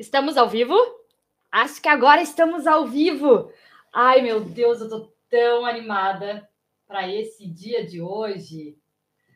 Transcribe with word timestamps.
Estamos 0.00 0.38
ao 0.38 0.48
vivo? 0.48 0.74
Acho 1.52 1.82
que 1.82 1.86
agora 1.86 2.22
estamos 2.22 2.66
ao 2.66 2.86
vivo. 2.86 3.52
Ai, 3.92 4.22
meu 4.22 4.40
Deus, 4.40 4.80
eu 4.80 4.88
tô 4.88 5.12
tão 5.28 5.66
animada 5.66 6.48
para 6.88 7.06
esse 7.06 7.46
dia 7.46 7.84
de 7.84 8.00
hoje. 8.00 8.78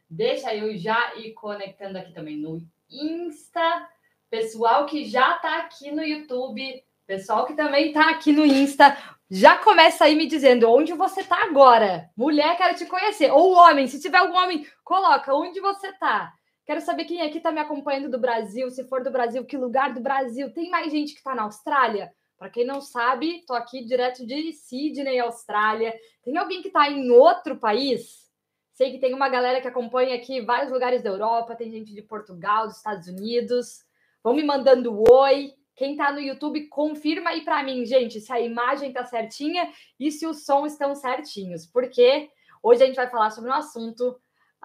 Deixa 0.08 0.54
eu 0.54 0.74
já 0.74 1.17
ir 1.17 1.35
conectando 1.35 1.99
aqui 1.99 2.15
também 2.15 2.38
no 2.38 2.67
Insta. 2.88 3.90
Pessoal 4.31 4.87
que 4.87 5.04
já 5.04 5.35
tá 5.35 5.58
aqui 5.58 5.92
no 5.92 6.03
YouTube, 6.03 6.83
pessoal 7.06 7.44
que 7.44 7.53
também 7.53 7.92
tá 7.92 8.08
aqui 8.08 8.33
no 8.33 8.46
Insta, 8.46 8.96
já 9.31 9.58
começa 9.58 10.06
aí 10.06 10.17
me 10.17 10.26
dizendo 10.26 10.71
onde 10.71 10.94
você 10.94 11.22
tá 11.22 11.44
agora. 11.44 12.08
Mulher, 12.17 12.56
quero 12.56 12.74
te 12.74 12.87
conhecer. 12.87 13.31
Ou 13.31 13.53
homem, 13.53 13.87
se 13.87 14.01
tiver 14.01 14.17
algum 14.17 14.38
homem, 14.38 14.67
coloca 14.83 15.35
onde 15.35 15.60
você 15.60 15.92
tá. 15.92 16.33
Quero 16.65 16.80
saber 16.80 17.05
quem 17.05 17.20
aqui 17.20 17.38
está 17.38 17.52
me 17.52 17.60
acompanhando 17.60 18.10
do 18.10 18.19
Brasil. 18.19 18.70
Se 18.70 18.84
for 18.84 19.02
do 19.02 19.11
Brasil, 19.11 19.45
que 19.45 19.57
lugar 19.57 19.93
do 19.93 20.01
Brasil? 20.01 20.52
Tem 20.52 20.70
mais 20.70 20.91
gente 20.91 21.12
que 21.12 21.19
está 21.19 21.34
na 21.34 21.43
Austrália? 21.43 22.11
Para 22.39 22.48
quem 22.51 22.65
não 22.66 22.80
sabe, 22.80 23.39
estou 23.39 23.55
aqui 23.55 23.84
direto 23.84 24.27
de 24.27 24.52
Sydney, 24.52 25.19
Austrália. 25.19 25.95
Tem 26.23 26.37
alguém 26.37 26.62
que 26.62 26.69
está 26.69 26.91
em 26.91 27.11
outro 27.11 27.56
país? 27.56 28.25
Sei 28.73 28.91
que 28.91 28.98
tem 28.98 29.15
uma 29.15 29.29
galera 29.29 29.61
que 29.61 29.69
acompanha 29.69 30.16
aqui 30.16 30.41
vários 30.41 30.73
lugares 30.73 31.03
da 31.03 31.11
Europa, 31.11 31.55
tem 31.55 31.70
gente 31.70 31.95
de 31.95 32.03
Portugal, 32.03 32.67
dos 32.67 32.78
Estados 32.78 33.06
Unidos. 33.06 33.84
Vão 34.23 34.34
me 34.34 34.42
mandando 34.42 35.03
oi. 35.09 35.53
Quem 35.77 35.92
está 35.92 36.12
no 36.12 36.20
YouTube, 36.20 36.69
confirma 36.69 37.31
aí 37.31 37.45
para 37.45 37.62
mim, 37.62 37.84
gente, 37.84 38.20
se 38.20 38.33
a 38.33 38.41
imagem 38.41 38.89
está 38.89 39.05
certinha 39.05 39.70
e 39.98 40.11
se 40.11 40.27
os 40.27 40.45
sons 40.45 40.73
estão 40.73 40.95
certinhos, 40.95 41.67
porque 41.67 42.31
hoje 42.62 42.83
a 42.83 42.87
gente 42.87 42.97
vai 42.97 43.11
falar 43.11 43.31
sobre 43.31 43.51
um 43.51 43.55
assunto 43.55 44.17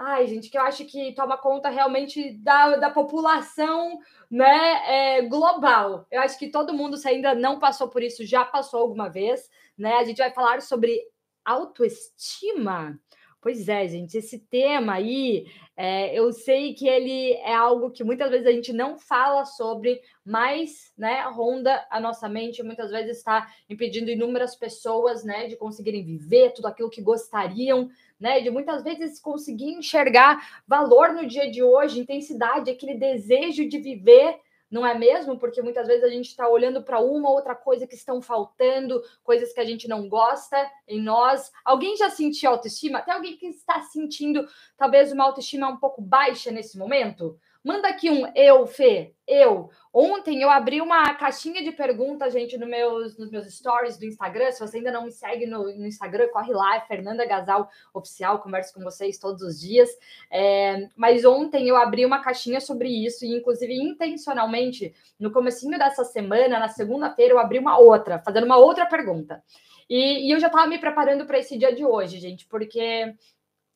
Ai, 0.02 0.28
gente, 0.28 0.50
que 0.50 0.58
eu 0.58 0.62
acho 0.62 0.86
que 0.86 1.12
toma 1.12 1.38
conta 1.38 1.68
realmente 1.68 2.32
da, 2.38 2.78
da 2.78 2.90
população 2.90 4.00
né, 4.32 5.18
é, 5.18 5.22
global. 5.24 6.08
Eu 6.10 6.22
acho 6.22 6.40
que 6.40 6.48
todo 6.48 6.74
mundo, 6.74 6.96
se 6.96 7.06
ainda 7.10 7.36
não 7.36 7.60
passou 7.60 7.90
por 7.90 8.02
isso, 8.02 8.26
já 8.26 8.46
passou 8.46 8.80
alguma 8.80 9.10
vez. 9.10 9.50
Né? 9.78 9.96
A 9.96 10.06
gente 10.06 10.20
vai 10.20 10.32
falar 10.32 10.62
sobre 10.62 11.02
autoestima. 11.44 12.98
Pois 13.42 13.70
é, 13.70 13.88
gente, 13.88 14.18
esse 14.18 14.40
tema 14.40 14.96
aí, 14.96 15.48
é, 15.76 16.14
eu 16.18 16.32
sei 16.34 16.74
que 16.74 16.88
ele 16.88 17.34
é 17.34 17.54
algo 17.54 17.90
que 17.90 18.04
muitas 18.04 18.30
vezes 18.30 18.46
a 18.46 18.52
gente 18.52 18.74
não 18.74 18.98
fala 18.98 19.46
sobre, 19.46 20.02
mas, 20.26 20.92
né, 20.98 21.22
ronda 21.22 21.88
a 21.90 22.02
nossa 22.02 22.28
mente, 22.28 22.62
muitas 22.62 22.92
vezes 22.92 23.18
está 23.18 23.48
impedindo 23.70 24.10
inúmeras 24.12 24.58
pessoas, 24.58 25.24
né, 25.24 25.48
de 25.48 25.56
conseguirem 25.56 26.04
viver 26.04 26.52
tudo 26.52 26.68
aquilo 26.68 26.90
que 26.90 27.02
gostariam, 27.02 27.90
né? 28.20 28.42
De 28.42 28.50
muitas 28.50 28.84
vezes 28.84 29.20
conseguir 29.20 29.72
enxergar 29.72 30.62
valor 30.68 31.14
no 31.14 31.26
dia 31.26 31.50
de 31.50 31.64
hoje, 31.64 32.00
intensidade, 32.00 32.70
aquele 32.70 32.96
desejo 32.96 33.68
de 33.68 33.78
viver, 33.80 34.40
não 34.70 34.86
é 34.86 34.98
mesmo? 34.98 35.40
Porque 35.40 35.62
muitas 35.62 35.88
vezes 35.88 36.04
a 36.04 36.10
gente 36.10 36.28
está 36.28 36.48
olhando 36.48 36.84
para 36.84 37.00
uma 37.00 37.30
ou 37.30 37.36
outra 37.36 37.56
coisa 37.56 37.88
que 37.88 37.96
estão 37.96 38.22
faltando, 38.22 39.02
coisas 39.24 39.52
que 39.52 39.60
a 39.60 39.66
gente 39.66 39.88
não 39.88 40.08
gosta 40.08 40.58
em 40.88 41.02
nós. 41.02 41.52
Alguém 41.66 41.98
já 41.98 42.10
sentiu 42.10 42.52
autoestima? 42.52 43.00
Até 43.00 43.12
alguém 43.12 43.36
que 43.36 43.48
está 43.48 43.82
sentindo 43.82 44.48
talvez 44.78 45.12
uma 45.12 45.24
autoestima 45.24 45.68
um 45.68 45.78
pouco 45.78 46.02
baixa 46.02 46.52
nesse 46.52 46.78
momento? 46.78 47.40
Manda 47.62 47.90
aqui 47.90 48.10
um 48.10 48.26
eu, 48.36 48.66
Fê, 48.66 49.14
eu. 49.28 49.70
Ontem 49.94 50.42
eu 50.42 50.50
abri 50.50 50.80
uma 50.80 51.14
caixinha 51.16 51.62
de 51.62 51.74
perguntas, 51.74 52.32
gente, 52.32 52.58
no 52.58 52.66
meus, 52.66 53.18
nos 53.18 53.30
meus 53.30 53.54
stories 53.54 53.98
do 53.98 54.06
Instagram. 54.06 54.50
Se 54.52 54.62
você 54.62 54.78
ainda 54.78 54.94
não 54.94 55.04
me 55.04 55.12
segue 55.12 55.46
no, 55.46 55.64
no 55.64 55.86
Instagram, 55.86 56.30
corre 56.30 56.54
lá, 56.54 56.78
é 56.78 56.82
Fernanda 56.82 57.26
Gasal 57.26 57.68
Oficial, 57.94 58.40
converso 58.40 58.74
com 58.74 58.82
vocês 58.82 59.18
todos 59.18 59.42
os 59.42 59.60
dias. 59.60 59.90
É, 60.32 60.88
mas 60.96 61.26
ontem 61.26 61.68
eu 61.68 61.76
abri 61.76 62.06
uma 62.06 62.22
caixinha 62.22 62.62
sobre 62.62 62.88
isso, 62.88 63.26
e 63.26 63.36
inclusive 63.36 63.74
intencionalmente, 63.74 64.94
no 65.20 65.32
comecinho 65.32 65.78
dessa 65.78 66.06
semana, 66.06 66.60
na 66.60 66.70
segunda-feira, 66.70 67.34
eu 67.34 67.40
abri 67.40 67.60
uma 67.60 67.78
outra, 67.78 68.20
fazendo 68.20 68.46
uma 68.46 68.58
outra 68.58 68.86
pergunta. 68.86 69.44
E, 69.90 70.28
e 70.28 70.32
eu 70.32 70.40
já 70.40 70.48
estava 70.48 70.68
me 70.68 70.78
preparando 70.78 71.26
para 71.26 71.40
esse 71.40 71.58
dia 71.58 71.76
de 71.76 71.84
hoje, 71.84 72.20
gente, 72.20 72.46
porque 72.46 73.16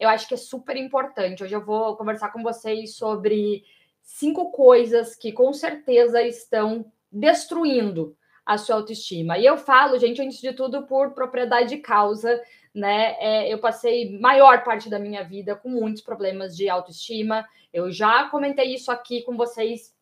eu 0.03 0.09
acho 0.09 0.27
que 0.27 0.33
é 0.33 0.37
super 0.37 0.75
importante. 0.75 1.43
Hoje 1.43 1.55
eu 1.55 1.63
vou 1.63 1.95
conversar 1.95 2.29
com 2.29 2.43
vocês 2.43 2.95
sobre 2.95 3.63
cinco 4.01 4.51
coisas 4.51 5.15
que 5.15 5.31
com 5.31 5.53
certeza 5.53 6.21
estão 6.21 6.91
destruindo 7.11 8.15
a 8.45 8.57
sua 8.57 8.75
autoestima. 8.75 9.37
E 9.37 9.45
eu 9.45 9.57
falo, 9.57 9.97
gente, 9.97 10.21
antes 10.21 10.41
de 10.41 10.51
tudo, 10.51 10.85
por 10.85 11.11
propriedade 11.11 11.69
de 11.69 11.77
causa, 11.77 12.41
né? 12.73 13.15
É, 13.17 13.53
eu 13.53 13.59
passei 13.59 14.19
maior 14.19 14.63
parte 14.65 14.89
da 14.89 14.99
minha 14.99 15.23
vida 15.23 15.55
com 15.55 15.69
muitos 15.69 16.01
problemas 16.01 16.55
de 16.55 16.67
autoestima. 16.67 17.47
Eu 17.71 17.89
já 17.89 18.27
comentei 18.29 18.73
isso 18.73 18.91
aqui 18.91 19.21
com 19.21 19.37
vocês 19.37 19.93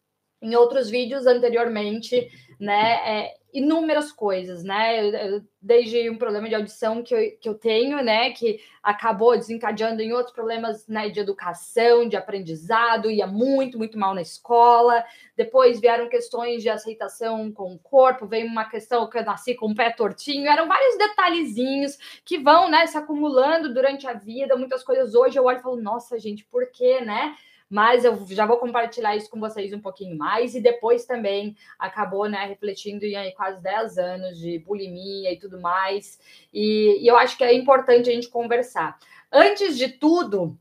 em 0.42 0.56
outros 0.56 0.90
vídeos 0.90 1.28
anteriormente, 1.28 2.28
né? 2.62 2.94
É, 3.06 3.34
inúmeras 3.52 4.12
coisas, 4.12 4.64
né? 4.64 5.04
Eu, 5.04 5.10
eu, 5.14 5.42
desde 5.60 6.08
um 6.12 6.16
problema 6.16 6.48
de 6.48 6.54
audição 6.54 7.02
que 7.02 7.14
eu, 7.14 7.38
que 7.40 7.50
eu 7.50 7.56
tenho, 7.56 8.04
né? 8.04 8.30
Que 8.30 8.60
acabou 8.84 9.36
desencadeando 9.36 10.00
em 10.00 10.14
outros 10.14 10.32
problemas 10.32 10.88
né, 10.88 11.10
de 11.10 11.20
educação, 11.20 12.08
de 12.08 12.16
aprendizado, 12.16 13.10
ia 13.10 13.26
muito, 13.26 13.80
muito 13.80 13.98
mal 13.98 14.14
na 14.14 14.22
escola. 14.22 15.04
Depois 15.36 15.82
vieram 15.82 16.08
questões 16.08 16.62
de 16.62 16.70
aceitação 16.70 17.52
com 17.52 17.74
o 17.74 17.80
corpo, 17.80 18.28
veio 18.28 18.46
uma 18.46 18.70
questão 18.70 19.10
que 19.10 19.18
eu 19.18 19.26
nasci 19.26 19.56
com 19.56 19.72
o 19.72 19.76
pé 19.76 19.90
tortinho. 19.90 20.48
Eram 20.48 20.68
vários 20.68 21.00
detalhezinhos 21.00 21.98
que 22.24 22.38
vão 22.38 22.70
né, 22.70 22.86
se 22.86 22.98
acumulando 22.98 23.74
durante 23.74 24.06
a 24.06 24.14
vida. 24.14 24.56
Muitas 24.56 24.84
coisas 24.84 25.16
hoje 25.16 25.38
eu 25.38 25.46
olho 25.46 25.58
e 25.58 25.64
falo, 25.64 25.82
nossa, 25.82 26.20
gente, 26.20 26.46
por 26.46 26.70
quê, 26.72 27.02
né? 27.02 27.36
Mas 27.72 28.04
eu 28.04 28.18
já 28.28 28.46
vou 28.46 28.58
compartilhar 28.58 29.16
isso 29.16 29.30
com 29.30 29.40
vocês 29.40 29.72
um 29.72 29.80
pouquinho 29.80 30.18
mais, 30.18 30.54
e 30.54 30.60
depois 30.60 31.06
também 31.06 31.56
acabou, 31.80 32.28
né, 32.28 32.46
refletindo 32.46 33.06
em 33.06 33.34
quase 33.34 33.62
10 33.62 33.98
anos 33.98 34.38
de 34.38 34.60
bulimia 34.60 35.32
e 35.32 35.40
tudo 35.40 35.58
mais, 35.58 36.20
e, 36.54 37.02
e 37.02 37.08
eu 37.08 37.16
acho 37.16 37.38
que 37.38 37.46
é 37.46 37.54
importante 37.54 38.10
a 38.10 38.14
gente 38.14 38.28
conversar. 38.28 39.00
Antes 39.32 39.78
de 39.78 39.88
tudo, 39.88 40.60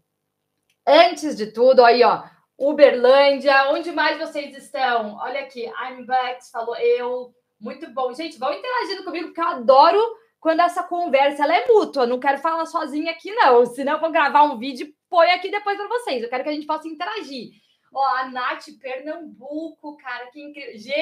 antes 0.87 1.37
de 1.37 1.49
tudo, 1.49 1.85
aí, 1.85 2.05
ó, 2.05 2.23
Uberlândia, 2.57 3.71
onde 3.73 3.91
mais 3.91 4.17
vocês 4.17 4.57
estão? 4.57 5.17
Olha 5.17 5.41
aqui, 5.41 5.65
I'm 5.65 6.05
back, 6.05 6.49
falou 6.53 6.77
eu, 6.77 7.35
muito 7.59 7.91
bom. 7.91 8.15
Gente, 8.15 8.39
vão 8.39 8.53
interagindo 8.53 9.03
comigo, 9.03 9.29
porque 9.29 9.41
eu 9.41 9.49
adoro 9.49 10.01
quando 10.39 10.61
essa 10.61 10.85
conversa 10.85 11.43
ela 11.43 11.57
é 11.57 11.67
mútua. 11.67 12.07
Não 12.07 12.21
quero 12.21 12.39
falar 12.39 12.67
sozinha 12.67 13.11
aqui, 13.11 13.33
não. 13.33 13.67
Senão 13.67 13.95
eu 13.95 14.01
vou 14.01 14.13
gravar 14.13 14.45
um 14.45 14.59
vídeo 14.59 14.95
põe 15.11 15.31
aqui 15.33 15.51
depois 15.51 15.77
para 15.77 15.89
vocês. 15.89 16.23
Eu 16.23 16.31
quero 16.31 16.45
que 16.45 16.49
a 16.49 16.53
gente 16.53 16.67
possa 16.67 16.89
interagir. 16.89 17.51
Ó, 17.93 18.03
a 18.03 18.31
Nath 18.31 18.67
Pernambuco, 18.81 19.97
cara, 19.97 20.31
que 20.31 20.41
incrível. 20.41 20.79
G, 20.79 20.93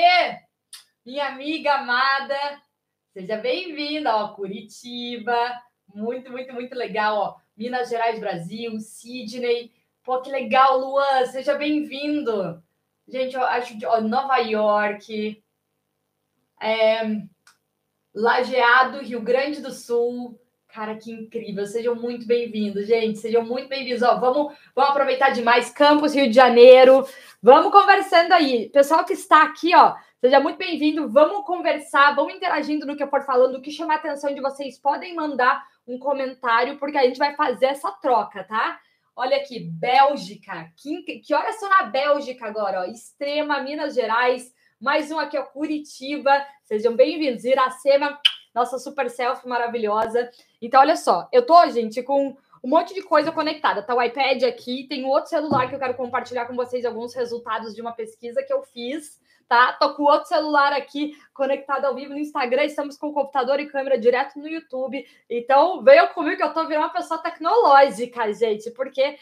minha 1.05 1.27
amiga 1.27 1.75
amada, 1.75 2.63
seja 3.13 3.37
bem-vinda, 3.37 4.17
ó, 4.17 4.35
Curitiba, 4.35 5.37
muito, 5.95 6.31
muito, 6.31 6.55
muito 6.55 6.75
legal, 6.75 7.17
ó, 7.17 7.37
Minas 7.55 7.91
Gerais, 7.91 8.19
Brasil, 8.19 8.81
Sydney, 8.81 9.73
pô, 10.03 10.23
que 10.23 10.31
legal, 10.31 10.79
Luan, 10.79 11.27
seja 11.27 11.55
bem-vindo. 11.55 12.63
Gente, 13.07 13.37
eu 13.37 13.43
acho 13.43 13.79
que, 13.79 13.85
ó, 13.85 14.01
Nova 14.01 14.39
York, 14.39 15.43
é, 16.61 17.03
Lajeado, 18.15 19.01
Rio 19.01 19.21
Grande 19.21 19.61
do 19.61 19.73
Sul, 19.73 20.41
Cara, 20.79 20.95
que 20.95 21.11
incrível. 21.11 21.67
Sejam 21.67 21.97
muito 21.97 22.25
bem-vindos, 22.25 22.87
gente. 22.87 23.19
Sejam 23.19 23.45
muito 23.45 23.69
bem-vindos. 23.69 24.01
Ó, 24.01 24.17
vamos, 24.21 24.55
vamos 24.77 24.91
aproveitar 24.93 25.31
demais 25.31 25.73
Campos, 25.73 26.15
Rio 26.15 26.29
de 26.29 26.33
Janeiro. 26.33 27.05
Vamos 27.43 27.73
conversando 27.73 28.31
aí. 28.31 28.69
Pessoal 28.69 29.05
que 29.05 29.13
está 29.13 29.43
aqui, 29.43 29.75
ó, 29.75 29.97
seja 30.21 30.39
muito 30.39 30.57
bem-vindo. 30.57 31.09
Vamos 31.09 31.45
conversar, 31.45 32.15
vamos 32.15 32.33
interagindo 32.33 32.87
no 32.87 32.97
que 32.97 33.03
eu 33.03 33.09
for 33.09 33.23
falando. 33.23 33.57
O 33.57 33.61
que 33.61 33.73
chamar 33.73 33.95
a 33.95 33.97
atenção 33.97 34.33
de 34.33 34.41
vocês, 34.41 34.79
podem 34.79 35.17
mandar 35.17 35.67
um 35.85 35.99
comentário, 35.99 36.79
porque 36.79 36.97
a 36.97 37.03
gente 37.03 37.19
vai 37.19 37.35
fazer 37.35 37.67
essa 37.67 37.91
troca, 37.91 38.45
tá? 38.45 38.79
Olha 39.17 39.37
aqui, 39.39 39.59
Bélgica. 39.59 40.71
Que, 40.77 41.19
que 41.19 41.35
horas 41.35 41.59
são 41.59 41.69
na 41.69 41.83
Bélgica 41.87 42.47
agora? 42.47 42.83
Ó? 42.83 42.85
Extrema, 42.85 43.61
Minas 43.65 43.97
Gerais. 43.97 44.55
Mais 44.81 45.11
um 45.11 45.19
aqui, 45.19 45.37
ó, 45.37 45.43
Curitiba. 45.43 46.41
Sejam 46.63 46.95
bem-vindos. 46.95 47.45
Iracema 47.45 48.17
nossa 48.59 48.79
super 48.79 49.09
selfie 49.09 49.49
maravilhosa. 49.49 50.31
Então, 50.61 50.81
olha 50.81 50.97
só, 50.97 51.29
eu 51.33 51.47
tô, 51.47 51.67
gente, 51.69 52.03
com 52.03 52.37
um 52.63 52.69
monte 52.69 52.93
de 52.93 53.03
coisa 53.03 53.31
conectada. 53.31 53.83
Tá 53.83 53.95
o 53.95 54.03
iPad 54.03 54.43
aqui, 54.43 54.87
tem 54.89 55.05
outro 55.05 55.31
celular 55.31 55.69
que 55.69 55.75
eu 55.75 55.79
quero 55.79 55.95
compartilhar 55.95 56.47
com 56.47 56.57
vocês 56.57 56.85
alguns 56.85 57.15
resultados 57.15 57.75
de 57.75 57.81
uma 57.81 57.93
pesquisa 57.93 58.43
que 58.43 58.53
eu 58.53 58.63
fiz, 58.63 59.21
tá? 59.49 59.73
Tô 59.75 59.95
com 59.95 60.03
outro 60.03 60.29
celular 60.29 60.73
aqui 60.73 61.17
conectado 61.33 61.85
ao 61.85 61.95
vivo 61.95 62.13
no 62.13 62.19
Instagram, 62.19 62.65
estamos 62.65 62.97
com 62.97 63.13
computador 63.13 63.61
e 63.61 63.67
câmera 63.67 63.99
direto 63.99 64.39
no 64.39 64.49
YouTube. 64.49 65.07
Então, 65.31 65.83
venham 65.83 66.09
comigo 66.09 66.37
que 66.37 66.43
eu 66.43 66.53
tô 66.53 66.67
virando 66.67 66.85
uma 66.85 66.93
pessoa 66.93 67.23
tecnológica, 67.23 68.33
gente, 68.35 68.71
porque 68.73 69.17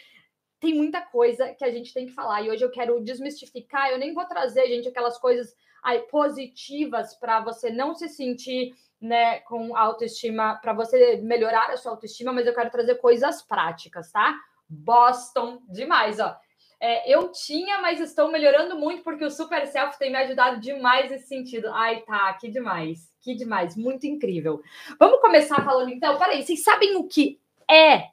tem 0.59 0.73
muita 0.73 1.01
coisa 1.01 1.53
que 1.53 1.63
a 1.63 1.71
gente 1.71 1.93
tem 1.93 2.07
que 2.07 2.13
falar. 2.13 2.41
E 2.41 2.49
hoje 2.49 2.63
eu 2.63 2.71
quero 2.71 3.01
desmistificar, 3.01 3.89
eu 3.89 3.97
nem 3.97 4.13
vou 4.13 4.25
trazer, 4.25 4.67
gente, 4.67 4.87
aquelas 4.87 5.17
coisas 5.17 5.55
aí, 5.83 5.99
positivas 5.99 7.13
para 7.15 7.39
você 7.39 7.69
não 7.69 7.93
se 7.93 8.09
sentir 8.09 8.75
né, 8.99 9.39
com 9.41 9.75
autoestima, 9.77 10.55
para 10.55 10.73
você 10.73 11.17
melhorar 11.17 11.69
a 11.69 11.77
sua 11.77 11.91
autoestima, 11.91 12.33
mas 12.33 12.47
eu 12.47 12.53
quero 12.53 12.71
trazer 12.71 12.95
coisas 12.95 13.41
práticas, 13.43 14.11
tá? 14.11 14.35
Boston, 14.67 15.61
demais, 15.69 16.19
ó. 16.19 16.35
É, 16.79 17.11
eu 17.11 17.31
tinha, 17.31 17.79
mas 17.81 17.99
estou 17.99 18.31
melhorando 18.31 18.75
muito 18.75 19.03
porque 19.03 19.25
o 19.25 19.31
Super 19.31 19.65
Self 19.65 19.97
tem 19.97 20.11
me 20.11 20.17
ajudado 20.17 20.59
demais 20.59 21.09
nesse 21.09 21.27
sentido. 21.27 21.69
Ai, 21.73 22.01
tá, 22.01 22.33
que 22.33 22.49
demais, 22.49 23.11
que 23.21 23.33
demais, 23.33 23.75
muito 23.75 24.05
incrível. 24.05 24.61
Vamos 24.99 25.19
começar 25.19 25.63
falando 25.63 25.89
então. 25.89 26.17
Peraí, 26.17 26.43
vocês 26.43 26.63
sabem 26.63 26.95
o 26.95 27.07
que 27.07 27.39
é 27.69 28.09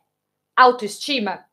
autoestima? 0.56 1.44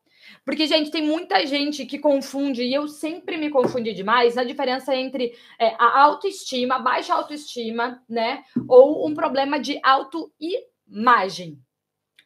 Porque, 0.44 0.66
gente, 0.66 0.90
tem 0.90 1.02
muita 1.02 1.46
gente 1.46 1.86
que 1.86 1.98
confunde, 1.98 2.62
e 2.62 2.74
eu 2.74 2.88
sempre 2.88 3.36
me 3.36 3.48
confundi 3.48 3.92
demais, 3.94 4.34
na 4.34 4.42
diferença 4.42 4.94
entre 4.94 5.36
é, 5.58 5.68
a 5.78 6.02
autoestima, 6.02 6.80
baixa 6.80 7.14
autoestima, 7.14 8.02
né? 8.08 8.42
Ou 8.68 9.06
um 9.06 9.14
problema 9.14 9.60
de 9.60 9.78
autoimagem. 9.82 11.60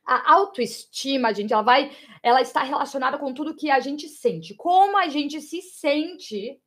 A 0.04 0.32
autoestima, 0.32 1.34
gente, 1.34 1.52
ela 1.52 1.62
vai, 1.62 1.90
ela 2.22 2.40
está 2.40 2.62
relacionada 2.62 3.18
com 3.18 3.34
tudo 3.34 3.56
que 3.56 3.70
a 3.70 3.80
gente 3.80 4.08
sente. 4.08 4.54
Como 4.54 4.96
a 4.96 5.08
gente 5.08 5.40
se 5.40 5.60
sente 5.60 6.58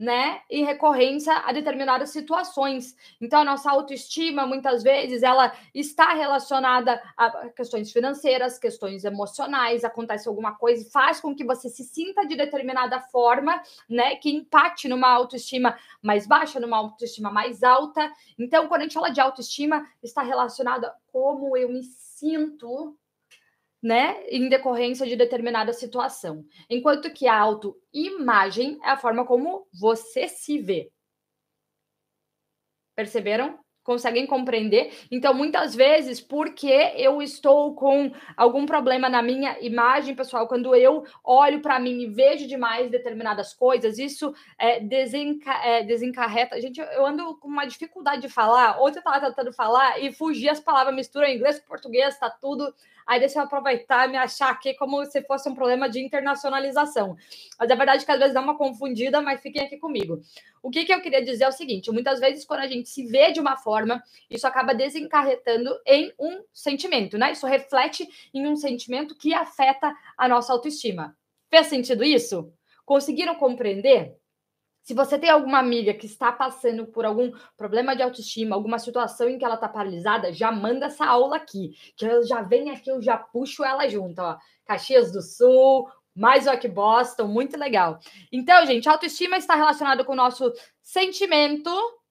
né, 0.00 0.40
em 0.48 0.64
recorrência 0.64 1.30
a 1.44 1.52
determinadas 1.52 2.08
situações. 2.08 2.96
Então, 3.20 3.42
a 3.42 3.44
nossa 3.44 3.70
autoestima, 3.70 4.46
muitas 4.46 4.82
vezes, 4.82 5.22
ela 5.22 5.52
está 5.74 6.14
relacionada 6.14 6.98
a 7.14 7.50
questões 7.50 7.92
financeiras, 7.92 8.58
questões 8.58 9.04
emocionais, 9.04 9.84
acontece 9.84 10.26
alguma 10.26 10.54
coisa 10.54 10.82
e 10.82 10.90
faz 10.90 11.20
com 11.20 11.34
que 11.34 11.44
você 11.44 11.68
se 11.68 11.84
sinta 11.84 12.26
de 12.26 12.34
determinada 12.34 12.98
forma, 12.98 13.62
né, 13.86 14.16
que 14.16 14.30
impacte 14.30 14.88
numa 14.88 15.12
autoestima 15.12 15.76
mais 16.00 16.26
baixa, 16.26 16.58
numa 16.58 16.78
autoestima 16.78 17.30
mais 17.30 17.62
alta. 17.62 18.10
Então, 18.38 18.68
quando 18.68 18.80
a 18.80 18.84
gente 18.84 18.94
fala 18.94 19.10
de 19.10 19.20
autoestima, 19.20 19.86
está 20.02 20.22
relacionada 20.22 20.86
a 20.86 20.94
como 21.12 21.54
eu 21.58 21.68
me 21.68 21.82
sinto 21.82 22.96
né, 23.82 24.22
em 24.28 24.48
decorrência 24.48 25.06
de 25.06 25.16
determinada 25.16 25.72
situação. 25.72 26.44
Enquanto 26.68 27.12
que 27.12 27.26
a 27.26 27.38
autoimagem 27.38 28.78
é 28.82 28.90
a 28.90 28.96
forma 28.96 29.24
como 29.26 29.66
você 29.72 30.28
se 30.28 30.58
vê. 30.58 30.90
Perceberam? 32.94 33.58
Conseguem 33.82 34.26
compreender? 34.26 34.92
Então, 35.10 35.32
muitas 35.32 35.74
vezes, 35.74 36.20
porque 36.20 36.92
eu 36.96 37.22
estou 37.22 37.74
com 37.74 38.12
algum 38.36 38.66
problema 38.66 39.08
na 39.08 39.22
minha 39.22 39.58
imagem, 39.60 40.14
pessoal, 40.14 40.46
quando 40.46 40.74
eu 40.74 41.04
olho 41.24 41.60
para 41.60 41.80
mim 41.80 42.02
e 42.02 42.06
vejo 42.06 42.46
demais 42.46 42.90
determinadas 42.90 43.54
coisas, 43.54 43.98
isso 43.98 44.34
é, 44.58 44.80
desenca 44.80 45.52
é, 45.64 45.82
desencarreta. 45.82 46.60
Gente, 46.60 46.80
eu 46.80 47.06
ando 47.06 47.34
com 47.36 47.48
uma 47.48 47.66
dificuldade 47.66 48.22
de 48.22 48.28
falar. 48.28 48.80
Ontem 48.80 48.98
eu 48.98 49.00
estava 49.00 49.26
tentando 49.26 49.52
falar 49.52 49.98
e 50.02 50.12
fugir 50.12 50.50
as 50.50 50.60
palavras, 50.60 50.94
mistura 50.94 51.30
inglês 51.30 51.58
português, 51.58 52.14
está 52.14 52.28
tudo 52.28 52.72
aí 53.10 53.18
deixa 53.18 53.40
eu 53.40 53.42
aproveitar 53.42 54.08
e 54.08 54.12
me 54.12 54.16
achar 54.16 54.50
aqui 54.50 54.72
como 54.74 55.04
se 55.04 55.20
fosse 55.22 55.48
um 55.48 55.54
problema 55.54 55.88
de 55.88 55.98
internacionalização. 56.00 57.16
Mas 57.58 57.68
é 57.68 57.74
verdade 57.74 58.04
que 58.04 58.12
às 58.12 58.18
vezes 58.18 58.32
dá 58.32 58.40
uma 58.40 58.56
confundida, 58.56 59.20
mas 59.20 59.40
fiquem 59.40 59.64
aqui 59.64 59.78
comigo. 59.78 60.20
O 60.62 60.70
que, 60.70 60.84
que 60.84 60.92
eu 60.92 61.00
queria 61.00 61.24
dizer 61.24 61.44
é 61.44 61.48
o 61.48 61.52
seguinte: 61.52 61.90
muitas 61.90 62.20
vezes, 62.20 62.44
quando 62.44 62.60
a 62.60 62.66
gente 62.66 62.88
se 62.88 63.06
vê 63.06 63.32
de 63.32 63.40
uma 63.40 63.56
forma, 63.56 64.02
isso 64.28 64.46
acaba 64.46 64.74
desencarretando 64.74 65.70
em 65.86 66.12
um 66.18 66.44
sentimento, 66.52 67.16
né? 67.16 67.32
Isso 67.32 67.46
reflete 67.46 68.08
em 68.34 68.46
um 68.46 68.56
sentimento 68.56 69.16
que 69.16 69.32
afeta 69.32 69.94
a 70.16 70.28
nossa 70.28 70.52
autoestima. 70.52 71.16
Fez 71.48 71.66
sentido 71.66 72.04
isso? 72.04 72.52
Conseguiram 72.84 73.34
compreender? 73.34 74.16
Se 74.82 74.94
você 74.94 75.18
tem 75.18 75.28
alguma 75.30 75.58
amiga 75.58 75.92
que 75.92 76.06
está 76.06 76.32
passando 76.32 76.86
por 76.86 77.04
algum 77.04 77.30
problema 77.56 77.94
de 77.94 78.02
autoestima, 78.02 78.56
alguma 78.56 78.78
situação 78.78 79.28
em 79.28 79.38
que 79.38 79.44
ela 79.44 79.54
está 79.54 79.68
paralisada, 79.68 80.32
já 80.32 80.50
manda 80.50 80.86
essa 80.86 81.04
aula 81.04 81.36
aqui, 81.36 81.74
que 81.96 82.04
eu 82.04 82.26
já 82.26 82.42
venho 82.42 82.72
aqui, 82.72 82.90
eu 82.90 83.00
já 83.00 83.16
puxo 83.16 83.62
ela 83.62 83.86
junto, 83.88 84.20
ó. 84.20 84.36
Caxias 84.64 85.12
do 85.12 85.20
Sul, 85.20 85.88
mais 86.14 86.46
o 86.46 86.58
que 86.58 86.68
Boston, 86.68 87.26
muito 87.26 87.56
legal. 87.58 87.98
Então, 88.32 88.66
gente, 88.66 88.88
autoestima 88.88 89.36
está 89.36 89.54
relacionada 89.54 90.04
com 90.04 90.12
o 90.12 90.16
nosso 90.16 90.52
sentimento, 90.82 91.70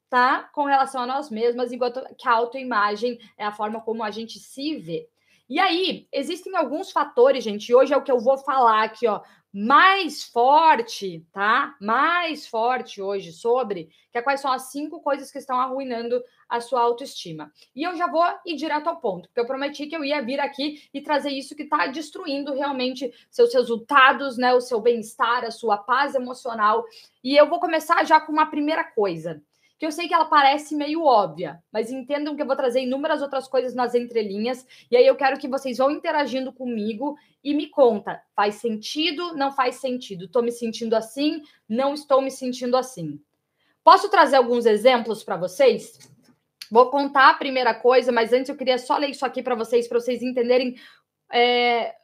tá? 0.10 0.50
Com 0.54 0.66
relação 0.66 1.04
a 1.04 1.08
nós 1.08 1.30
mesmas, 1.30 1.72
enquanto 1.72 2.02
que 2.18 2.28
a 2.28 2.34
autoimagem 2.34 3.20
é 3.38 3.46
a 3.46 3.52
forma 3.52 3.82
como 3.82 4.04
a 4.04 4.12
gente 4.12 4.40
se 4.40 4.78
vê. 4.78 5.08
E 5.50 5.60
aí, 5.60 6.08
existem 6.14 6.56
alguns 6.56 6.92
fatores, 6.92 7.44
gente, 7.44 7.74
hoje 7.74 7.94
é 7.94 7.98
o 7.98 8.04
que 8.04 8.12
eu 8.12 8.20
vou 8.20 8.38
falar 8.38 8.84
aqui, 8.84 9.08
ó, 9.08 9.22
mais 9.54 10.24
forte, 10.24 11.26
tá? 11.34 11.76
Mais 11.82 12.48
forte 12.48 13.02
hoje 13.02 13.32
sobre 13.32 13.90
que 14.12 14.18
é 14.18 14.22
quais 14.22 14.42
são 14.42 14.52
as 14.52 14.72
cinco 14.72 15.02
coisas 15.02 15.32
que 15.32 15.38
estão 15.38 15.60
arruinando 15.60 16.24
a 16.48 16.60
sua 16.60 16.82
autoestima. 16.82 17.52
E 17.76 17.84
eu 17.84 17.96
já 17.96 18.08
vou 18.08 18.24
ir 18.46 18.56
direto 18.56 18.88
ao 18.88 19.00
ponto, 19.00 19.28
porque 19.28 19.40
eu 19.40 19.46
prometi 19.46 19.88
que 19.88 19.96
eu 19.96 20.04
ia 20.04 20.22
vir 20.22 20.40
aqui 20.40 20.82
e 20.94 21.02
trazer 21.02 21.32
isso 21.32 21.56
que 21.56 21.64
está 21.64 21.88
destruindo 21.88 22.54
realmente 22.54 23.12
seus 23.30 23.54
resultados, 23.54 24.38
né? 24.38 24.54
O 24.54 24.62
seu 24.62 24.80
bem-estar, 24.82 25.44
a 25.44 25.52
sua 25.52 25.78
paz 25.78 26.16
emocional. 26.16 26.84
E 27.24 27.36
eu 27.36 27.48
vou 27.48 27.60
começar 27.60 28.04
já 28.04 28.20
com 28.20 28.32
uma 28.32 28.48
primeira 28.48 28.84
coisa 28.84 29.42
que 29.80 29.86
eu 29.86 29.92
sei 29.94 30.10
que 30.10 30.14
ela 30.14 30.26
parece 30.26 30.76
meio 30.76 31.04
óbvia, 31.04 31.64
mas 31.72 31.90
entendam 31.90 32.36
que 32.36 32.42
eu 32.42 32.46
vou 32.46 32.56
trazer 32.56 32.82
inúmeras 32.82 33.22
outras 33.22 33.48
coisas 33.48 33.74
nas 33.74 33.96
entrelinhas, 33.96 34.68
e 34.92 34.98
aí 34.98 35.08
eu 35.08 35.16
quero 35.16 35.40
que 35.40 35.48
vocês 35.48 35.78
vão 35.78 35.90
interagindo 35.90 36.52
comigo 36.52 37.16
e 37.42 37.54
me 37.54 37.68
conta, 37.68 38.22
faz 38.36 38.56
sentido, 38.56 39.34
não 39.38 39.54
faz 39.54 39.76
sentido? 39.76 40.26
Estou 40.26 40.44
me 40.44 40.52
sentindo 40.52 40.96
assim, 40.96 41.42
não 41.68 41.94
estou 41.94 42.22
me 42.22 42.30
sentindo 42.30 42.76
assim. 42.76 43.22
Posso 43.82 44.10
trazer 44.10 44.36
alguns 44.36 44.66
exemplos 44.66 45.24
para 45.24 45.38
vocês? 45.38 45.98
Vou 46.70 46.92
contar 46.92 47.30
a 47.30 47.36
primeira 47.36 47.74
coisa, 47.74 48.12
mas 48.12 48.34
antes 48.34 48.50
eu 48.50 48.58
queria 48.58 48.78
só 48.78 48.98
ler 48.98 49.12
isso 49.12 49.26
aqui 49.26 49.42
para 49.42 49.56
vocês, 49.56 49.88
para 49.88 50.00
vocês 50.00 50.22
entenderem 50.22 50.76
é, 51.32 51.96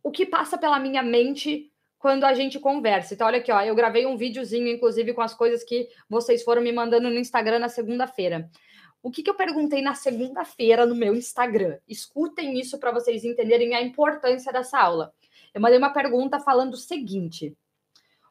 o 0.00 0.12
que 0.12 0.24
passa 0.24 0.56
pela 0.56 0.78
minha 0.78 1.02
mente 1.02 1.72
quando 2.04 2.24
a 2.24 2.34
gente 2.34 2.60
conversa. 2.60 3.14
Então, 3.14 3.26
olha 3.26 3.38
aqui, 3.38 3.50
ó, 3.50 3.62
eu 3.62 3.74
gravei 3.74 4.04
um 4.04 4.14
videozinho, 4.14 4.68
inclusive, 4.68 5.14
com 5.14 5.22
as 5.22 5.32
coisas 5.32 5.64
que 5.64 5.88
vocês 6.06 6.44
foram 6.44 6.60
me 6.60 6.70
mandando 6.70 7.08
no 7.08 7.18
Instagram 7.18 7.58
na 7.58 7.70
segunda-feira. 7.70 8.50
O 9.02 9.10
que, 9.10 9.22
que 9.22 9.30
eu 9.30 9.34
perguntei 9.34 9.80
na 9.80 9.94
segunda-feira 9.94 10.84
no 10.84 10.94
meu 10.94 11.14
Instagram? 11.14 11.78
Escutem 11.88 12.60
isso 12.60 12.78
para 12.78 12.92
vocês 12.92 13.24
entenderem 13.24 13.74
a 13.74 13.80
importância 13.80 14.52
dessa 14.52 14.78
aula. 14.78 15.14
Eu 15.54 15.62
mandei 15.62 15.78
uma 15.78 15.94
pergunta 15.94 16.38
falando 16.38 16.74
o 16.74 16.76
seguinte: 16.76 17.56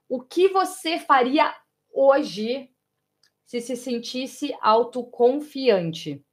O 0.07 0.21
que 0.21 0.49
você 0.49 0.99
faria 0.99 1.51
hoje 1.91 2.69
se 3.43 3.59
se 3.59 3.75
sentisse 3.75 4.55
autoconfiante? 4.61 6.23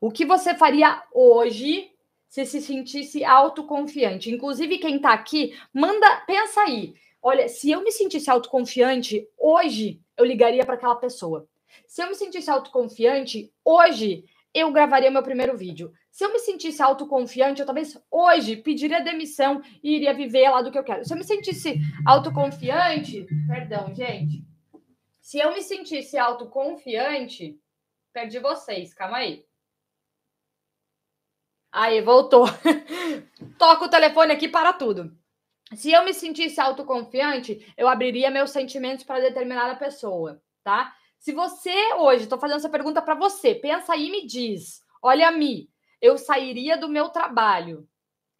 O 0.00 0.08
que 0.08 0.24
você 0.24 0.54
faria 0.54 1.02
hoje 1.12 1.90
se 2.36 2.44
se 2.44 2.60
sentisse 2.60 3.24
autoconfiante. 3.24 4.30
Inclusive, 4.30 4.76
quem 4.76 4.96
está 4.96 5.14
aqui, 5.14 5.58
manda, 5.72 6.06
pensa 6.26 6.60
aí. 6.60 6.94
Olha, 7.22 7.48
se 7.48 7.70
eu 7.70 7.82
me 7.82 7.90
sentisse 7.90 8.30
autoconfiante, 8.30 9.26
hoje 9.38 10.02
eu 10.18 10.24
ligaria 10.24 10.62
para 10.62 10.74
aquela 10.74 10.96
pessoa. 10.96 11.48
Se 11.86 12.02
eu 12.02 12.08
me 12.08 12.14
sentisse 12.14 12.50
autoconfiante, 12.50 13.50
hoje 13.64 14.26
eu 14.52 14.70
gravaria 14.70 15.10
meu 15.10 15.22
primeiro 15.22 15.56
vídeo. 15.56 15.90
Se 16.10 16.24
eu 16.24 16.32
me 16.32 16.38
sentisse 16.38 16.82
autoconfiante, 16.82 17.60
eu 17.60 17.66
talvez 17.66 17.98
hoje 18.10 18.56
pediria 18.56 19.02
demissão 19.02 19.62
e 19.82 19.96
iria 19.96 20.12
viver 20.12 20.50
lá 20.50 20.60
do 20.60 20.70
que 20.70 20.78
eu 20.78 20.84
quero. 20.84 21.06
Se 21.06 21.14
eu 21.14 21.18
me 21.18 21.24
sentisse 21.24 21.80
autoconfiante, 22.04 23.26
perdão, 23.46 23.94
gente. 23.94 24.44
Se 25.22 25.38
eu 25.38 25.54
me 25.54 25.62
sentisse 25.62 26.18
autoconfiante, 26.18 27.58
perdi 28.12 28.38
vocês, 28.38 28.92
calma 28.92 29.18
aí. 29.18 29.46
Aí, 31.76 32.00
voltou. 32.00 32.46
Toca 33.58 33.84
o 33.84 33.90
telefone 33.90 34.32
aqui 34.32 34.48
para 34.48 34.72
tudo. 34.72 35.14
Se 35.74 35.92
eu 35.92 36.06
me 36.06 36.14
sentisse 36.14 36.58
autoconfiante, 36.58 37.70
eu 37.76 37.86
abriria 37.86 38.30
meus 38.30 38.50
sentimentos 38.50 39.04
para 39.04 39.20
determinada 39.20 39.76
pessoa, 39.76 40.40
tá? 40.64 40.94
Se 41.18 41.34
você 41.34 41.92
hoje, 41.98 42.22
estou 42.22 42.38
fazendo 42.38 42.56
essa 42.56 42.70
pergunta 42.70 43.02
para 43.02 43.14
você, 43.14 43.54
pensa 43.54 43.92
aí 43.92 44.06
e 44.06 44.10
me 44.10 44.26
diz: 44.26 44.80
olha, 45.02 45.30
Mi, 45.30 45.68
eu 46.00 46.16
sairia 46.16 46.78
do 46.78 46.88
meu 46.88 47.10
trabalho. 47.10 47.86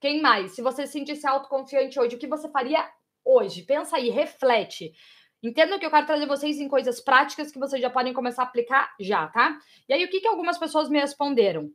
Quem 0.00 0.22
mais? 0.22 0.52
Se 0.52 0.62
você 0.62 0.86
se 0.86 0.94
sentisse 0.94 1.26
autoconfiante 1.26 2.00
hoje, 2.00 2.16
o 2.16 2.18
que 2.18 2.26
você 2.26 2.48
faria 2.48 2.88
hoje? 3.22 3.64
Pensa 3.64 3.98
aí, 3.98 4.08
reflete. 4.08 4.94
Entendam 5.42 5.78
que 5.78 5.84
eu 5.84 5.90
quero 5.90 6.06
trazer 6.06 6.26
vocês 6.26 6.58
em 6.58 6.68
coisas 6.68 7.02
práticas 7.02 7.52
que 7.52 7.58
vocês 7.58 7.82
já 7.82 7.90
podem 7.90 8.14
começar 8.14 8.44
a 8.44 8.46
aplicar 8.46 8.94
já, 8.98 9.28
tá? 9.28 9.58
E 9.86 9.92
aí, 9.92 10.02
o 10.06 10.08
que, 10.08 10.20
que 10.20 10.26
algumas 10.26 10.56
pessoas 10.56 10.88
me 10.88 10.98
responderam? 10.98 11.70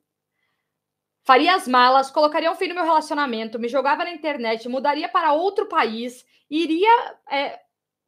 Faria 1.23 1.55
as 1.55 1.67
malas, 1.67 2.11
colocaria 2.11 2.51
um 2.51 2.55
fim 2.55 2.67
no 2.67 2.75
meu 2.75 2.83
relacionamento, 2.83 3.59
me 3.59 3.67
jogava 3.67 4.03
na 4.03 4.11
internet, 4.11 4.67
mudaria 4.67 5.07
para 5.07 5.33
outro 5.33 5.67
país, 5.67 6.25
iria 6.49 7.15
é, 7.29 7.59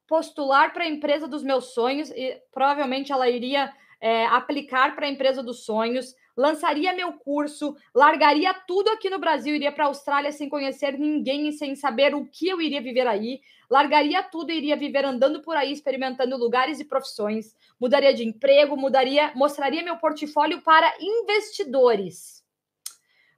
postular 0.08 0.74
para 0.74 0.84
a 0.84 0.90
empresa 0.90 1.28
dos 1.28 1.44
meus 1.44 1.74
sonhos 1.74 2.10
e 2.12 2.42
provavelmente 2.52 3.12
ela 3.12 3.30
iria 3.30 3.72
é, 4.02 4.26
aplicar 4.26 4.96
para 4.96 5.06
a 5.06 5.10
empresa 5.10 5.44
dos 5.44 5.64
sonhos, 5.64 6.16
lançaria 6.36 6.92
meu 6.94 7.14
curso, 7.14 7.76
largaria 7.94 8.52
tudo 8.54 8.90
aqui 8.90 9.10
no 9.10 9.20
Brasil, 9.20 9.56
iria 9.56 9.72
para 9.72 9.86
a 9.86 9.88
Austrália 9.88 10.32
sem 10.32 10.50
conhecer 10.50 10.98
ninguém 10.98 11.48
e 11.48 11.54
sem 11.54 11.76
saber 11.76 12.16
o 12.16 12.26
que 12.26 12.50
eu 12.50 12.60
iria 12.60 12.82
viver 12.82 13.08
aí, 13.08 13.40
largaria 13.70 14.24
tudo 14.24 14.52
e 14.52 14.58
iria 14.58 14.76
viver 14.76 15.06
andando 15.06 15.42
por 15.42 15.56
aí, 15.56 15.72
experimentando 15.72 16.36
lugares 16.36 16.80
e 16.80 16.86
profissões, 16.86 17.56
mudaria 17.80 18.14
de 18.14 18.28
emprego, 18.28 18.76
mudaria, 18.76 19.32
mostraria 19.36 19.84
meu 19.84 19.98
portfólio 19.98 20.62
para 20.64 20.92
investidores 21.00 22.43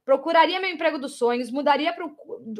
procuraria 0.06 0.60
meu 0.60 0.70
emprego 0.70 1.00
dos 1.00 1.18
sonhos, 1.18 1.50
mudaria 1.50 1.92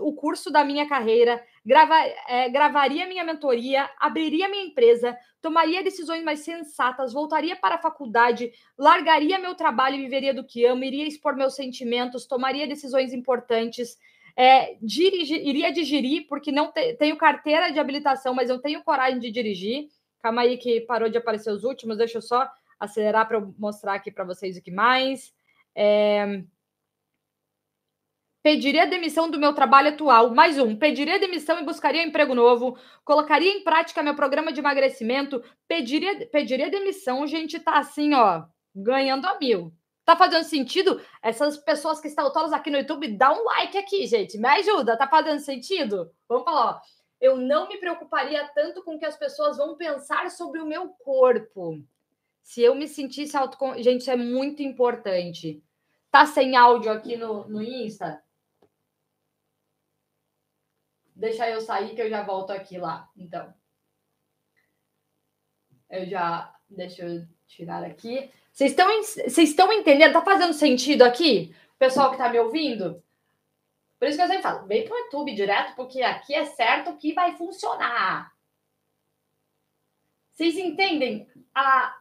o 0.01 0.13
curso 0.15 0.51
da 0.51 0.65
minha 0.65 0.89
carreira, 0.89 1.41
grava, 1.65 1.95
é, 2.27 2.49
gravaria 2.49 3.07
minha 3.07 3.23
mentoria, 3.23 3.89
abriria 4.01 4.49
minha 4.49 4.65
empresa, 4.65 5.17
tomaria 5.41 5.81
decisões 5.81 6.25
mais 6.25 6.41
sensatas, 6.41 7.13
voltaria 7.13 7.55
para 7.55 7.77
a 7.77 7.81
faculdade, 7.81 8.51
largaria 8.77 9.39
meu 9.39 9.55
trabalho 9.55 9.95
e 9.95 10.03
viveria 10.03 10.35
do 10.35 10.43
que 10.43 10.67
amo, 10.67 10.83
iria 10.83 11.07
expor 11.07 11.37
meus 11.37 11.55
sentimentos, 11.55 12.27
tomaria 12.27 12.67
decisões 12.67 13.15
importantes, 13.15 13.97
é, 14.37 14.77
dirigir, 14.83 15.47
iria 15.47 15.71
dirigir, 15.71 16.27
porque 16.29 16.51
não 16.51 16.73
te, 16.73 16.95
tenho 16.95 17.17
carteira 17.17 17.71
de 17.71 17.79
habilitação, 17.79 18.35
mas 18.35 18.51
eu 18.51 18.59
tenho 18.59 18.83
coragem 18.83 19.21
de 19.21 19.31
dirigir. 19.31 19.87
Calma 20.21 20.43
aí 20.43 20.59
que 20.59 20.81
parou 20.81 21.09
de 21.09 21.17
aparecer 21.17 21.53
os 21.53 21.63
últimos, 21.63 21.97
deixa 21.97 22.19
eu 22.19 22.23
só 22.23 22.51
acelerar 22.79 23.29
para 23.29 23.41
mostrar 23.57 23.95
aqui 23.95 24.11
para 24.11 24.25
vocês 24.25 24.57
o 24.57 24.63
que 24.63 24.73
mais. 24.73 25.33
É, 25.77 26.43
Pediria 28.47 28.87
demissão 28.87 29.29
do 29.29 29.41
meu 29.41 29.53
trabalho 29.53 29.89
atual. 29.89 30.33
Mais 30.33 30.57
um. 30.57 30.77
Pediria 30.77 31.19
demissão 31.19 31.59
e 31.59 31.65
buscaria 31.65 32.01
um 32.01 32.07
emprego 32.07 32.33
novo. 32.33 32.79
Colocaria 33.05 33.51
em 33.51 33.65
prática 33.65 34.05
meu 34.05 34.15
programa 34.15 34.53
de 34.53 34.61
emagrecimento. 34.61 35.43
Pediria, 35.67 36.25
pediria 36.29 36.71
demissão. 36.71 37.27
Gente, 37.27 37.59
tá 37.59 37.77
assim, 37.77 38.15
ó, 38.15 38.45
ganhando 38.73 39.27
a 39.27 39.37
mil. 39.41 39.75
Tá 40.05 40.15
fazendo 40.15 40.45
sentido? 40.45 41.01
Essas 41.21 41.59
pessoas 41.59 42.01
que 42.01 42.07
estão 42.07 42.33
todas 42.33 42.53
aqui 42.53 42.71
no 42.71 42.79
YouTube, 42.79 43.09
dá 43.17 43.33
um 43.33 43.43
like 43.47 43.77
aqui, 43.77 44.07
gente. 44.07 44.39
Me 44.39 44.49
ajuda. 44.49 44.97
Tá 44.97 45.09
fazendo 45.09 45.41
sentido? 45.41 46.09
Vamos 46.29 46.45
falar, 46.45 46.77
ó. 46.77 46.81
Eu 47.21 47.37
não 47.39 47.69
me 47.69 47.79
preocuparia 47.79 48.49
tanto 48.55 48.81
com 48.85 48.95
o 48.95 48.99
que 49.01 49.07
as 49.07 49.17
pessoas 49.17 49.57
vão 49.57 49.77
pensar 49.77 50.31
sobre 50.31 50.61
o 50.61 50.67
meu 50.67 50.91
corpo. 51.05 51.83
Se 52.45 52.63
eu 52.63 52.77
me 52.77 52.87
sentisse 52.87 53.37
autocon... 53.37 53.75
Gente, 53.83 54.03
isso 54.03 54.11
é 54.13 54.17
muito 54.17 54.63
importante. 54.63 55.61
Tá 56.13 56.25
sem 56.25 56.55
áudio 56.55 56.93
aqui 56.93 57.17
no, 57.17 57.49
no 57.49 57.61
Insta? 57.61 58.25
Deixa 61.17 61.49
eu 61.49 61.63
sair 61.63 61.95
que 61.95 62.03
eu 62.03 62.11
já 62.11 62.23
volto 62.23 62.51
aqui 62.51 62.77
lá. 62.77 63.11
Então. 63.17 63.53
Eu 65.89 66.05
já. 66.07 66.55
Deixa 66.69 67.07
eu 67.07 67.27
tirar 67.47 67.83
aqui. 67.83 68.31
Vocês 68.53 68.73
estão, 68.73 68.89
vocês 69.03 69.49
estão 69.51 69.73
entendendo? 69.73 70.13
Tá 70.13 70.23
fazendo 70.23 70.53
sentido 70.53 71.03
aqui? 71.03 71.55
Pessoal 71.79 72.11
que 72.11 72.19
tá 72.19 72.29
me 72.29 72.39
ouvindo? 72.39 73.03
Por 73.99 74.09
isso 74.09 74.19
que 74.19 74.23
eu 74.23 74.29
sempre 74.29 74.43
falo, 74.43 74.67
vem 74.67 74.85
pro 74.85 74.97
YouTube 74.97 75.35
direto, 75.35 75.75
porque 75.75 76.03
aqui 76.03 76.35
é 76.35 76.45
certo 76.45 76.97
que 76.99 77.15
vai 77.15 77.35
funcionar. 77.37 78.31
Vocês 80.33 80.59
entendem 80.59 81.27
a, 81.55 81.97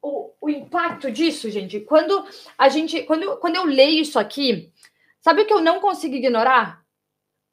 o, 0.00 0.32
o 0.40 0.48
impacto 0.48 1.10
disso, 1.10 1.50
gente? 1.50 1.80
Quando 1.80 2.24
a 2.56 2.68
gente, 2.68 3.02
quando, 3.02 3.38
quando 3.38 3.56
eu 3.56 3.64
leio 3.64 4.02
isso 4.02 4.20
aqui, 4.20 4.72
sabe 5.20 5.42
o 5.42 5.46
que 5.46 5.52
eu 5.52 5.60
não 5.60 5.80
consigo 5.80 6.14
ignorar? 6.14 6.81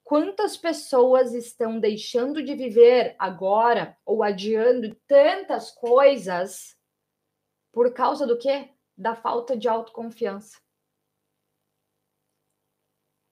Quantas 0.10 0.58
pessoas 0.58 1.36
estão 1.36 1.80
deixando 1.80 2.42
de 2.42 2.56
viver 2.56 3.16
agora 3.20 3.96
ou 4.04 4.24
adiando 4.24 4.96
tantas 5.06 5.70
coisas 5.70 6.76
por 7.72 7.94
causa 7.94 8.26
do 8.26 8.36
quê? 8.36 8.72
Da 8.98 9.14
falta 9.14 9.56
de 9.56 9.70
autoconfiança. 9.70 10.60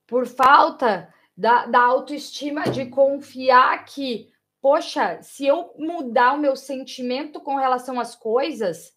Por 0.05 0.27
falta 0.27 1.11
da, 1.35 1.65
da 1.65 1.81
autoestima 1.81 2.69
de 2.69 2.85
confiar 2.91 3.83
que, 3.83 4.31
poxa, 4.61 5.19
se 5.23 5.47
eu 5.47 5.73
mudar 5.79 6.33
o 6.33 6.39
meu 6.39 6.55
sentimento 6.55 7.41
com 7.41 7.55
relação 7.55 7.99
às 7.99 8.15
coisas, 8.15 8.95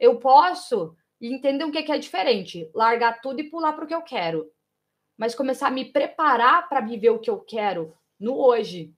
eu 0.00 0.18
posso 0.18 0.96
entender 1.20 1.62
o 1.62 1.70
que 1.70 1.92
é 1.92 1.98
diferente, 1.98 2.68
largar 2.74 3.20
tudo 3.20 3.40
e 3.40 3.48
pular 3.48 3.74
para 3.74 3.84
o 3.84 3.86
que 3.86 3.94
eu 3.94 4.02
quero 4.02 4.50
mas 5.20 5.34
começar 5.34 5.66
a 5.66 5.70
me 5.70 5.84
preparar 5.84 6.66
para 6.66 6.80
viver 6.80 7.10
o 7.10 7.18
que 7.18 7.28
eu 7.28 7.38
quero 7.38 7.94
no 8.18 8.38
hoje. 8.38 8.90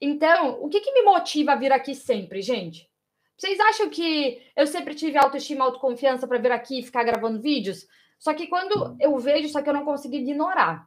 Então, 0.00 0.60
o 0.60 0.68
que, 0.68 0.80
que 0.80 0.92
me 0.92 1.02
motiva 1.02 1.52
a 1.52 1.54
vir 1.54 1.70
aqui 1.70 1.94
sempre, 1.94 2.42
gente? 2.42 2.90
Vocês 3.36 3.60
acham 3.60 3.88
que 3.88 4.42
eu 4.56 4.66
sempre 4.66 4.96
tive 4.96 5.16
autoestima, 5.16 5.64
autoconfiança 5.64 6.26
para 6.26 6.38
vir 6.38 6.50
aqui 6.50 6.80
e 6.80 6.82
ficar 6.82 7.04
gravando 7.04 7.40
vídeos? 7.40 7.86
Só 8.18 8.34
que 8.34 8.48
quando 8.48 8.96
eu 8.98 9.16
vejo 9.18 9.46
isso 9.46 9.56
aqui, 9.56 9.68
eu 9.68 9.74
não 9.74 9.84
consigo 9.84 10.16
ignorar. 10.16 10.84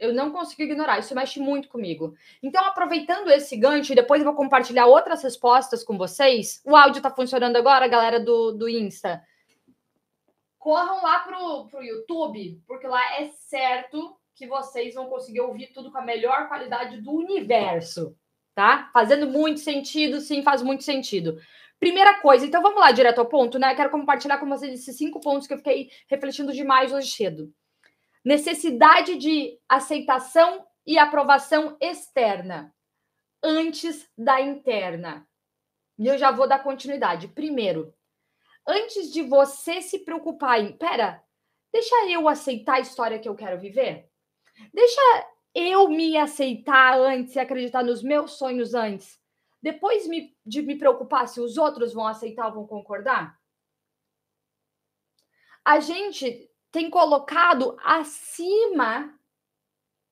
Eu 0.00 0.14
não 0.14 0.30
consigo 0.30 0.62
ignorar, 0.62 0.98
isso 0.98 1.14
mexe 1.14 1.38
muito 1.38 1.68
comigo. 1.68 2.14
Então, 2.42 2.64
aproveitando 2.64 3.28
esse 3.28 3.54
gancho, 3.54 3.92
e 3.92 3.96
depois 3.96 4.22
eu 4.22 4.26
vou 4.26 4.34
compartilhar 4.34 4.86
outras 4.86 5.22
respostas 5.22 5.84
com 5.84 5.98
vocês. 5.98 6.62
O 6.64 6.74
áudio 6.74 7.00
está 7.00 7.10
funcionando 7.10 7.56
agora, 7.56 7.86
galera 7.86 8.18
do, 8.18 8.52
do 8.52 8.66
Insta 8.66 9.22
corram 10.64 11.02
lá 11.02 11.18
pro, 11.18 11.66
pro 11.68 11.82
YouTube, 11.82 12.58
porque 12.66 12.86
lá 12.86 13.20
é 13.20 13.28
certo 13.28 14.16
que 14.34 14.46
vocês 14.46 14.94
vão 14.94 15.10
conseguir 15.10 15.42
ouvir 15.42 15.66
tudo 15.74 15.92
com 15.92 15.98
a 15.98 16.02
melhor 16.02 16.48
qualidade 16.48 17.02
do 17.02 17.12
universo, 17.12 18.16
tá? 18.54 18.88
Fazendo 18.90 19.26
muito 19.26 19.60
sentido, 19.60 20.22
sim, 20.22 20.42
faz 20.42 20.62
muito 20.62 20.82
sentido. 20.82 21.38
Primeira 21.78 22.18
coisa, 22.22 22.46
então 22.46 22.62
vamos 22.62 22.80
lá 22.80 22.90
direto 22.92 23.18
ao 23.18 23.26
ponto, 23.26 23.58
né? 23.58 23.74
Quero 23.74 23.90
compartilhar 23.90 24.38
com 24.38 24.48
vocês 24.48 24.72
esses 24.72 24.96
cinco 24.96 25.20
pontos 25.20 25.46
que 25.46 25.52
eu 25.52 25.58
fiquei 25.58 25.90
refletindo 26.08 26.50
demais 26.50 26.94
hoje 26.94 27.10
cedo. 27.10 27.52
Necessidade 28.24 29.16
de 29.16 29.58
aceitação 29.68 30.64
e 30.86 30.96
aprovação 30.96 31.76
externa 31.78 32.74
antes 33.42 34.10
da 34.16 34.40
interna. 34.40 35.28
E 35.98 36.06
eu 36.06 36.16
já 36.16 36.30
vou 36.30 36.48
dar 36.48 36.60
continuidade. 36.60 37.28
Primeiro, 37.28 37.92
antes 38.66 39.12
de 39.12 39.22
você 39.22 39.80
se 39.80 40.00
preocupar 40.00 40.60
em, 40.60 40.72
pera, 40.76 41.22
deixa 41.72 41.94
eu 42.10 42.28
aceitar 42.28 42.76
a 42.76 42.80
história 42.80 43.18
que 43.18 43.28
eu 43.28 43.34
quero 43.34 43.60
viver? 43.60 44.10
Deixa 44.72 45.00
eu 45.54 45.88
me 45.88 46.16
aceitar 46.16 46.98
antes 46.98 47.34
e 47.34 47.38
acreditar 47.38 47.82
nos 47.82 48.02
meus 48.02 48.32
sonhos 48.32 48.74
antes. 48.74 49.20
Depois 49.62 50.06
me, 50.06 50.36
de 50.44 50.62
me 50.62 50.76
preocupar 50.76 51.28
se 51.28 51.40
os 51.40 51.56
outros 51.56 51.94
vão 51.94 52.06
aceitar 52.06 52.48
ou 52.48 52.54
vão 52.54 52.66
concordar? 52.66 53.38
A 55.64 55.80
gente 55.80 56.50
tem 56.70 56.90
colocado 56.90 57.76
acima 57.82 59.18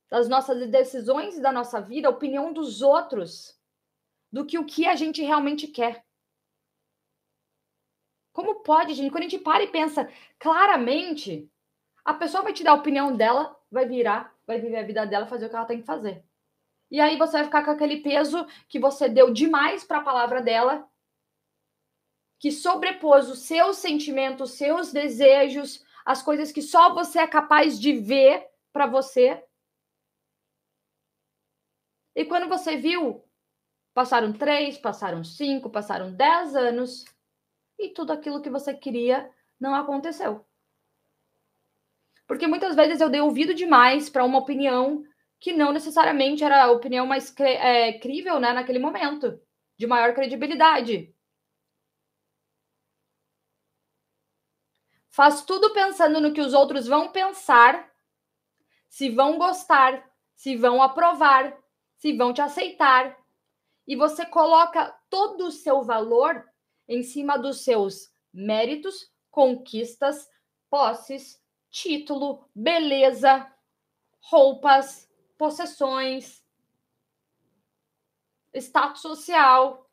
das 0.09 0.29
nossas 0.29 0.69
decisões 0.71 1.37
e 1.37 1.43
da 1.43 1.51
nossa 1.51 1.81
vida 1.81 2.09
a 2.09 2.11
opinião 2.11 2.53
dos 2.53 2.83
outros 2.83 3.59
do 4.31 4.47
que 4.47 4.59
o 4.59 4.65
que 4.65 4.87
a 4.87 4.95
gente 4.95 5.23
realmente 5.23 5.67
quer. 5.67 6.05
Como 8.33 8.63
pode, 8.63 8.95
gente? 8.95 9.11
Quando 9.11 9.25
a 9.25 9.29
gente 9.29 9.43
para 9.43 9.63
e 9.63 9.69
pensa 9.69 10.09
claramente, 10.39 11.51
a 12.05 12.15
pessoa 12.15 12.43
vai 12.43 12.53
te 12.53 12.65
dar 12.65 12.73
a 12.73 12.77
opinião 12.77 13.15
dela, 13.15 13.57
vai 13.71 13.87
virar, 13.87 14.35
vai 14.47 14.61
viver 14.61 14.79
a 14.79 14.83
vida 14.83 15.07
dela, 15.07 15.27
fazer 15.27 15.47
o 15.47 15.51
que 15.51 15.57
ela 15.57 15.67
tem 15.67 15.81
que 15.81 15.87
fazer. 15.87 16.25
E 16.91 17.01
aí 17.01 17.17
você 17.17 17.33
vai 17.33 17.45
ficar 17.45 17.65
com 17.65 17.71
aquele 17.71 18.01
peso 18.03 18.47
que 18.69 18.79
você 18.79 19.09
deu 19.09 19.33
demais 19.33 19.85
para 19.85 19.99
a 19.99 20.03
palavra 20.03 20.43
dela, 20.43 20.89
que 22.39 22.51
sobrepôs 22.51 23.31
os 23.31 23.41
seus 23.41 23.77
sentimentos, 23.77 24.51
os 24.51 24.59
seus 24.59 24.93
desejos, 24.93 25.85
as 26.05 26.23
coisas 26.23 26.51
que 26.51 26.61
só 26.61 26.93
você 26.93 27.21
é 27.21 27.27
capaz 27.27 27.79
de 27.79 27.93
ver 27.93 28.47
para 28.73 28.87
você. 28.87 29.43
E 32.15 32.25
quando 32.25 32.49
você 32.49 32.77
viu, 32.77 33.25
passaram 33.95 34.33
três, 34.33 34.77
passaram 34.77 35.23
cinco, 35.23 35.71
passaram 35.71 36.13
dez 36.13 36.55
anos 36.57 37.05
e 37.85 37.93
tudo 37.93 38.13
aquilo 38.13 38.41
que 38.41 38.51
você 38.51 38.73
queria 38.75 39.31
não 39.59 39.75
aconteceu. 39.75 40.45
Porque 42.27 42.47
muitas 42.47 42.75
vezes 42.75 43.01
eu 43.01 43.11
dei 43.11 43.21
ouvido 43.21 43.55
demais 43.55 44.09
para 44.09 44.25
uma 44.25 44.39
opinião 44.39 45.05
que 45.39 45.53
não 45.53 45.73
necessariamente 45.73 46.45
era 46.45 46.65
a 46.65 46.71
opinião 46.71 47.05
mais 47.07 47.35
é, 47.41 47.95
crível 47.99 48.39
né, 48.39 48.53
naquele 48.53 48.79
momento, 48.79 49.41
de 49.77 49.87
maior 49.87 50.15
credibilidade. 50.15 51.13
Faz 55.11 55.43
tudo 55.45 55.75
pensando 55.75 56.21
no 56.21 56.33
que 56.33 56.41
os 56.41 56.55
outros 56.55 56.87
vão 56.87 57.11
pensar, 57.11 57.93
se 58.89 59.11
vão 59.11 59.37
gostar, 59.37 60.09
se 60.35 60.57
vão 60.57 60.83
aprovar, 60.83 61.59
se 61.97 62.17
vão 62.17 62.33
te 62.33 62.41
aceitar. 62.41 63.19
E 63.87 63.97
você 63.97 64.25
coloca 64.25 64.97
todo 65.11 65.49
o 65.49 65.51
seu 65.51 65.83
valor 65.83 66.49
em 66.93 67.03
cima 67.03 67.39
dos 67.39 67.65
seus 67.65 68.13
méritos, 68.33 69.11
conquistas, 69.31 70.29
posses, 70.69 71.43
título, 71.71 72.49
beleza, 72.55 73.51
roupas, 74.21 75.11
possessões, 75.39 76.45
status 78.55 79.01
social. 79.01 79.91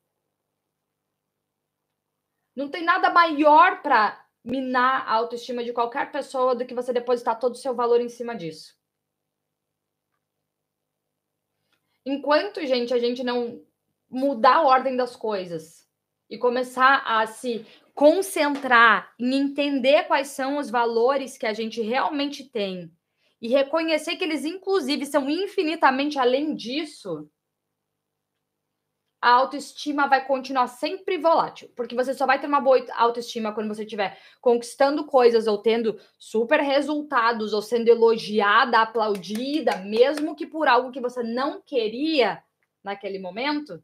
Não 2.55 2.69
tem 2.69 2.83
nada 2.83 3.09
maior 3.09 3.81
para 3.81 4.27
minar 4.43 5.07
a 5.07 5.13
autoestima 5.13 5.63
de 5.63 5.73
qualquer 5.73 6.11
pessoa 6.11 6.55
do 6.55 6.65
que 6.65 6.73
você 6.73 6.91
depositar 6.91 7.39
todo 7.39 7.53
o 7.53 7.57
seu 7.57 7.73
valor 7.73 8.01
em 8.01 8.09
cima 8.09 8.35
disso. 8.35 8.77
Enquanto, 12.05 12.65
gente, 12.65 12.93
a 12.93 12.99
gente 12.99 13.23
não 13.23 13.65
mudar 14.09 14.55
a 14.55 14.61
ordem 14.63 14.95
das 14.95 15.15
coisas, 15.15 15.88
e 16.29 16.37
começar 16.37 17.03
a 17.05 17.25
se 17.25 17.65
concentrar 17.95 19.13
em 19.19 19.35
entender 19.35 20.03
quais 20.03 20.29
são 20.29 20.57
os 20.57 20.69
valores 20.69 21.37
que 21.37 21.45
a 21.45 21.53
gente 21.53 21.81
realmente 21.81 22.43
tem 22.43 22.91
e 23.41 23.47
reconhecer 23.47 24.15
que 24.15 24.23
eles, 24.23 24.45
inclusive, 24.45 25.05
são 25.05 25.29
infinitamente 25.29 26.19
além 26.19 26.55
disso, 26.55 27.29
a 29.21 29.31
autoestima 29.31 30.07
vai 30.07 30.25
continuar 30.25 30.67
sempre 30.67 31.17
volátil, 31.17 31.69
porque 31.75 31.95
você 31.95 32.13
só 32.13 32.25
vai 32.25 32.39
ter 32.39 32.47
uma 32.47 32.61
boa 32.61 32.85
autoestima 32.93 33.53
quando 33.53 33.67
você 33.67 33.83
estiver 33.83 34.17
conquistando 34.39 35.05
coisas 35.05 35.45
ou 35.45 35.57
tendo 35.57 35.99
super 36.17 36.61
resultados 36.61 37.53
ou 37.53 37.61
sendo 37.61 37.89
elogiada, 37.89 38.79
aplaudida, 38.79 39.77
mesmo 39.77 40.35
que 40.35 40.47
por 40.47 40.67
algo 40.67 40.91
que 40.91 41.01
você 41.01 41.21
não 41.21 41.61
queria 41.61 42.41
naquele 42.81 43.19
momento, 43.19 43.83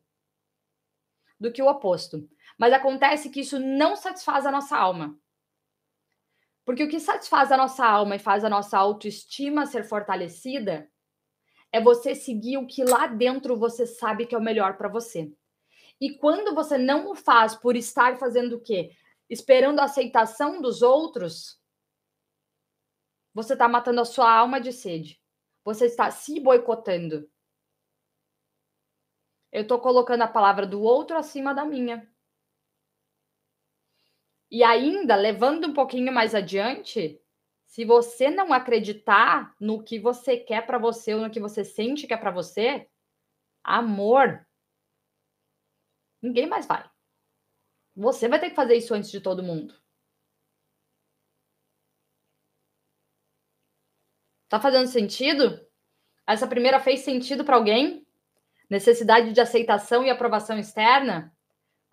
do 1.38 1.52
que 1.52 1.62
o 1.62 1.68
oposto. 1.68 2.28
Mas 2.58 2.74
acontece 2.74 3.30
que 3.30 3.42
isso 3.42 3.60
não 3.60 3.96
satisfaz 3.96 4.46
a 4.46 4.52
nossa 4.52 4.78
alma. 4.78 5.18
Porque 6.64 6.84
o 6.84 6.90
que 6.90 7.00
satisfaz 7.00 7.52
a 7.52 7.58
nossa 7.58 7.86
alma 7.86 8.16
e 8.16 8.20
faz 8.20 8.44
a 8.44 8.50
nossa 8.50 8.78
autoestima 8.78 9.66
ser 9.66 9.84
fortalecida 9.84 10.90
é 11.72 11.80
você 11.82 12.16
seguir 12.16 12.58
o 12.58 12.66
que 12.66 12.84
lá 12.84 13.06
dentro 13.06 13.56
você 13.58 13.86
sabe 13.86 14.26
que 14.26 14.34
é 14.34 14.38
o 14.38 14.42
melhor 14.42 14.78
para 14.78 14.88
você. 14.88 15.32
E 16.00 16.18
quando 16.18 16.56
você 16.56 16.78
não 16.78 17.12
o 17.12 17.16
faz 17.16 17.54
por 17.54 17.76
estar 17.76 18.18
fazendo 18.18 18.56
o 18.56 18.62
quê? 18.62 18.92
Esperando 19.30 19.80
a 19.80 19.86
aceitação 19.86 20.62
dos 20.62 20.82
outros, 20.82 21.62
você 23.34 23.54
está 23.54 23.68
matando 23.68 24.02
a 24.02 24.06
sua 24.06 24.34
alma 24.34 24.60
de 24.60 24.72
sede. 24.72 25.22
Você 25.64 25.86
está 25.86 26.10
se 26.10 26.40
boicotando. 26.40 27.30
Eu 29.52 29.64
estou 29.64 29.80
colocando 29.80 30.22
a 30.22 30.28
palavra 30.28 30.66
do 30.66 30.82
outro 30.82 31.18
acima 31.18 31.54
da 31.54 31.66
minha. 31.66 32.10
E 34.52 34.64
ainda, 34.64 35.16
levando 35.16 35.68
um 35.68 35.74
pouquinho 35.74 36.12
mais 36.14 36.34
adiante, 36.36 37.20
se 37.66 37.84
você 37.86 38.30
não 38.30 38.54
acreditar 38.54 39.56
no 39.60 39.84
que 39.84 40.00
você 40.00 40.38
quer 40.38 40.66
para 40.66 40.78
você 40.78 41.14
ou 41.14 41.22
no 41.22 41.30
que 41.30 41.40
você 41.40 41.64
sente 41.64 42.08
que 42.08 42.14
é 42.14 42.18
para 42.18 42.32
você, 42.32 42.88
amor, 43.64 44.46
ninguém 46.22 46.48
mais 46.48 46.66
vai. 46.66 46.84
Você 47.94 48.30
vai 48.30 48.40
ter 48.40 48.50
que 48.52 48.56
fazer 48.56 48.76
isso 48.76 48.94
antes 48.94 49.12
de 49.12 49.20
todo 49.20 49.44
mundo. 49.44 49.74
Tá 54.50 54.60
fazendo 54.60 54.88
sentido? 54.88 55.60
Essa 56.28 56.48
primeira 56.48 56.80
fez 56.80 57.02
sentido 57.02 57.46
para 57.46 57.58
alguém? 57.58 58.08
Necessidade 58.70 59.34
de 59.34 59.42
aceitação 59.42 60.06
e 60.06 60.12
aprovação 60.12 60.60
externa? 60.60 61.35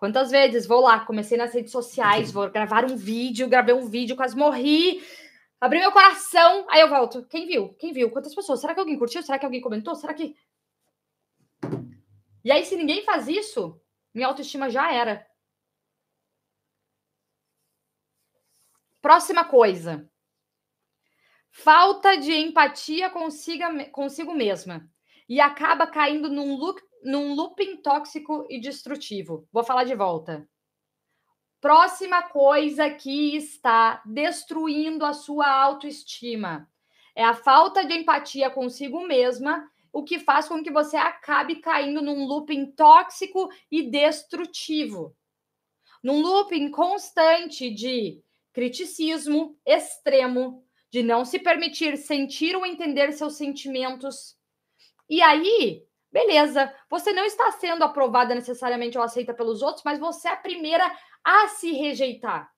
Quantas 0.02 0.32
vezes 0.32 0.66
vou 0.66 0.80
lá, 0.80 0.98
comecei 1.06 1.38
nas 1.38 1.54
redes 1.54 1.70
sociais, 1.70 2.32
vou 2.32 2.50
gravar 2.50 2.84
um 2.84 2.96
vídeo, 2.96 3.48
gravei 3.48 3.72
um 3.72 3.88
vídeo, 3.88 4.16
quase 4.16 4.36
morri, 4.36 5.00
Abri 5.60 5.78
meu 5.78 5.92
coração, 5.92 6.66
aí 6.68 6.80
eu 6.80 6.88
volto. 6.88 7.24
Quem 7.26 7.46
viu? 7.46 7.72
Quem 7.74 7.92
viu? 7.92 8.10
Quantas 8.10 8.34
pessoas? 8.34 8.60
Será 8.60 8.74
que 8.74 8.80
alguém 8.80 8.98
curtiu? 8.98 9.22
Será 9.22 9.38
que 9.38 9.44
alguém 9.44 9.60
comentou? 9.60 9.94
Será 9.94 10.12
que. 10.12 10.34
E 12.44 12.50
aí, 12.50 12.64
se 12.64 12.74
ninguém 12.74 13.04
faz 13.04 13.28
isso, 13.28 13.80
minha 14.12 14.26
autoestima 14.26 14.68
já 14.68 14.92
era. 14.92 15.24
Próxima 19.00 19.44
coisa. 19.44 20.10
Falta 21.52 22.16
de 22.16 22.32
empatia 22.32 23.08
consiga, 23.08 23.88
consigo 23.90 24.34
mesma. 24.34 24.90
E 25.28 25.40
acaba 25.40 25.86
caindo 25.86 26.28
num, 26.28 26.56
loop, 26.56 26.82
num 27.02 27.34
looping 27.34 27.76
tóxico 27.78 28.46
e 28.48 28.60
destrutivo. 28.60 29.46
Vou 29.52 29.64
falar 29.64 29.84
de 29.84 29.94
volta. 29.94 30.48
Próxima 31.60 32.22
coisa 32.22 32.90
que 32.90 33.36
está 33.36 34.02
destruindo 34.04 35.04
a 35.04 35.12
sua 35.12 35.48
autoestima 35.48 36.68
é 37.14 37.22
a 37.22 37.34
falta 37.34 37.84
de 37.84 37.94
empatia 37.94 38.50
consigo 38.50 39.06
mesma, 39.06 39.70
o 39.92 40.02
que 40.02 40.18
faz 40.18 40.48
com 40.48 40.62
que 40.62 40.70
você 40.70 40.96
acabe 40.96 41.56
caindo 41.56 42.00
num 42.00 42.26
looping 42.26 42.72
tóxico 42.72 43.48
e 43.70 43.82
destrutivo. 43.82 45.14
Num 46.02 46.20
looping 46.20 46.70
constante 46.70 47.70
de 47.70 48.22
criticismo 48.52 49.56
extremo, 49.64 50.64
de 50.90 51.02
não 51.02 51.24
se 51.24 51.38
permitir 51.38 51.96
sentir 51.96 52.56
ou 52.56 52.66
entender 52.66 53.12
seus 53.12 53.36
sentimentos. 53.36 54.36
E 55.08 55.22
aí, 55.22 55.86
beleza, 56.12 56.72
você 56.90 57.12
não 57.12 57.24
está 57.24 57.50
sendo 57.52 57.82
aprovada 57.82 58.34
necessariamente 58.34 58.98
ou 58.98 59.02
aceita 59.02 59.32
pelos 59.32 59.62
outros, 59.62 59.82
mas 59.84 59.98
você 59.98 60.28
é 60.28 60.32
a 60.32 60.36
primeira 60.36 60.84
a 61.24 61.48
se 61.48 61.72
rejeitar. 61.72 62.52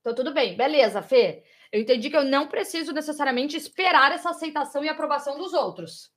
Então, 0.00 0.14
tudo 0.14 0.32
bem, 0.32 0.56
beleza, 0.56 1.02
Fê. 1.02 1.44
Eu 1.72 1.80
entendi 1.80 2.08
que 2.08 2.16
eu 2.16 2.24
não 2.24 2.48
preciso 2.48 2.92
necessariamente 2.92 3.56
esperar 3.56 4.12
essa 4.12 4.30
aceitação 4.30 4.84
e 4.84 4.88
aprovação 4.88 5.36
dos 5.36 5.52
outros. 5.52 6.12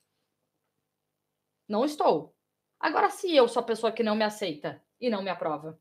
Não 1.68 1.84
estou. 1.84 2.34
Agora, 2.80 3.10
se 3.10 3.34
eu 3.34 3.48
sou 3.48 3.60
a 3.60 3.66
pessoa 3.66 3.92
que 3.92 4.02
não 4.02 4.16
me 4.16 4.24
aceita 4.24 4.82
e 5.00 5.10
não 5.10 5.22
me 5.22 5.30
aprova, 5.30 5.78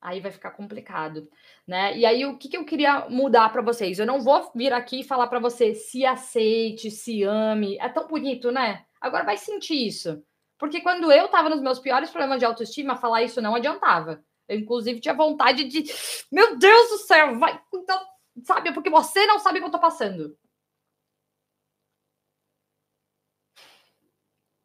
aí 0.00 0.20
vai 0.20 0.30
ficar 0.30 0.52
complicado, 0.52 1.28
né? 1.66 1.96
E 1.96 2.06
aí, 2.06 2.24
o 2.24 2.38
que, 2.38 2.48
que 2.48 2.56
eu 2.56 2.64
queria 2.64 3.08
mudar 3.08 3.50
para 3.50 3.62
vocês? 3.62 3.98
Eu 3.98 4.06
não 4.06 4.20
vou 4.20 4.50
vir 4.54 4.72
aqui 4.72 5.00
e 5.00 5.04
falar 5.04 5.26
para 5.26 5.38
você 5.38 5.74
se 5.74 6.04
aceite, 6.04 6.90
se 6.90 7.22
ame. 7.24 7.76
É 7.78 7.88
tão 7.88 8.06
bonito, 8.06 8.50
né? 8.50 8.84
Agora 9.00 9.24
vai 9.24 9.36
sentir 9.36 9.86
isso. 9.86 10.22
Porque 10.58 10.80
quando 10.80 11.10
eu 11.12 11.26
estava 11.26 11.48
nos 11.48 11.60
meus 11.60 11.78
piores 11.78 12.10
problemas 12.10 12.38
de 12.38 12.44
autoestima, 12.44 12.96
falar 12.96 13.22
isso 13.22 13.40
não 13.40 13.54
adiantava. 13.54 14.22
Eu, 14.48 14.58
inclusive, 14.58 15.00
tinha 15.00 15.14
vontade 15.14 15.64
de. 15.64 15.84
Meu 16.32 16.56
Deus 16.56 16.90
do 16.90 16.98
céu, 16.98 17.38
vai. 17.38 17.60
Então, 17.74 18.00
sabe, 18.44 18.72
porque 18.72 18.90
você 18.90 19.26
não 19.26 19.38
sabe 19.38 19.58
o 19.58 19.62
que 19.62 19.68
eu 19.68 19.72
tô 19.72 19.80
passando. 19.80 20.36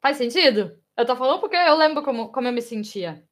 Faz 0.02 0.18
sentido? 0.18 0.78
Eu 0.98 1.06
tô 1.06 1.16
falando 1.16 1.40
porque 1.40 1.56
eu 1.56 1.76
lembro 1.76 2.04
como, 2.04 2.32
como 2.32 2.48
eu 2.48 2.54
me 2.54 2.62
sentia. 2.62 3.24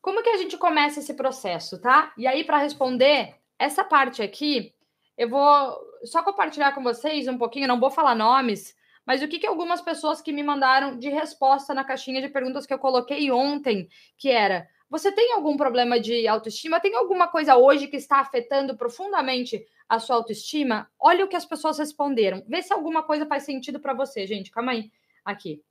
Como 0.00 0.22
que 0.22 0.30
a 0.30 0.36
gente 0.36 0.56
começa 0.56 1.00
esse 1.00 1.14
processo, 1.14 1.80
tá? 1.80 2.12
E 2.16 2.26
aí, 2.26 2.44
para 2.44 2.58
responder 2.58 3.34
essa 3.58 3.82
parte 3.82 4.22
aqui, 4.22 4.74
eu 5.16 5.28
vou 5.28 5.76
só 6.04 6.22
compartilhar 6.22 6.72
com 6.72 6.82
vocês 6.82 7.26
um 7.26 7.36
pouquinho, 7.36 7.68
não 7.68 7.80
vou 7.80 7.90
falar 7.90 8.14
nomes, 8.14 8.76
mas 9.04 9.22
o 9.22 9.28
que, 9.28 9.38
que 9.38 9.46
algumas 9.46 9.80
pessoas 9.80 10.20
que 10.20 10.32
me 10.32 10.42
mandaram 10.42 10.98
de 10.98 11.08
resposta 11.08 11.74
na 11.74 11.82
caixinha 11.82 12.20
de 12.20 12.28
perguntas 12.28 12.66
que 12.66 12.74
eu 12.74 12.78
coloquei 12.78 13.30
ontem, 13.30 13.88
que 14.16 14.30
era: 14.30 14.68
você 14.90 15.10
tem 15.10 15.32
algum 15.32 15.56
problema 15.56 15.98
de 15.98 16.28
autoestima? 16.28 16.80
Tem 16.80 16.94
alguma 16.94 17.28
coisa 17.28 17.56
hoje 17.56 17.88
que 17.88 17.96
está 17.96 18.20
afetando 18.20 18.76
profundamente 18.76 19.66
a 19.88 19.98
sua 19.98 20.16
autoestima? 20.16 20.90
Olha 20.98 21.24
o 21.24 21.28
que 21.28 21.36
as 21.36 21.44
pessoas 21.44 21.78
responderam. 21.78 22.42
Vê 22.46 22.62
se 22.62 22.72
alguma 22.72 23.02
coisa 23.02 23.26
faz 23.26 23.44
sentido 23.44 23.80
para 23.80 23.94
você, 23.94 24.26
gente. 24.26 24.50
Calma 24.50 24.72
aí. 24.72 24.90
Aqui. 25.24 25.62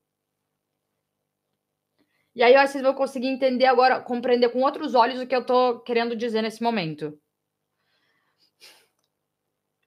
E 2.37 2.43
aí, 2.43 2.55
vocês 2.67 2.81
vão 2.81 2.93
conseguir 2.93 3.27
entender 3.27 3.65
agora, 3.65 3.99
compreender 3.99 4.49
com 4.49 4.61
outros 4.61 4.95
olhos 4.95 5.19
o 5.19 5.27
que 5.27 5.35
eu 5.35 5.41
estou 5.41 5.79
querendo 5.81 6.15
dizer 6.15 6.41
nesse 6.41 6.63
momento. 6.63 7.19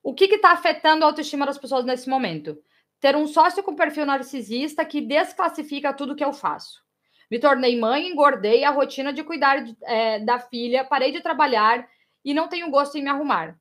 O 0.03 0.13
que 0.13 0.25
está 0.25 0.53
afetando 0.53 1.05
a 1.05 1.09
autoestima 1.09 1.47
das 1.47 1.57
pessoas 1.57 1.85
nesse 1.85 2.09
momento? 2.09 2.61
ter 3.01 3.17
um 3.17 3.27
sócio 3.27 3.63
com 3.63 3.75
perfil 3.75 4.05
narcisista 4.05 4.85
que 4.85 5.01
desclassifica 5.01 5.93
tudo 5.93 6.15
que 6.15 6.23
eu 6.23 6.33
faço. 6.33 6.83
Me 7.31 7.39
tornei 7.39 7.79
mãe, 7.79 8.09
engordei 8.09 8.63
a 8.63 8.71
rotina 8.71 9.13
de 9.13 9.25
cuidar 9.25 9.65
é, 9.85 10.19
da 10.19 10.39
filha, 10.39 10.85
parei 10.85 11.11
de 11.11 11.23
trabalhar 11.23 11.89
e 12.25 12.35
não 12.35 12.49
tenho 12.49 12.71
gosto 12.71 12.99
em 12.99 13.03
me 13.03 13.09
arrumar. 13.09 13.59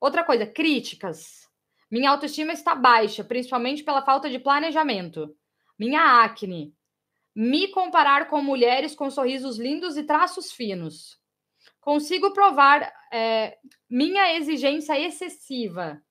Outra 0.00 0.22
coisa, 0.22 0.46
críticas. 0.46 1.48
Minha 1.90 2.10
autoestima 2.10 2.52
está 2.52 2.74
baixa, 2.74 3.24
principalmente 3.24 3.82
pela 3.82 4.02
falta 4.02 4.30
de 4.30 4.38
planejamento. 4.38 5.34
Minha 5.76 6.22
acne. 6.22 6.72
Me 7.40 7.68
comparar 7.68 8.28
com 8.28 8.42
mulheres 8.42 8.96
com 8.96 9.08
sorrisos 9.10 9.58
lindos 9.58 9.96
e 9.96 10.02
traços 10.02 10.50
finos. 10.50 11.16
Consigo 11.80 12.32
provar 12.32 12.92
é, 13.12 13.56
minha 13.88 14.36
exigência 14.36 14.98
excessiva 14.98 16.02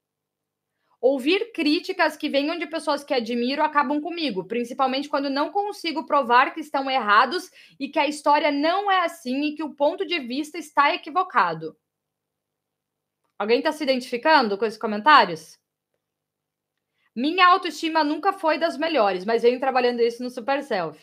Ouvir 1.00 1.52
críticas 1.52 2.18
que 2.18 2.28
venham 2.28 2.58
de 2.58 2.66
pessoas 2.66 3.04
que 3.04 3.14
admiro 3.14 3.62
acabam 3.62 4.02
comigo, 4.02 4.46
principalmente 4.46 5.08
quando 5.08 5.30
não 5.30 5.52
consigo 5.52 6.08
provar 6.08 6.54
que 6.56 6.60
estão 6.60 6.90
errados 6.90 7.52
e 7.80 7.88
que 7.88 8.00
a 8.00 8.08
história 8.08 8.52
não 8.52 8.92
é 8.92 9.06
assim 9.06 9.44
e 9.44 9.56
que 9.56 9.64
o 9.64 9.76
ponto 9.76 10.06
de 10.06 10.20
vista 10.20 10.58
está 10.58 10.94
equivocado. 10.96 11.78
Alguém 13.38 13.60
está 13.60 13.72
se 13.72 13.84
identificando 13.84 14.58
com 14.58 14.66
esses 14.66 14.80
comentários? 14.80 15.60
Minha 17.16 17.48
autoestima 17.48 18.04
nunca 18.04 18.34
foi 18.34 18.58
das 18.58 18.76
melhores, 18.76 19.24
mas 19.24 19.44
venho 19.44 19.60
trabalhando 19.60 20.02
isso 20.02 20.24
no 20.24 20.32
Super 20.32 20.64
Self. 20.64 21.00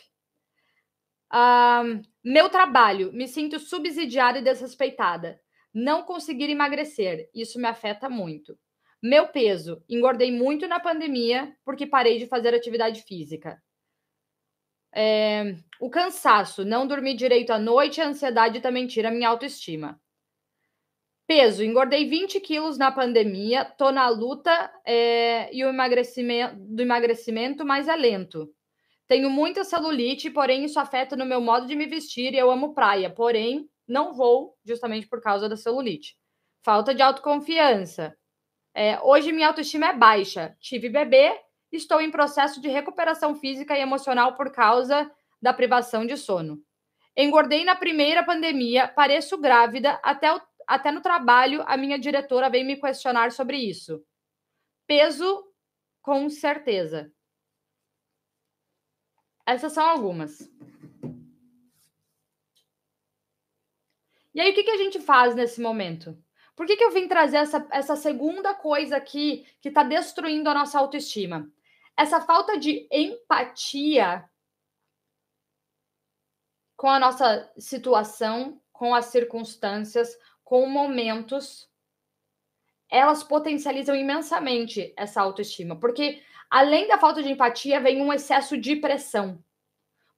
Meu 2.23 2.49
trabalho, 2.49 3.11
me 3.13 3.27
sinto 3.27 3.59
subsidiada 3.59 4.39
e 4.39 4.41
desrespeitada. 4.41 5.39
Não 5.73 6.03
conseguir 6.03 6.49
emagrecer, 6.49 7.29
isso 7.33 7.59
me 7.59 7.67
afeta 7.67 8.09
muito. 8.09 8.57
Meu 9.03 9.27
peso, 9.27 9.83
engordei 9.89 10.31
muito 10.31 10.67
na 10.67 10.79
pandemia 10.79 11.55
porque 11.65 11.85
parei 11.85 12.17
de 12.17 12.25
fazer 12.25 12.55
atividade 12.55 13.03
física. 13.03 13.61
É, 14.97 15.57
o 15.81 15.89
cansaço, 15.89 16.63
não 16.63 16.87
dormir 16.87 17.15
direito 17.15 17.51
à 17.51 17.59
noite, 17.59 17.99
a 17.99 18.07
ansiedade 18.07 18.61
também 18.61 18.87
tira 18.87 19.11
minha 19.11 19.27
autoestima. 19.27 19.99
Peso, 21.27 21.63
engordei 21.63 22.07
20 22.07 22.39
quilos 22.39 22.77
na 22.77 22.91
pandemia, 22.91 23.65
tô 23.65 23.91
na 23.91 24.07
luta 24.07 24.71
é, 24.85 25.53
e 25.53 25.65
o 25.65 25.69
emagrecimento 25.69 26.55
do 26.55 26.81
emagrecimento, 26.81 27.65
mas 27.65 27.89
é 27.89 27.95
lento. 27.95 28.54
Tenho 29.07 29.29
muita 29.29 29.63
celulite, 29.63 30.29
porém 30.31 30.65
isso 30.65 30.79
afeta 30.79 31.15
no 31.15 31.25
meu 31.25 31.39
modo 31.39 31.67
de 31.67 31.75
me 31.75 31.85
vestir 31.85 32.33
e 32.33 32.37
eu 32.37 32.49
amo 32.49 32.73
praia, 32.73 33.09
porém 33.09 33.69
não 33.87 34.13
vou 34.13 34.57
justamente 34.65 35.07
por 35.07 35.21
causa 35.21 35.47
da 35.47 35.55
celulite. 35.55 36.17
Falta 36.63 36.93
de 36.95 37.03
autoconfiança. 37.03 38.17
É, 38.73 38.99
hoje 39.01 39.31
minha 39.31 39.47
autoestima 39.47 39.89
é 39.89 39.93
baixa. 39.93 40.55
Tive 40.59 40.89
bebê, 40.89 41.39
estou 41.71 42.01
em 42.01 42.09
processo 42.09 42.59
de 42.59 42.67
recuperação 42.67 43.35
física 43.35 43.77
e 43.77 43.81
emocional 43.81 44.35
por 44.35 44.51
causa 44.51 45.09
da 45.41 45.53
privação 45.53 46.05
de 46.05 46.17
sono. 46.17 46.59
Engordei 47.15 47.63
na 47.63 47.75
primeira 47.75 48.25
pandemia, 48.25 48.87
pareço 48.87 49.37
grávida, 49.37 49.99
até, 50.03 50.33
o, 50.33 50.41
até 50.67 50.91
no 50.91 51.01
trabalho 51.01 51.63
a 51.67 51.77
minha 51.77 51.97
diretora 51.97 52.49
veio 52.49 52.65
me 52.65 52.75
questionar 52.75 53.31
sobre 53.31 53.57
isso. 53.57 54.03
Peso, 54.87 55.43
com 56.01 56.29
certeza. 56.29 57.11
Essas 59.45 59.73
são 59.73 59.85
algumas. 59.85 60.49
E 64.33 64.41
aí, 64.41 64.51
o 64.51 64.53
que, 64.53 64.63
que 64.63 64.71
a 64.71 64.77
gente 64.77 64.99
faz 64.99 65.35
nesse 65.35 65.61
momento? 65.61 66.17
Por 66.55 66.65
que, 66.65 66.75
que 66.75 66.83
eu 66.83 66.91
vim 66.91 67.07
trazer 67.07 67.37
essa, 67.37 67.67
essa 67.71 67.95
segunda 67.95 68.53
coisa 68.53 68.97
aqui 68.97 69.45
que 69.61 69.69
está 69.69 69.83
destruindo 69.83 70.49
a 70.49 70.53
nossa 70.53 70.79
autoestima? 70.79 71.49
Essa 71.95 72.19
falta 72.21 72.57
de 72.57 72.87
empatia 72.91 74.27
com 76.75 76.89
a 76.89 76.99
nossa 76.99 77.49
situação, 77.57 78.61
com 78.71 78.93
as 78.93 79.05
circunstâncias, 79.05 80.17
com 80.43 80.67
momentos, 80.67 81.69
elas 82.89 83.23
potencializam 83.23 83.95
imensamente 83.95 84.93
essa 84.97 85.21
autoestima, 85.21 85.79
porque 85.79 86.21
além 86.49 86.87
da 86.87 86.97
falta 86.97 87.21
de 87.21 87.31
empatia, 87.31 87.79
vem 87.79 88.01
um 88.01 88.13
excesso 88.13 88.57
de 88.57 88.75
pressão. 88.75 89.43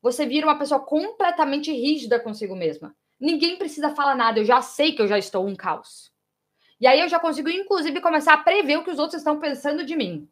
Você 0.02 0.26
vira 0.26 0.48
uma 0.48 0.58
pessoa 0.58 0.80
completamente 0.80 1.72
rígida 1.72 2.20
consigo 2.20 2.56
mesma. 2.56 2.96
Ninguém 3.20 3.58
precisa 3.58 3.96
falar 3.96 4.16
nada, 4.16 4.40
eu 4.40 4.46
já 4.46 4.62
sei 4.62 4.94
que 4.94 5.02
eu 5.02 5.08
já 5.08 5.18
estou 5.18 5.46
um 5.46 5.56
caos. 5.56 6.12
E 6.80 6.86
aí 6.86 7.00
eu 7.00 7.10
já 7.10 7.20
consigo, 7.20 7.50
inclusive, 7.50 8.00
começar 8.00 8.34
a 8.34 8.38
prever 8.38 8.78
o 8.78 8.84
que 8.84 8.92
os 8.92 9.00
outros 9.00 9.20
estão 9.20 9.40
pensando 9.40 9.84
de 9.84 9.96
mim. 9.96 10.30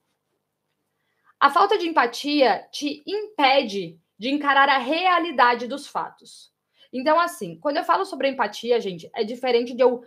A 1.39 1.49
falta 1.49 1.77
de 1.77 1.87
empatia 1.87 2.67
te 2.71 3.03
impede 3.05 3.99
de 4.17 4.29
encarar 4.29 4.69
a 4.69 4.77
realidade 4.77 5.67
dos 5.67 5.87
fatos. 5.87 6.53
Então, 6.93 7.19
assim, 7.19 7.59
quando 7.59 7.77
eu 7.77 7.83
falo 7.83 8.05
sobre 8.05 8.29
empatia, 8.29 8.79
gente, 8.79 9.09
é 9.13 9.23
diferente 9.23 9.73
de 9.73 9.83
eu 9.83 10.03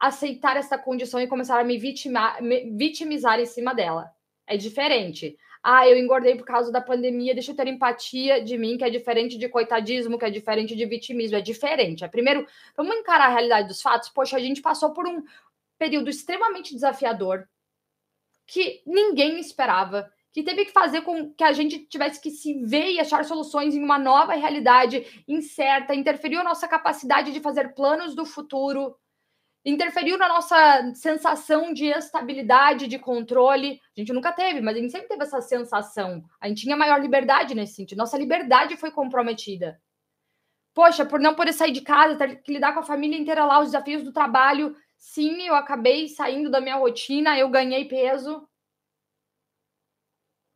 aceitar 0.00 0.56
essa 0.56 0.76
condição 0.76 1.20
e 1.20 1.28
começar 1.28 1.60
a 1.60 1.64
me, 1.64 1.78
vitimar, 1.78 2.42
me 2.42 2.70
vitimizar 2.76 3.38
em 3.38 3.46
cima 3.46 3.72
dela. 3.74 4.10
É 4.52 4.56
diferente. 4.58 5.34
Ah, 5.62 5.88
eu 5.88 5.96
engordei 5.96 6.36
por 6.36 6.44
causa 6.44 6.70
da 6.70 6.78
pandemia, 6.78 7.32
deixa 7.32 7.52
eu 7.52 7.56
ter 7.56 7.66
empatia 7.68 8.44
de 8.44 8.58
mim, 8.58 8.76
que 8.76 8.84
é 8.84 8.90
diferente 8.90 9.38
de 9.38 9.48
coitadismo, 9.48 10.18
que 10.18 10.26
é 10.26 10.30
diferente 10.30 10.76
de 10.76 10.84
vitimismo, 10.84 11.38
é 11.38 11.40
diferente. 11.40 12.04
É 12.04 12.08
primeiro, 12.08 12.46
vamos 12.76 12.94
encarar 12.96 13.26
a 13.26 13.32
realidade 13.32 13.68
dos 13.68 13.80
fatos. 13.80 14.10
Poxa, 14.10 14.36
a 14.36 14.40
gente 14.40 14.60
passou 14.60 14.92
por 14.92 15.08
um 15.08 15.22
período 15.78 16.10
extremamente 16.10 16.74
desafiador 16.74 17.48
que 18.46 18.82
ninguém 18.86 19.40
esperava, 19.40 20.12
que 20.32 20.42
teve 20.42 20.66
que 20.66 20.72
fazer 20.72 21.00
com 21.00 21.32
que 21.32 21.44
a 21.44 21.52
gente 21.52 21.78
tivesse 21.86 22.20
que 22.20 22.30
se 22.30 22.62
ver 22.62 22.90
e 22.90 23.00
achar 23.00 23.24
soluções 23.24 23.74
em 23.74 23.82
uma 23.82 23.98
nova 23.98 24.34
realidade 24.34 25.24
incerta, 25.26 25.94
interferiu 25.94 26.40
a 26.40 26.44
nossa 26.44 26.68
capacidade 26.68 27.32
de 27.32 27.40
fazer 27.40 27.74
planos 27.74 28.14
do 28.14 28.26
futuro, 28.26 28.94
interferiu 29.64 30.18
na 30.18 30.28
nossa 30.28 30.92
sensação 30.94 31.72
de 31.72 31.86
estabilidade, 31.86 32.88
de 32.88 32.98
controle. 32.98 33.80
A 33.96 34.00
gente 34.00 34.12
nunca 34.12 34.32
teve, 34.32 34.60
mas 34.60 34.76
a 34.76 34.80
gente 34.80 34.90
sempre 34.90 35.08
teve 35.08 35.22
essa 35.22 35.40
sensação. 35.40 36.22
A 36.40 36.48
gente 36.48 36.62
tinha 36.62 36.76
maior 36.76 37.00
liberdade 37.00 37.54
nesse 37.54 37.74
sentido. 37.74 37.98
Nossa 37.98 38.18
liberdade 38.18 38.76
foi 38.76 38.90
comprometida. 38.90 39.80
Poxa, 40.74 41.04
por 41.04 41.20
não 41.20 41.34
poder 41.34 41.52
sair 41.52 41.72
de 41.72 41.82
casa, 41.82 42.16
ter 42.16 42.42
que 42.42 42.52
lidar 42.52 42.72
com 42.72 42.80
a 42.80 42.84
família 42.84 43.18
inteira 43.18 43.44
lá, 43.44 43.60
os 43.60 43.66
desafios 43.66 44.02
do 44.02 44.12
trabalho. 44.12 44.74
Sim, 44.96 45.42
eu 45.42 45.54
acabei 45.54 46.08
saindo 46.08 46.50
da 46.50 46.60
minha 46.60 46.76
rotina, 46.76 47.38
eu 47.38 47.48
ganhei 47.50 47.84
peso. 47.84 48.46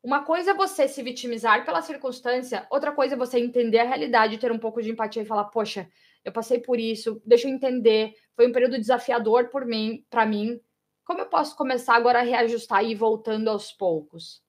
Uma 0.03 0.25
coisa 0.25 0.53
é 0.53 0.55
você 0.55 0.87
se 0.89 1.03
vitimizar 1.03 1.65
pela 1.65 1.83
circunstância, 1.83 2.67
outra 2.71 2.93
coisa 2.93 3.15
é 3.15 3.19
você 3.19 3.39
entender 3.41 3.81
a 3.81 3.85
realidade, 3.85 4.39
ter 4.39 4.53
um 4.53 4.59
pouco 4.59 4.81
de 4.81 4.91
empatia 4.91 5.23
e 5.23 5.27
falar: 5.27 5.47
"Poxa, 5.47 5.89
eu 6.25 6.33
passei 6.33 6.61
por 6.61 6.79
isso, 6.79 7.21
deixa 7.27 7.49
eu 7.49 7.53
entender, 7.53 8.15
foi 8.37 8.47
um 8.47 8.53
período 8.53 8.79
desafiador 8.79 9.49
por 9.49 9.65
mim, 9.65 10.05
para 10.11 10.27
mim. 10.27 10.61
Como 11.05 11.21
eu 11.21 11.27
posso 11.27 11.57
começar 11.57 11.97
agora 11.97 12.21
a 12.21 12.23
reajustar 12.23 12.85
e 12.85 12.93
ir 12.93 12.95
voltando 12.95 13.49
aos 13.49 13.73
poucos? 13.73 14.43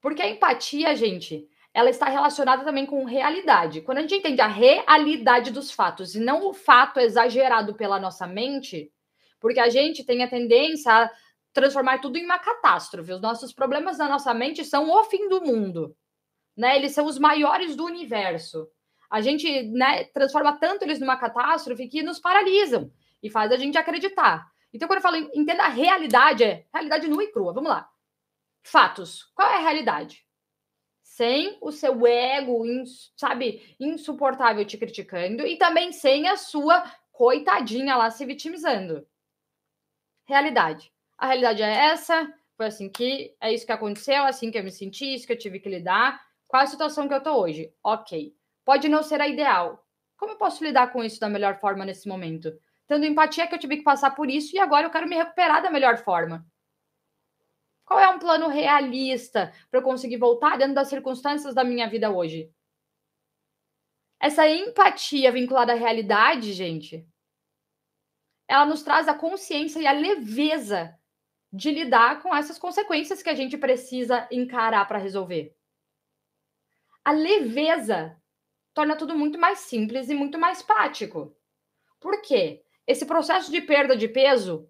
Porque 0.00 0.20
a 0.20 0.28
empatia, 0.28 0.96
gente, 0.96 1.48
ela 1.72 1.90
está 1.90 2.08
relacionada 2.08 2.64
também 2.64 2.84
com 2.84 3.04
realidade. 3.04 3.82
Quando 3.82 3.98
a 3.98 4.00
gente 4.00 4.16
entende 4.16 4.40
a 4.40 4.48
realidade 4.48 5.52
dos 5.52 5.70
fatos 5.70 6.16
e 6.16 6.20
não 6.20 6.48
o 6.48 6.52
fato 6.52 6.98
exagerado 6.98 7.74
pela 7.74 8.00
nossa 8.00 8.26
mente, 8.26 8.92
porque 9.38 9.60
a 9.60 9.68
gente 9.68 10.02
tem 10.02 10.24
a 10.24 10.28
tendência 10.28 10.92
a 10.92 11.10
transformar 11.52 11.98
tudo 11.98 12.16
em 12.16 12.24
uma 12.24 12.38
catástrofe. 12.38 13.12
Os 13.12 13.20
nossos 13.20 13.52
problemas 13.52 13.98
na 13.98 14.08
nossa 14.08 14.34
mente 14.34 14.64
são 14.64 14.90
o 14.90 15.04
fim 15.04 15.28
do 15.28 15.40
mundo, 15.40 15.96
né? 16.56 16.76
Eles 16.76 16.92
são 16.92 17.06
os 17.06 17.18
maiores 17.18 17.76
do 17.76 17.84
universo 17.84 18.68
a 19.10 19.20
gente 19.20 19.64
né, 19.64 20.04
transforma 20.04 20.56
tanto 20.58 20.84
eles 20.84 21.00
numa 21.00 21.16
catástrofe 21.16 21.88
que 21.88 22.02
nos 22.02 22.20
paralisam 22.20 22.90
e 23.22 23.28
faz 23.28 23.50
a 23.50 23.56
gente 23.56 23.76
acreditar. 23.76 24.48
Então, 24.72 24.86
quando 24.86 24.98
eu 24.98 25.02
falo 25.02 25.16
entenda 25.16 25.64
a 25.64 25.68
realidade, 25.68 26.44
é 26.44 26.64
realidade 26.72 27.08
nua 27.08 27.24
e 27.24 27.32
crua. 27.32 27.52
Vamos 27.52 27.70
lá. 27.70 27.90
Fatos. 28.62 29.24
Qual 29.34 29.48
é 29.50 29.56
a 29.56 29.60
realidade? 29.60 30.24
Sem 31.02 31.58
o 31.60 31.72
seu 31.72 32.06
ego, 32.06 32.62
sabe, 33.16 33.74
insuportável 33.80 34.64
te 34.64 34.78
criticando 34.78 35.44
e 35.44 35.56
também 35.56 35.92
sem 35.92 36.28
a 36.28 36.36
sua 36.36 36.84
coitadinha 37.10 37.96
lá 37.96 38.10
se 38.10 38.24
vitimizando. 38.24 39.04
Realidade. 40.24 40.92
A 41.18 41.26
realidade 41.26 41.62
é 41.62 41.86
essa, 41.86 42.32
foi 42.56 42.66
assim 42.66 42.88
que 42.88 43.34
é 43.40 43.52
isso 43.52 43.66
que 43.66 43.72
aconteceu, 43.72 44.24
assim 44.24 44.50
que 44.50 44.56
eu 44.56 44.62
me 44.62 44.70
senti, 44.70 45.14
isso 45.14 45.26
que 45.26 45.32
eu 45.32 45.38
tive 45.38 45.58
que 45.58 45.68
lidar. 45.68 46.22
Qual 46.46 46.62
a 46.62 46.66
situação 46.66 47.08
que 47.08 47.14
eu 47.14 47.22
tô 47.22 47.32
hoje? 47.32 47.74
Ok. 47.82 48.34
Pode 48.70 48.88
não 48.88 49.02
ser 49.02 49.20
a 49.20 49.26
ideal. 49.26 49.84
Como 50.16 50.34
eu 50.34 50.38
posso 50.38 50.62
lidar 50.62 50.92
com 50.92 51.02
isso 51.02 51.18
da 51.18 51.28
melhor 51.28 51.58
forma 51.58 51.84
nesse 51.84 52.06
momento? 52.06 52.56
Tendo 52.86 53.04
empatia 53.04 53.48
que 53.48 53.54
eu 53.56 53.58
tive 53.58 53.78
que 53.78 53.82
passar 53.82 54.12
por 54.12 54.30
isso 54.30 54.54
e 54.54 54.60
agora 54.60 54.86
eu 54.86 54.92
quero 54.92 55.08
me 55.08 55.16
recuperar 55.16 55.60
da 55.60 55.72
melhor 55.72 55.96
forma. 55.98 56.46
Qual 57.84 57.98
é 57.98 58.08
um 58.08 58.20
plano 58.20 58.46
realista 58.46 59.52
para 59.68 59.80
eu 59.80 59.82
conseguir 59.82 60.18
voltar 60.18 60.56
dentro 60.56 60.76
das 60.76 60.86
circunstâncias 60.86 61.52
da 61.52 61.64
minha 61.64 61.90
vida 61.90 62.12
hoje? 62.12 62.48
Essa 64.20 64.48
empatia 64.48 65.32
vinculada 65.32 65.72
à 65.72 65.74
realidade, 65.74 66.52
gente, 66.52 67.04
ela 68.46 68.66
nos 68.66 68.84
traz 68.84 69.08
a 69.08 69.14
consciência 69.14 69.80
e 69.80 69.86
a 69.88 69.92
leveza 69.92 70.96
de 71.52 71.72
lidar 71.72 72.22
com 72.22 72.32
essas 72.32 72.56
consequências 72.56 73.20
que 73.20 73.30
a 73.30 73.34
gente 73.34 73.58
precisa 73.58 74.28
encarar 74.30 74.86
para 74.86 74.96
resolver. 74.96 75.56
A 77.04 77.10
leveza 77.10 78.19
torna 78.74 78.96
tudo 78.96 79.16
muito 79.16 79.38
mais 79.38 79.60
simples 79.60 80.08
e 80.08 80.14
muito 80.14 80.38
mais 80.38 80.62
prático. 80.62 81.34
Por 82.00 82.20
quê? 82.22 82.62
Esse 82.86 83.04
processo 83.06 83.50
de 83.50 83.60
perda 83.60 83.96
de 83.96 84.08
peso, 84.08 84.68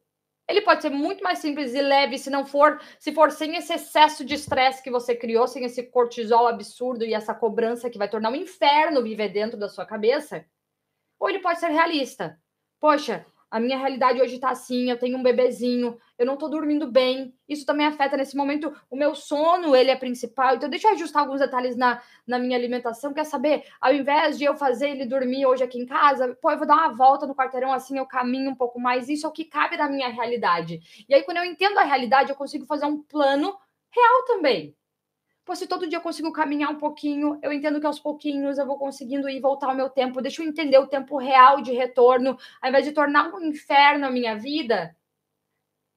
ele 0.49 0.63
pode 0.63 0.83
ser 0.83 0.91
muito 0.91 1.23
mais 1.23 1.39
simples 1.39 1.75
e 1.75 1.81
leve 1.81 2.19
se 2.19 2.29
não 2.29 2.45
for, 2.45 2.81
se 2.99 3.13
for 3.13 3.31
sem 3.31 3.57
esse 3.57 3.73
excesso 3.73 4.25
de 4.25 4.35
estresse 4.35 4.83
que 4.83 4.91
você 4.91 5.15
criou, 5.15 5.47
sem 5.47 5.65
esse 5.65 5.85
cortisol 5.85 6.49
absurdo 6.49 7.05
e 7.05 7.15
essa 7.15 7.33
cobrança 7.33 7.89
que 7.89 7.99
vai 7.99 8.09
tornar 8.09 8.31
um 8.31 8.37
inferno 8.37 9.03
viver 9.03 9.29
dentro 9.29 9.57
da 9.57 9.69
sua 9.69 9.87
cabeça. 9.87 10.45
Ou 11.19 11.31
ele 11.31 11.39
pode 11.39 11.61
ser 11.61 11.69
realista. 11.69 12.37
Poxa, 12.81 13.25
a 13.51 13.61
minha 13.61 13.79
realidade 13.79 14.21
hoje 14.21 14.37
está 14.37 14.51
assim, 14.51 14.91
eu 14.91 14.99
tenho 14.99 15.19
um 15.19 15.23
bebezinho, 15.23 15.99
eu 16.21 16.27
não 16.27 16.35
estou 16.35 16.51
dormindo 16.51 16.87
bem, 16.87 17.35
isso 17.49 17.65
também 17.65 17.87
afeta 17.87 18.15
nesse 18.15 18.37
momento 18.37 18.71
o 18.91 18.95
meu 18.95 19.15
sono, 19.15 19.75
ele 19.75 19.91
é 19.91 19.97
principal, 19.97 20.55
então 20.55 20.69
deixa 20.69 20.89
eu 20.89 20.93
ajustar 20.93 21.23
alguns 21.23 21.41
detalhes 21.41 21.77
na, 21.77 22.03
na 22.27 22.39
minha 22.39 22.59
alimentação, 22.59 23.15
quer 23.15 23.25
saber? 23.25 23.65
Ao 23.81 23.91
invés 23.91 24.37
de 24.37 24.45
eu 24.45 24.55
fazer 24.55 24.91
ele 24.91 25.07
dormir 25.07 25.47
hoje 25.47 25.65
aqui 25.65 25.79
em 25.79 25.87
casa, 25.87 26.37
pô, 26.43 26.51
eu 26.51 26.59
vou 26.59 26.67
dar 26.67 26.75
uma 26.75 26.93
volta 26.93 27.27
no 27.27 27.35
quarteirão 27.35 27.73
assim, 27.73 27.97
eu 27.97 28.05
caminho 28.05 28.51
um 28.51 28.55
pouco 28.55 28.79
mais, 28.79 29.09
isso 29.09 29.25
é 29.25 29.31
o 29.31 29.33
que 29.33 29.47
cabe 29.47 29.79
na 29.79 29.89
minha 29.89 30.09
realidade. 30.09 31.07
E 31.09 31.15
aí, 31.15 31.23
quando 31.23 31.39
eu 31.39 31.45
entendo 31.45 31.79
a 31.79 31.85
realidade, 31.85 32.29
eu 32.29 32.37
consigo 32.37 32.67
fazer 32.67 32.85
um 32.85 33.03
plano 33.03 33.57
real 33.91 34.25
também. 34.27 34.77
Pô, 35.43 35.57
se 35.57 35.67
todo 35.67 35.87
dia 35.87 35.97
eu 35.97 36.03
consigo 36.03 36.31
caminhar 36.33 36.71
um 36.71 36.79
pouquinho, 36.79 37.39
eu 37.43 37.51
entendo 37.51 37.81
que 37.81 37.87
aos 37.87 37.99
pouquinhos 37.99 38.59
eu 38.59 38.67
vou 38.67 38.77
conseguindo 38.77 39.27
ir 39.27 39.41
voltar 39.41 39.69
ao 39.69 39.75
meu 39.75 39.89
tempo. 39.89 40.21
Deixa 40.21 40.43
eu 40.43 40.47
entender 40.47 40.79
o 40.79 40.87
tempo 40.87 41.17
real 41.17 41.63
de 41.63 41.73
retorno, 41.73 42.37
ao 42.61 42.69
invés 42.69 42.85
de 42.85 42.93
tornar 42.93 43.33
um 43.35 43.43
inferno 43.47 44.07
a 44.07 44.11
minha 44.11 44.37
vida. 44.37 44.95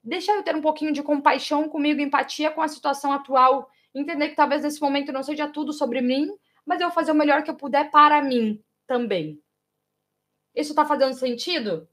Deixa 0.03 0.33
eu 0.33 0.43
ter 0.43 0.55
um 0.55 0.61
pouquinho 0.61 0.91
de 0.91 1.01
compaixão 1.01 1.69
comigo, 1.69 2.01
empatia 2.01 2.51
com 2.51 2.61
a 2.61 2.67
situação 2.67 3.13
atual, 3.13 3.69
entender 3.95 4.29
que 4.29 4.35
talvez 4.35 4.63
nesse 4.63 4.81
momento 4.81 5.11
não 5.13 5.23
seja 5.23 5.47
tudo 5.47 5.71
sobre 5.71 6.01
mim, 6.01 6.29
mas 6.65 6.81
eu 6.81 6.87
vou 6.87 6.93
fazer 6.95 7.11
o 7.11 7.15
melhor 7.15 7.43
que 7.43 7.49
eu 7.49 7.55
puder 7.55 7.89
para 7.89 8.21
mim 8.21 8.61
também. 8.85 9.41
Isso 10.53 10.71
está 10.71 10.85
fazendo 10.85 11.13
sentido? 11.13 11.87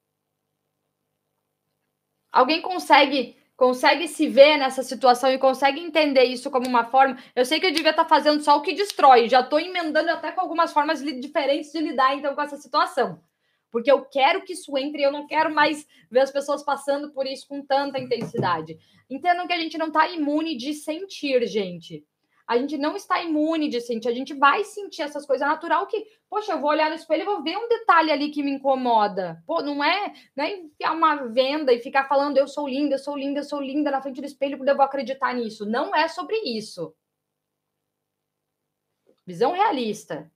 Alguém 2.32 2.60
consegue 2.60 3.36
consegue 3.56 4.08
se 4.08 4.26
ver 4.26 4.56
nessa 4.56 4.82
situação 4.82 5.30
e 5.30 5.38
consegue 5.38 5.80
entender 5.80 6.24
isso 6.24 6.50
como 6.50 6.66
uma 6.66 6.86
forma. 6.86 7.18
Eu 7.36 7.44
sei 7.44 7.60
que 7.60 7.66
eu 7.66 7.72
devia 7.72 7.90
estar 7.90 8.04
tá 8.04 8.08
fazendo 8.08 8.42
só 8.42 8.56
o 8.56 8.62
que 8.62 8.72
destrói, 8.72 9.28
já 9.28 9.40
estou 9.40 9.60
emendando 9.60 10.10
até 10.10 10.32
com 10.32 10.40
algumas 10.40 10.72
formas 10.72 11.02
diferentes 11.02 11.70
de 11.70 11.78
lidar 11.78 12.14
então 12.14 12.34
com 12.34 12.40
essa 12.40 12.56
situação. 12.56 13.22
Porque 13.70 13.90
eu 13.90 14.04
quero 14.04 14.42
que 14.42 14.52
isso 14.52 14.76
entre, 14.76 15.02
eu 15.02 15.12
não 15.12 15.26
quero 15.26 15.54
mais 15.54 15.86
ver 16.10 16.20
as 16.20 16.30
pessoas 16.30 16.62
passando 16.62 17.12
por 17.12 17.26
isso 17.26 17.46
com 17.46 17.64
tanta 17.64 17.98
intensidade. 17.98 18.78
Entendam 19.08 19.46
que 19.46 19.52
a 19.52 19.58
gente 19.58 19.78
não 19.78 19.88
está 19.88 20.08
imune 20.08 20.56
de 20.56 20.74
sentir, 20.74 21.46
gente 21.46 22.04
a 22.50 22.58
gente 22.58 22.76
não 22.76 22.96
está 22.96 23.22
imune 23.22 23.68
de 23.68 23.80
sentir, 23.80 24.08
a 24.08 24.12
gente 24.12 24.34
vai 24.34 24.64
sentir 24.64 25.02
essas 25.02 25.24
coisas. 25.24 25.46
É 25.46 25.48
natural 25.48 25.86
que, 25.86 26.04
poxa, 26.28 26.50
eu 26.50 26.60
vou 26.60 26.70
olhar 26.70 26.90
no 26.90 26.96
espelho 26.96 27.22
e 27.22 27.24
vou 27.24 27.44
ver 27.44 27.56
um 27.56 27.68
detalhe 27.68 28.10
ali 28.10 28.32
que 28.32 28.42
me 28.42 28.50
incomoda. 28.50 29.40
Pô, 29.46 29.62
não 29.62 29.84
é, 29.84 30.12
não 30.34 30.44
é 30.44 30.56
enfiar 30.56 30.90
uma 30.90 31.14
venda 31.28 31.72
e 31.72 31.78
ficar 31.78 32.08
falando 32.08 32.38
eu 32.38 32.48
sou 32.48 32.66
linda, 32.66 32.96
eu 32.96 32.98
sou 32.98 33.16
linda, 33.16 33.38
eu 33.38 33.44
sou 33.44 33.60
linda 33.60 33.88
na 33.92 34.02
frente 34.02 34.20
do 34.20 34.26
espelho 34.26 34.56
porque 34.56 34.68
eu 34.72 34.76
vou 34.76 34.84
acreditar 34.84 35.32
nisso. 35.32 35.64
Não 35.64 35.94
é 35.94 36.08
sobre 36.08 36.38
isso. 36.38 36.92
Visão 39.24 39.52
realista. 39.52 40.28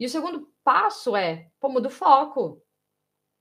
E 0.00 0.06
o 0.06 0.08
segundo 0.08 0.52
passo 0.64 1.14
é, 1.14 1.52
pô, 1.60 1.68
muda 1.68 1.86
o 1.86 1.92
foco. 1.92 2.60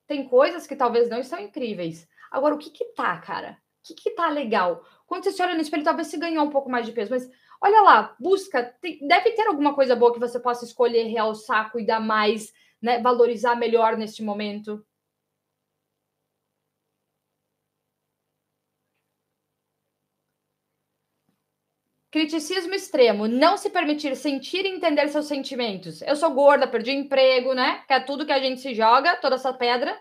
Tem 0.09 0.27
coisas 0.27 0.67
que 0.67 0.75
talvez 0.75 1.07
não 1.07 1.21
estão 1.21 1.39
incríveis. 1.39 2.05
Agora, 2.29 2.53
o 2.53 2.57
que 2.57 2.69
que 2.69 2.83
tá, 2.93 3.17
cara? 3.19 3.51
O 3.51 3.87
que 3.87 3.93
que 3.93 4.11
tá 4.11 4.27
legal? 4.29 4.83
Quando 5.07 5.23
você 5.23 5.31
se 5.31 5.41
olha 5.41 5.55
no 5.55 5.61
espelho, 5.61 5.85
talvez 5.85 6.07
você 6.07 6.17
ganhou 6.17 6.43
um 6.43 6.49
pouco 6.49 6.69
mais 6.69 6.85
de 6.85 6.91
peso, 6.91 7.11
mas 7.11 7.29
Olha 7.61 7.81
lá, 7.81 8.15
busca, 8.19 8.63
tem, 8.81 9.05
deve 9.05 9.31
ter 9.31 9.45
alguma 9.45 9.73
coisa 9.75 9.95
boa 9.95 10.13
que 10.13 10.19
você 10.19 10.39
possa 10.39 10.63
escolher, 10.63 11.07
realçar, 11.07 11.71
cuidar 11.71 11.99
mais, 11.99 12.53
né, 12.81 13.01
valorizar 13.01 13.55
melhor 13.55 13.97
neste 13.97 14.23
momento. 14.23 14.83
Criticismo 22.11 22.73
extremo, 22.73 23.27
não 23.27 23.55
se 23.55 23.69
permitir 23.69 24.15
sentir 24.15 24.65
e 24.65 24.69
entender 24.69 25.07
seus 25.09 25.27
sentimentos. 25.27 26.01
Eu 26.01 26.15
sou 26.15 26.31
gorda, 26.31 26.67
perdi 26.67 26.91
emprego, 26.91 27.53
né? 27.53 27.83
Que 27.87 27.93
é 27.93 27.99
tudo 27.99 28.25
que 28.25 28.31
a 28.31 28.39
gente 28.39 28.61
se 28.61 28.73
joga, 28.73 29.15
toda 29.17 29.35
essa 29.35 29.53
pedra 29.53 29.95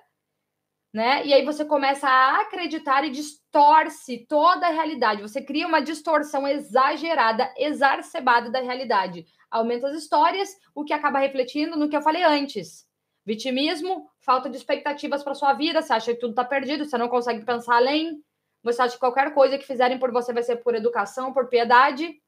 né? 0.92 1.25
E 1.27 1.35
aí 1.35 1.44
você 1.44 1.64
começa 1.64 2.09
a 2.09 2.40
acreditar 2.42 3.05
e 3.05 3.11
distorce 3.11 4.27
toda 4.29 4.66
a 4.66 4.71
realidade. 4.71 5.23
Você 5.23 5.42
cria 5.42 5.66
uma 5.66 5.81
distorção 5.81 6.47
exagerada, 6.47 7.53
exacerbada 7.57 8.51
da 8.51 8.61
realidade. 8.61 9.27
Aumenta 9.51 9.88
as 9.88 9.97
histórias, 9.97 10.51
o 10.75 10.85
que 10.85 10.92
acaba 10.92 11.18
refletindo 11.18 11.77
no 11.77 11.88
que 11.88 11.97
eu 11.97 12.03
falei 12.03 12.23
antes. 12.23 12.87
Vitimismo, 13.25 14.09
falta 14.21 14.49
de 14.49 14.57
expectativas 14.57 15.23
para 15.23 15.35
sua 15.35 15.53
vida, 15.53 15.83
você 15.83 15.92
acha 15.92 16.14
que 16.14 16.21
tudo 16.21 16.31
está 16.31 16.44
perdido, 16.44 16.85
você 16.85 16.97
não 16.97 17.09
consegue 17.09 17.44
pensar 17.44 17.77
além, 17.77 18.23
você 18.62 18.83
acha 18.83 18.94
que 18.94 19.01
qualquer 19.01 19.33
coisa 19.35 19.59
que 19.59 19.66
fizerem 19.66 19.99
por 19.99 20.11
você 20.11 20.33
vai 20.33 20.42
ser 20.42 20.57
por 20.57 20.75
educação, 20.75 21.33
por 21.33 21.49
piedade. 21.49 22.21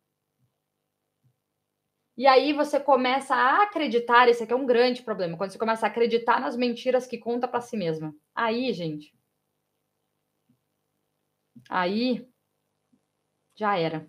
E 2.17 2.27
aí 2.27 2.53
você 2.53 2.79
começa 2.79 3.35
a 3.35 3.63
acreditar, 3.63 4.29
esse 4.29 4.43
aqui 4.43 4.53
é 4.53 4.57
um 4.57 4.67
grande 4.67 5.03
problema, 5.03 5.37
quando 5.37 5.53
você 5.53 5.59
começa 5.59 5.87
a 5.87 5.89
acreditar 5.89 6.41
nas 6.41 6.57
mentiras 6.57 7.07
que 7.07 7.17
conta 7.19 7.49
para 7.49 7.61
si 7.61 7.77
mesma. 7.77 8.15
Aí, 8.35 8.73
gente, 8.73 9.15
aí 11.69 12.29
já 13.55 13.79
era. 13.79 14.07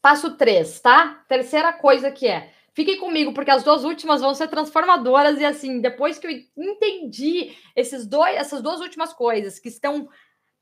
Passo 0.00 0.36
3, 0.36 0.80
tá? 0.80 1.24
Terceira 1.28 1.72
coisa 1.72 2.10
que 2.10 2.26
é, 2.26 2.52
fiquem 2.74 2.98
comigo, 2.98 3.32
porque 3.32 3.50
as 3.50 3.62
duas 3.62 3.84
últimas 3.84 4.20
vão 4.20 4.34
ser 4.34 4.48
transformadoras 4.48 5.40
e 5.40 5.44
assim, 5.44 5.80
depois 5.80 6.18
que 6.18 6.26
eu 6.26 6.30
entendi 6.56 7.56
esses 7.76 8.06
dois, 8.06 8.36
essas 8.36 8.62
duas 8.62 8.80
últimas 8.80 9.12
coisas 9.12 9.58
que 9.58 9.68
estão 9.68 10.08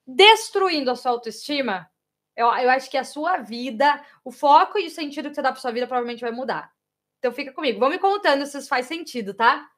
destruindo 0.07 0.91
a 0.91 0.97
sua 0.97 1.13
autoestima, 1.13 1.89
eu, 2.37 2.47
eu 2.47 2.71
acho 2.71 2.91
que 2.91 2.97
a 2.97 3.05
sua 3.05 3.39
vida, 3.39 4.03
o 4.25 4.31
foco 4.31 4.79
e 4.79 4.87
o 4.87 4.91
sentido 4.91 5.29
que 5.29 5.35
você 5.35 5.43
dá 5.43 5.53
para 5.53 5.61
sua 5.61 5.73
vida 5.73 5.87
provavelmente 5.87 6.23
vai 6.23 6.33
mudar. 6.33 6.73
Então 7.19 7.33
fica 7.33 7.53
comigo. 7.53 7.79
Vão 7.79 7.91
me 7.91 7.99
contando 7.99 8.47
se 8.47 8.59
isso 8.59 8.69
faz 8.69 8.87
sentido, 8.87 9.35
tá? 9.35 9.71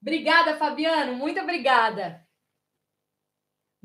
Obrigada, 0.00 0.56
Fabiano. 0.56 1.14
Muito 1.14 1.40
obrigada. 1.40 2.23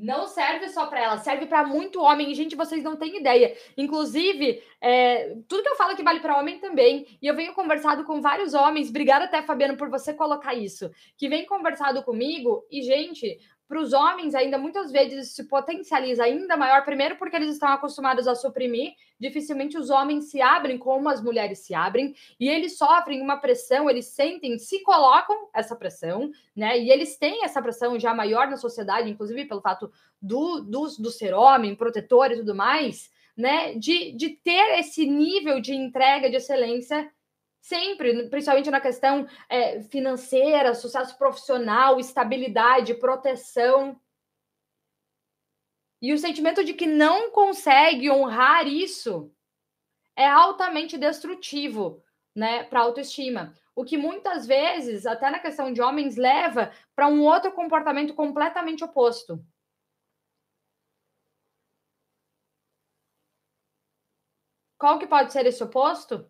Não 0.00 0.26
serve 0.26 0.68
só 0.70 0.86
para 0.86 1.00
ela, 1.00 1.18
serve 1.18 1.44
para 1.44 1.66
muito 1.66 2.00
homem. 2.00 2.34
Gente, 2.34 2.56
vocês 2.56 2.82
não 2.82 2.96
têm 2.96 3.18
ideia. 3.18 3.54
Inclusive, 3.76 4.62
é, 4.80 5.36
tudo 5.46 5.62
que 5.62 5.68
eu 5.68 5.76
falo 5.76 5.94
que 5.94 6.02
vale 6.02 6.20
para 6.20 6.38
homem 6.38 6.58
também. 6.58 7.18
E 7.20 7.26
eu 7.26 7.36
venho 7.36 7.52
conversado 7.52 8.04
com 8.04 8.20
vários 8.20 8.54
homens. 8.54 8.88
Obrigada 8.88 9.26
até, 9.26 9.42
Fabiano, 9.42 9.76
por 9.76 9.90
você 9.90 10.14
colocar 10.14 10.54
isso. 10.54 10.90
Que 11.18 11.28
vem 11.28 11.44
conversado 11.44 12.02
comigo. 12.02 12.64
E, 12.70 12.80
gente, 12.82 13.38
para 13.68 13.78
os 13.78 13.92
homens 13.92 14.34
ainda 14.34 14.58
muitas 14.58 14.90
vezes 14.90 15.32
se 15.32 15.44
potencializa 15.44 16.24
ainda 16.24 16.56
maior, 16.56 16.84
primeiro 16.84 17.16
porque 17.16 17.36
eles 17.36 17.50
estão 17.50 17.68
acostumados 17.68 18.26
a 18.26 18.34
suprimir, 18.34 18.94
dificilmente 19.20 19.76
os 19.76 19.90
homens 19.90 20.30
se 20.30 20.40
abrem 20.40 20.78
como 20.78 21.08
as 21.08 21.22
mulheres 21.22 21.58
se 21.60 21.74
abrem, 21.74 22.14
e 22.38 22.48
eles 22.48 22.78
sofrem 22.78 23.20
uma 23.20 23.36
pressão, 23.36 23.90
eles 23.90 24.06
sentem, 24.06 24.58
se 24.58 24.82
colocam 24.82 25.48
essa 25.54 25.76
pressão, 25.76 26.30
né? 26.56 26.78
E 26.78 26.90
eles 26.90 27.16
têm 27.18 27.44
essa 27.44 27.60
pressão 27.60 27.98
já 27.98 28.14
maior 28.14 28.48
na 28.48 28.56
sociedade, 28.56 29.10
inclusive 29.10 29.44
pelo 29.44 29.60
fato 29.60 29.92
do, 30.20 30.60
do, 30.62 30.86
do 30.98 31.10
ser 31.10 31.34
homem, 31.34 31.76
protetor 31.76 32.32
e 32.32 32.36
tudo 32.38 32.54
mais, 32.54 33.10
né? 33.36 33.74
De, 33.74 34.12
de 34.12 34.30
ter 34.30 34.78
esse 34.78 35.06
nível 35.06 35.60
de 35.60 35.74
entrega 35.74 36.30
de 36.30 36.36
excelência 36.36 37.10
Sempre, 37.60 38.28
principalmente 38.30 38.70
na 38.70 38.80
questão 38.80 39.26
é, 39.48 39.82
financeira, 39.82 40.74
sucesso 40.74 41.16
profissional, 41.18 42.00
estabilidade, 42.00 42.94
proteção. 42.94 44.00
E 46.02 46.12
o 46.12 46.18
sentimento 46.18 46.64
de 46.64 46.72
que 46.72 46.86
não 46.86 47.30
consegue 47.30 48.10
honrar 48.10 48.66
isso 48.66 49.30
é 50.16 50.26
altamente 50.26 50.96
destrutivo 50.96 52.02
né, 52.34 52.64
para 52.64 52.80
a 52.80 52.82
autoestima. 52.84 53.54
O 53.74 53.84
que 53.84 53.96
muitas 53.96 54.46
vezes, 54.46 55.06
até 55.06 55.30
na 55.30 55.38
questão 55.38 55.72
de 55.72 55.80
homens, 55.82 56.16
leva 56.16 56.72
para 56.94 57.08
um 57.08 57.22
outro 57.22 57.52
comportamento 57.52 58.14
completamente 58.14 58.84
oposto. 58.84 59.44
Qual 64.78 64.98
que 64.98 65.06
pode 65.06 65.32
ser 65.32 65.44
esse 65.46 65.62
oposto? 65.62 66.26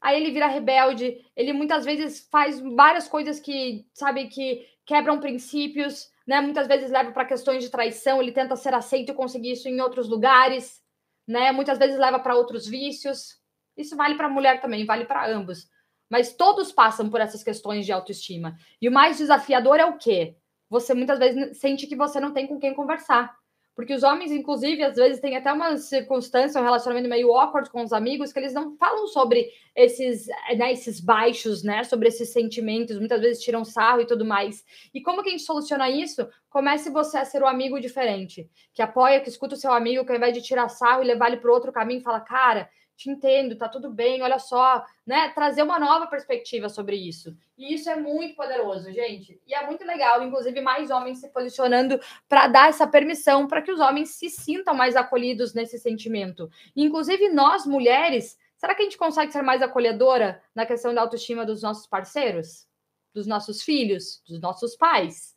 Aí 0.00 0.20
ele 0.20 0.30
vira 0.30 0.46
rebelde, 0.46 1.24
ele 1.34 1.52
muitas 1.52 1.84
vezes 1.84 2.28
faz 2.30 2.60
várias 2.60 3.08
coisas 3.08 3.40
que, 3.40 3.86
sabe, 3.94 4.28
que 4.28 4.66
quebram 4.84 5.20
princípios, 5.20 6.08
né? 6.26 6.40
Muitas 6.40 6.66
vezes 6.66 6.90
leva 6.90 7.12
para 7.12 7.24
questões 7.24 7.62
de 7.62 7.70
traição, 7.70 8.20
ele 8.20 8.32
tenta 8.32 8.56
ser 8.56 8.74
aceito 8.74 9.12
e 9.12 9.14
conseguir 9.14 9.52
isso 9.52 9.68
em 9.68 9.80
outros 9.80 10.08
lugares, 10.08 10.82
né? 11.26 11.52
Muitas 11.52 11.78
vezes 11.78 11.98
leva 11.98 12.18
para 12.18 12.36
outros 12.36 12.66
vícios. 12.66 13.38
Isso 13.76 13.96
vale 13.96 14.14
para 14.14 14.28
mulher 14.28 14.60
também, 14.60 14.86
vale 14.86 15.04
para 15.04 15.28
ambos. 15.28 15.68
Mas 16.08 16.34
todos 16.34 16.72
passam 16.72 17.10
por 17.10 17.20
essas 17.20 17.42
questões 17.42 17.84
de 17.84 17.92
autoestima. 17.92 18.56
E 18.80 18.88
o 18.88 18.92
mais 18.92 19.18
desafiador 19.18 19.78
é 19.78 19.84
o 19.84 19.98
quê? 19.98 20.36
Você 20.68 20.94
muitas 20.94 21.18
vezes 21.18 21.58
sente 21.58 21.86
que 21.86 21.96
você 21.96 22.20
não 22.20 22.32
tem 22.32 22.46
com 22.46 22.58
quem 22.58 22.74
conversar. 22.74 23.36
Porque 23.76 23.92
os 23.92 24.02
homens, 24.02 24.32
inclusive, 24.32 24.82
às 24.82 24.96
vezes 24.96 25.20
têm 25.20 25.36
até 25.36 25.52
uma 25.52 25.76
circunstância, 25.76 26.58
um 26.58 26.64
relacionamento 26.64 27.10
meio 27.10 27.30
awkward 27.34 27.68
com 27.68 27.84
os 27.84 27.92
amigos, 27.92 28.32
que 28.32 28.38
eles 28.38 28.54
não 28.54 28.74
falam 28.78 29.06
sobre 29.06 29.50
esses, 29.76 30.26
né, 30.56 30.72
esses 30.72 30.98
baixos, 30.98 31.62
né? 31.62 31.84
Sobre 31.84 32.08
esses 32.08 32.32
sentimentos, 32.32 32.98
muitas 32.98 33.20
vezes 33.20 33.42
tiram 33.42 33.66
sarro 33.66 34.00
e 34.00 34.06
tudo 34.06 34.24
mais. 34.24 34.64
E 34.94 35.02
como 35.02 35.22
que 35.22 35.28
a 35.28 35.32
gente 35.32 35.44
soluciona 35.44 35.90
isso? 35.90 36.26
Comece 36.48 36.88
você 36.88 37.18
a 37.18 37.24
ser 37.26 37.42
o 37.42 37.46
amigo 37.46 37.78
diferente, 37.78 38.48
que 38.72 38.80
apoia, 38.80 39.20
que 39.20 39.28
escuta 39.28 39.54
o 39.54 39.58
seu 39.58 39.70
amigo, 39.70 40.06
que 40.06 40.10
ao 40.10 40.16
invés 40.16 40.32
de 40.32 40.40
tirar 40.40 40.70
sarro 40.70 41.02
e 41.02 41.06
levar 41.06 41.28
ele 41.28 41.36
para 41.36 41.52
outro 41.52 41.70
caminho, 41.70 42.00
fala, 42.00 42.20
cara, 42.20 42.70
te 42.96 43.10
entendo, 43.10 43.56
tá 43.56 43.68
tudo 43.68 43.90
bem, 43.90 44.22
olha 44.22 44.38
só, 44.38 44.84
né? 45.06 45.28
Trazer 45.28 45.62
uma 45.62 45.78
nova 45.78 46.06
perspectiva 46.06 46.68
sobre 46.68 46.96
isso. 46.96 47.36
E 47.56 47.74
isso 47.74 47.90
é 47.90 47.96
muito 47.96 48.34
poderoso, 48.34 48.90
gente. 48.90 49.40
E 49.46 49.54
é 49.54 49.66
muito 49.66 49.84
legal, 49.84 50.22
inclusive, 50.22 50.60
mais 50.62 50.90
homens 50.90 51.18
se 51.18 51.28
posicionando 51.28 52.00
para 52.28 52.48
dar 52.48 52.68
essa 52.70 52.86
permissão 52.86 53.46
para 53.46 53.60
que 53.60 53.70
os 53.70 53.80
homens 53.80 54.10
se 54.10 54.30
sintam 54.30 54.74
mais 54.74 54.96
acolhidos 54.96 55.52
nesse 55.52 55.78
sentimento. 55.78 56.50
inclusive, 56.74 57.28
nós, 57.28 57.66
mulheres, 57.66 58.38
será 58.56 58.74
que 58.74 58.80
a 58.80 58.84
gente 58.84 58.98
consegue 58.98 59.30
ser 59.30 59.42
mais 59.42 59.60
acolhedora 59.60 60.42
na 60.54 60.64
questão 60.64 60.94
da 60.94 61.02
autoestima 61.02 61.44
dos 61.44 61.62
nossos 61.62 61.86
parceiros? 61.86 62.66
Dos 63.12 63.26
nossos 63.26 63.62
filhos, 63.62 64.22
dos 64.26 64.40
nossos 64.40 64.74
pais? 64.74 65.35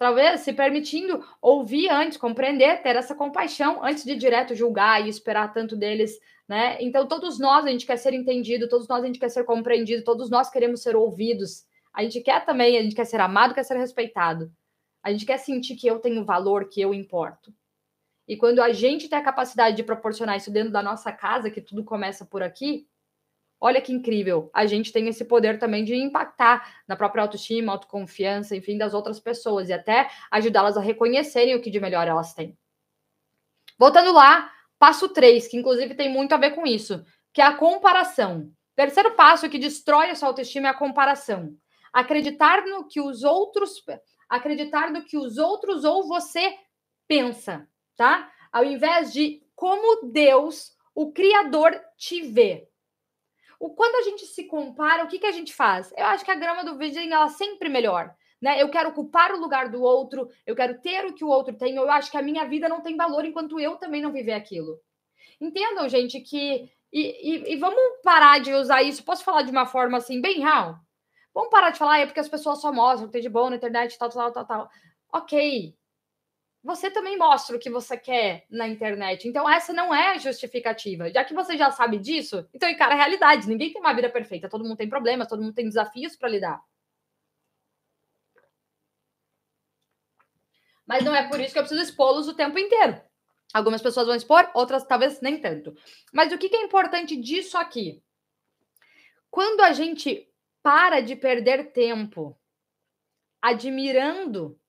Talvez 0.00 0.40
se 0.40 0.54
permitindo 0.54 1.22
ouvir 1.42 1.90
antes, 1.90 2.16
compreender, 2.16 2.82
ter 2.82 2.96
essa 2.96 3.14
compaixão 3.14 3.84
antes 3.84 4.02
de 4.02 4.16
direto 4.16 4.54
julgar 4.54 5.04
e 5.04 5.10
esperar 5.10 5.52
tanto 5.52 5.76
deles, 5.76 6.18
né? 6.48 6.78
Então 6.80 7.06
todos 7.06 7.38
nós 7.38 7.66
a 7.66 7.68
gente 7.68 7.84
quer 7.84 7.98
ser 7.98 8.14
entendido, 8.14 8.66
todos 8.66 8.88
nós 8.88 9.04
a 9.04 9.06
gente 9.06 9.18
quer 9.18 9.28
ser 9.28 9.44
compreendido, 9.44 10.02
todos 10.02 10.30
nós 10.30 10.48
queremos 10.48 10.82
ser 10.82 10.96
ouvidos. 10.96 11.66
A 11.92 12.02
gente 12.02 12.18
quer 12.22 12.42
também, 12.46 12.78
a 12.78 12.82
gente 12.82 12.94
quer 12.94 13.04
ser 13.04 13.20
amado, 13.20 13.52
quer 13.52 13.62
ser 13.62 13.76
respeitado. 13.76 14.50
A 15.02 15.12
gente 15.12 15.26
quer 15.26 15.36
sentir 15.36 15.76
que 15.76 15.86
eu 15.86 15.98
tenho 15.98 16.24
valor, 16.24 16.70
que 16.70 16.80
eu 16.80 16.94
importo. 16.94 17.52
E 18.26 18.38
quando 18.38 18.62
a 18.62 18.72
gente 18.72 19.06
tem 19.06 19.18
a 19.18 19.22
capacidade 19.22 19.76
de 19.76 19.82
proporcionar 19.82 20.38
isso 20.38 20.50
dentro 20.50 20.72
da 20.72 20.82
nossa 20.82 21.12
casa, 21.12 21.50
que 21.50 21.60
tudo 21.60 21.84
começa 21.84 22.24
por 22.24 22.42
aqui, 22.42 22.86
olha 23.60 23.80
que 23.80 23.92
incrível. 23.92 24.50
A 24.54 24.64
gente 24.66 24.92
tem 24.92 25.06
esse 25.08 25.24
poder 25.24 25.58
também 25.58 25.84
de 25.84 25.94
impactar 25.94 26.82
na 26.88 26.96
própria 26.96 27.22
autoestima, 27.22 27.72
autoconfiança, 27.72 28.56
enfim, 28.56 28.78
das 28.78 28.94
outras 28.94 29.20
pessoas 29.20 29.68
e 29.68 29.72
até 29.72 30.08
ajudá-las 30.30 30.76
a 30.76 30.80
reconhecerem 30.80 31.54
o 31.54 31.60
que 31.60 31.70
de 31.70 31.78
melhor 31.78 32.08
elas 32.08 32.32
têm. 32.32 32.56
Voltando 33.78 34.12
lá, 34.12 34.50
passo 34.78 35.08
3, 35.08 35.48
que 35.48 35.56
inclusive 35.56 35.94
tem 35.94 36.10
muito 36.10 36.34
a 36.34 36.38
ver 36.38 36.52
com 36.52 36.66
isso, 36.66 37.04
que 37.32 37.40
é 37.40 37.44
a 37.44 37.54
comparação. 37.54 38.50
Terceiro 38.74 39.12
passo 39.12 39.48
que 39.50 39.58
destrói 39.58 40.10
a 40.10 40.14
sua 40.14 40.28
autoestima 40.28 40.68
é 40.68 40.70
a 40.70 40.74
comparação. 40.74 41.54
Acreditar 41.92 42.64
no 42.64 42.86
que 42.88 43.00
os 43.00 43.22
outros 43.24 43.82
acreditar 44.30 44.92
no 44.92 45.04
que 45.04 45.18
os 45.18 45.38
outros 45.38 45.82
ou 45.84 46.06
você 46.06 46.56
pensa, 47.08 47.68
tá? 47.96 48.30
Ao 48.52 48.64
invés 48.64 49.12
de 49.12 49.42
como 49.56 50.08
Deus, 50.12 50.72
o 50.94 51.12
criador 51.12 51.78
te 51.96 52.22
vê. 52.22 52.69
O 53.60 53.70
quando 53.74 53.96
a 53.96 54.02
gente 54.02 54.24
se 54.24 54.44
compara, 54.44 55.04
o 55.04 55.06
que 55.06 55.18
que 55.18 55.26
a 55.26 55.32
gente 55.32 55.54
faz? 55.54 55.92
Eu 55.94 56.06
acho 56.06 56.24
que 56.24 56.30
a 56.30 56.34
grama 56.34 56.64
do 56.64 56.78
vizinho 56.78 57.12
ela 57.12 57.26
é 57.26 57.28
sempre 57.28 57.68
melhor. 57.68 58.12
Né? 58.40 58.60
Eu 58.60 58.70
quero 58.70 58.88
ocupar 58.88 59.32
o 59.32 59.38
lugar 59.38 59.68
do 59.68 59.82
outro, 59.82 60.30
eu 60.46 60.56
quero 60.56 60.80
ter 60.80 61.04
o 61.04 61.12
que 61.12 61.22
o 61.22 61.28
outro 61.28 61.54
tem, 61.54 61.76
eu 61.76 61.90
acho 61.90 62.10
que 62.10 62.16
a 62.16 62.22
minha 62.22 62.46
vida 62.46 62.70
não 62.70 62.80
tem 62.80 62.96
valor 62.96 63.22
enquanto 63.26 63.60
eu 63.60 63.76
também 63.76 64.00
não 64.00 64.10
viver 64.10 64.32
aquilo. 64.32 64.80
Entendam, 65.38 65.86
gente, 65.88 66.20
que. 66.20 66.70
E, 66.92 67.50
e, 67.50 67.52
e 67.52 67.56
vamos 67.56 67.78
parar 68.02 68.40
de 68.40 68.52
usar 68.54 68.82
isso. 68.82 69.04
Posso 69.04 69.22
falar 69.22 69.42
de 69.42 69.50
uma 69.50 69.66
forma 69.66 69.98
assim, 69.98 70.20
bem 70.20 70.40
real? 70.40 70.78
Vamos 71.34 71.50
parar 71.50 71.70
de 71.70 71.78
falar, 71.78 72.00
é 72.00 72.06
porque 72.06 72.18
as 72.18 72.28
pessoas 72.28 72.60
só 72.60 72.72
mostram 72.72 73.10
tem 73.10 73.20
de 73.20 73.28
bom 73.28 73.50
na 73.50 73.56
internet, 73.56 73.96
tal, 73.98 74.08
tal, 74.08 74.32
tal, 74.32 74.46
tal. 74.46 74.70
Ok. 75.12 75.74
Você 76.62 76.90
também 76.90 77.16
mostra 77.16 77.56
o 77.56 77.58
que 77.58 77.70
você 77.70 77.96
quer 77.96 78.44
na 78.50 78.68
internet. 78.68 79.26
Então, 79.26 79.48
essa 79.48 79.72
não 79.72 79.94
é 79.94 80.10
a 80.10 80.18
justificativa. 80.18 81.10
Já 81.10 81.24
que 81.24 81.32
você 81.32 81.56
já 81.56 81.70
sabe 81.70 81.98
disso, 81.98 82.46
então 82.52 82.68
encara 82.68 82.94
a 82.94 82.96
realidade. 82.98 83.48
Ninguém 83.48 83.72
tem 83.72 83.80
uma 83.80 83.94
vida 83.94 84.10
perfeita. 84.10 84.48
Todo 84.48 84.64
mundo 84.64 84.76
tem 84.76 84.88
problemas, 84.88 85.26
todo 85.26 85.42
mundo 85.42 85.54
tem 85.54 85.64
desafios 85.64 86.16
para 86.16 86.28
lidar. 86.28 86.62
Mas 90.86 91.02
não 91.02 91.14
é 91.14 91.26
por 91.28 91.40
isso 91.40 91.52
que 91.52 91.58
eu 91.58 91.62
preciso 91.62 91.82
expô-los 91.82 92.28
o 92.28 92.34
tempo 92.34 92.58
inteiro. 92.58 93.00
Algumas 93.54 93.80
pessoas 93.80 94.06
vão 94.06 94.14
expor, 94.14 94.50
outras 94.54 94.84
talvez 94.84 95.20
nem 95.20 95.40
tanto. 95.40 95.74
Mas 96.12 96.32
o 96.32 96.36
que, 96.36 96.54
é 96.54 96.62
importante 96.62 97.16
disso 97.16 97.56
aqui? 97.56 98.02
Quando 99.30 99.62
a 99.62 99.72
gente 99.72 100.28
para 100.62 101.00
de 101.00 101.16
perder 101.16 101.72
tempo 101.72 102.38
admirando 103.40 104.59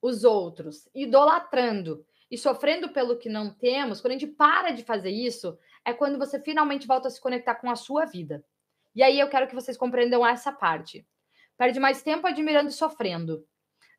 os 0.00 0.24
outros, 0.24 0.88
idolatrando 0.94 2.04
e 2.30 2.38
sofrendo 2.38 2.90
pelo 2.90 3.18
que 3.18 3.28
não 3.28 3.52
temos, 3.52 4.00
quando 4.00 4.12
a 4.12 4.18
gente 4.18 4.32
para 4.32 4.70
de 4.70 4.82
fazer 4.82 5.10
isso, 5.10 5.58
é 5.84 5.92
quando 5.92 6.18
você 6.18 6.40
finalmente 6.40 6.86
volta 6.86 7.08
a 7.08 7.10
se 7.10 7.20
conectar 7.20 7.56
com 7.56 7.70
a 7.70 7.76
sua 7.76 8.04
vida. 8.04 8.44
E 8.94 9.02
aí 9.02 9.18
eu 9.18 9.28
quero 9.28 9.48
que 9.48 9.54
vocês 9.54 9.76
compreendam 9.76 10.26
essa 10.26 10.52
parte. 10.52 11.06
Perde 11.56 11.78
mais 11.78 12.02
tempo 12.02 12.26
admirando 12.26 12.70
e 12.70 12.72
sofrendo 12.72 13.44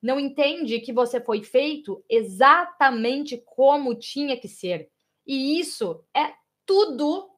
não 0.02 0.20
entende 0.20 0.80
que 0.80 0.92
você 0.92 1.22
foi 1.22 1.44
feito 1.44 2.04
exatamente 2.10 3.38
como 3.46 3.94
tinha 3.94 4.36
que 4.36 4.48
ser. 4.48 4.90
E 5.26 5.60
isso 5.60 6.04
é 6.16 6.34
tudo, 6.66 7.30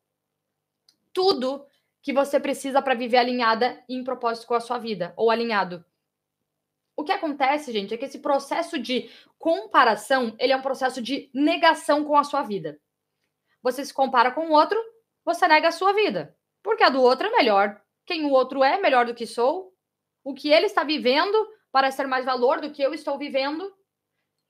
tudo 1.12 1.66
que 2.02 2.14
você 2.14 2.40
precisa 2.40 2.82
para 2.82 2.96
viver 2.96 3.18
alinhada 3.18 3.84
em 3.90 4.04
propósito 4.04 4.48
com 4.48 4.54
a 4.54 4.62
sua 4.62 4.78
vida, 4.78 5.14
ou 5.18 5.30
alinhado. 5.30 5.84
O 6.96 7.04
que 7.04 7.12
acontece, 7.12 7.72
gente, 7.72 7.94
é 7.94 7.98
que 7.98 8.06
esse 8.06 8.20
processo 8.20 8.78
de 8.78 9.10
comparação, 9.40 10.36
ele 10.40 10.54
é 10.54 10.56
um 10.56 10.62
processo 10.62 11.02
de 11.02 11.30
negação 11.34 12.04
com 12.04 12.16
a 12.16 12.24
sua 12.24 12.44
vida. 12.44 12.80
Você 13.62 13.84
se 13.84 13.94
compara 13.94 14.32
com 14.32 14.50
o 14.50 14.52
outro, 14.52 14.80
você 15.26 15.48
nega 15.48 15.70
a 15.70 15.72
sua 15.72 15.94
vida. 15.94 16.36
Porque 16.62 16.84
a 16.84 16.90
do 16.90 17.02
outro 17.02 17.28
é 17.28 17.32
melhor. 17.32 17.82
Quem 18.06 18.26
o 18.26 18.32
outro 18.32 18.64
é, 18.64 18.80
melhor 18.80 19.06
do 19.06 19.16
que 19.16 19.26
sou. 19.26 19.74
O 20.24 20.34
que 20.34 20.50
ele 20.50 20.68
está 20.68 20.84
vivendo 20.84 21.36
parece 21.72 21.98
ter 21.98 22.08
mais 22.08 22.26
valor 22.26 22.62
do 22.62 22.72
que 22.72 22.82
eu 22.82 22.94
estou 22.94 23.18
vivendo. 23.18 23.74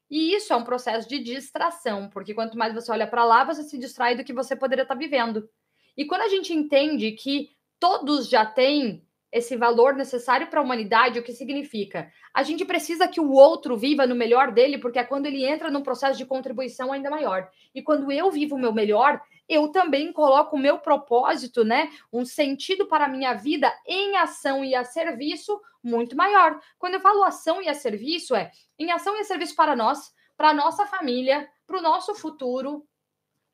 E 0.10 0.36
isso 0.36 0.52
é 0.52 0.56
um 0.56 0.64
processo 0.64 1.08
de 1.08 1.20
distração, 1.20 2.10
porque 2.10 2.34
quanto 2.34 2.58
mais 2.58 2.74
você 2.74 2.92
olha 2.92 3.08
para 3.08 3.24
lá, 3.24 3.44
você 3.44 3.64
se 3.64 3.78
distrai 3.80 4.16
do 4.16 4.24
que 4.24 4.34
você 4.34 4.56
poderia 4.56 4.84
estar 4.84 4.96
vivendo. 4.96 5.50
E 5.96 6.06
quando 6.06 6.22
a 6.22 6.28
gente 6.28 6.54
entende 6.54 7.14
que 7.14 7.50
todos 7.80 8.30
já 8.30 8.46
têm 8.46 9.08
esse 9.34 9.58
valor 9.58 9.96
necessário 9.96 10.46
para 10.46 10.60
a 10.60 10.64
humanidade, 10.64 11.18
o 11.18 11.24
que 11.24 11.34
significa? 11.34 12.12
A 12.32 12.44
gente 12.44 12.64
precisa 12.64 13.08
que 13.08 13.20
o 13.20 13.32
outro 13.32 13.76
viva 13.76 14.06
no 14.06 14.14
melhor 14.14 14.52
dele, 14.52 14.78
porque 14.78 15.00
é 15.00 15.04
quando 15.04 15.26
ele 15.26 15.44
entra 15.44 15.72
num 15.72 15.82
processo 15.82 16.20
de 16.20 16.26
contribuição 16.26 16.94
ainda 16.94 17.10
maior. 17.10 17.50
E 17.74 17.82
quando 17.82 18.12
eu 18.12 18.30
vivo 18.30 18.56
o 18.56 18.60
meu 18.60 18.72
melhor, 18.72 19.20
eu 19.50 19.70
também 19.70 20.14
coloco 20.14 20.56
o 20.56 20.60
meu 20.60 20.78
propósito, 20.78 21.66
né? 21.66 21.90
Um 22.14 22.24
sentido 22.24 22.86
para 22.86 23.06
a 23.06 23.10
minha 23.10 23.34
vida 23.34 23.74
em 23.88 24.16
ação 24.18 24.64
e 24.64 24.76
a 24.76 24.84
serviço 24.84 25.60
muito 25.82 26.16
maior. 26.16 26.62
Quando 26.78 26.94
eu 26.94 27.02
falo 27.02 27.24
ação 27.24 27.60
e 27.60 27.68
a 27.68 27.74
serviço, 27.74 28.36
é 28.36 28.52
em 28.78 28.92
ação 28.92 29.18
e 29.18 29.22
a 29.22 29.24
serviço 29.24 29.56
para 29.56 29.76
nós, 29.76 30.14
para 30.38 30.50
a 30.50 30.54
nossa 30.54 30.86
família, 30.86 31.50
para 31.66 31.80
o 31.80 31.82
nosso 31.82 32.14
futuro, 32.14 32.88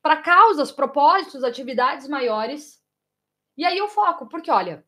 para 0.02 0.18
causas, 0.18 0.70
propósitos, 0.70 1.42
atividades 1.42 2.06
maiores. 2.06 2.82
E 3.56 3.64
aí 3.64 3.78
eu 3.78 3.88
foco, 3.88 4.28
porque 4.28 4.50
olha, 4.50 4.84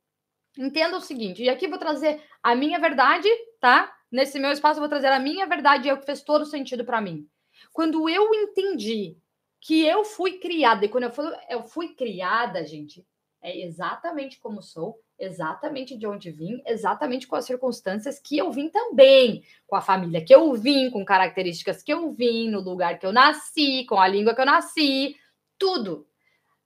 entenda 0.59 0.97
o 0.97 1.01
seguinte, 1.01 1.43
e 1.43 1.49
aqui 1.49 1.67
vou 1.67 1.79
trazer 1.79 2.23
a 2.43 2.55
minha 2.55 2.79
verdade, 2.79 3.29
tá? 3.61 3.93
Nesse 4.11 4.39
meu 4.39 4.53
espaço 4.53 4.81
vou 4.81 4.89
trazer 4.89 5.09
a 5.09 5.19
minha 5.19 5.47
verdade, 5.47 5.89
é 5.89 5.95
o 5.95 5.99
que 5.99 6.07
fez 6.07 6.23
todo 6.23 6.45
sentido 6.45 6.85
para 6.85 7.01
mim. 7.01 7.27
Quando 7.73 8.09
eu 8.09 8.35
entendi 8.35 9.17
que 9.61 9.87
eu 9.87 10.05
fui 10.05 10.39
criada, 10.39 10.85
e 10.85 10.89
quando 10.89 11.05
eu 11.05 11.11
falo 11.11 11.33
eu 11.49 11.63
fui 11.63 11.95
criada, 11.95 12.67
gente, 12.67 13.07
é 13.41 13.65
exatamente 13.65 14.39
como 14.39 14.61
sou, 14.63 15.01
exatamente 15.19 15.97
de 15.97 16.07
onde 16.07 16.31
vim, 16.31 16.61
exatamente 16.67 17.27
com 17.27 17.37
as 17.37 17.45
circunstâncias 17.45 18.19
que 18.19 18.37
eu 18.37 18.51
vim 18.53 18.69
também, 18.69 19.45
com 19.67 19.77
a 19.77 19.81
família 19.81 20.25
que 20.25 20.35
eu 20.35 20.53
vim, 20.55 20.91
com 20.91 21.05
características 21.05 21.83
que 21.83 21.93
eu 21.93 22.11
vim, 22.13 22.51
no 22.51 22.61
lugar 22.61 22.99
que 22.99 23.07
eu 23.07 23.13
nasci, 23.13 23.85
com 23.89 23.99
a 23.99 24.09
língua 24.09 24.35
que 24.35 24.41
eu 24.41 24.47
nasci, 24.47 25.17
tudo. 25.59 26.07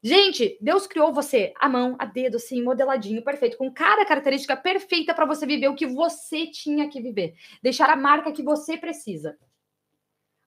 Gente, 0.07 0.57
Deus 0.61 0.87
criou 0.87 1.13
você 1.13 1.53
a 1.57 1.69
mão, 1.69 1.97
a 1.99 2.05
dedo, 2.05 2.37
assim, 2.37 2.63
modeladinho, 2.63 3.25
perfeito, 3.25 3.59
com 3.59 3.73
cada 3.73 4.07
característica 4.07 4.57
perfeita 4.57 5.13
para 5.13 5.25
você 5.27 5.45
viver 5.45 5.67
o 5.67 5.75
que 5.75 5.85
você 5.85 6.47
tinha 6.47 6.89
que 6.89 7.01
viver, 7.01 7.35
deixar 7.61 7.91
a 7.91 7.97
marca 7.97 8.31
que 8.31 8.41
você 8.41 8.77
precisa. 8.79 9.37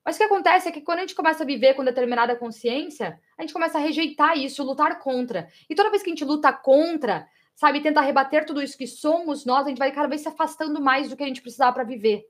Mas 0.02 0.16
o 0.16 0.18
que 0.18 0.24
acontece 0.24 0.66
é 0.66 0.72
que 0.72 0.80
quando 0.80 1.00
a 1.00 1.02
gente 1.02 1.14
começa 1.14 1.42
a 1.42 1.46
viver 1.46 1.74
com 1.74 1.84
determinada 1.84 2.34
consciência, 2.34 3.20
a 3.36 3.42
gente 3.42 3.52
começa 3.52 3.76
a 3.76 3.82
rejeitar 3.82 4.38
isso, 4.38 4.64
lutar 4.64 4.98
contra. 4.98 5.46
E 5.68 5.74
toda 5.74 5.90
vez 5.90 6.02
que 6.02 6.08
a 6.08 6.14
gente 6.14 6.24
luta 6.24 6.50
contra, 6.54 7.28
sabe, 7.54 7.82
tenta 7.82 8.00
rebater 8.00 8.46
tudo 8.46 8.62
isso 8.62 8.78
que 8.78 8.86
somos 8.86 9.44
nós, 9.44 9.66
a 9.66 9.68
gente 9.68 9.78
vai 9.78 9.92
cada 9.92 10.08
vez 10.08 10.22
se 10.22 10.28
afastando 10.28 10.80
mais 10.80 11.10
do 11.10 11.16
que 11.18 11.22
a 11.22 11.26
gente 11.26 11.42
precisava 11.42 11.74
para 11.74 11.84
viver, 11.84 12.24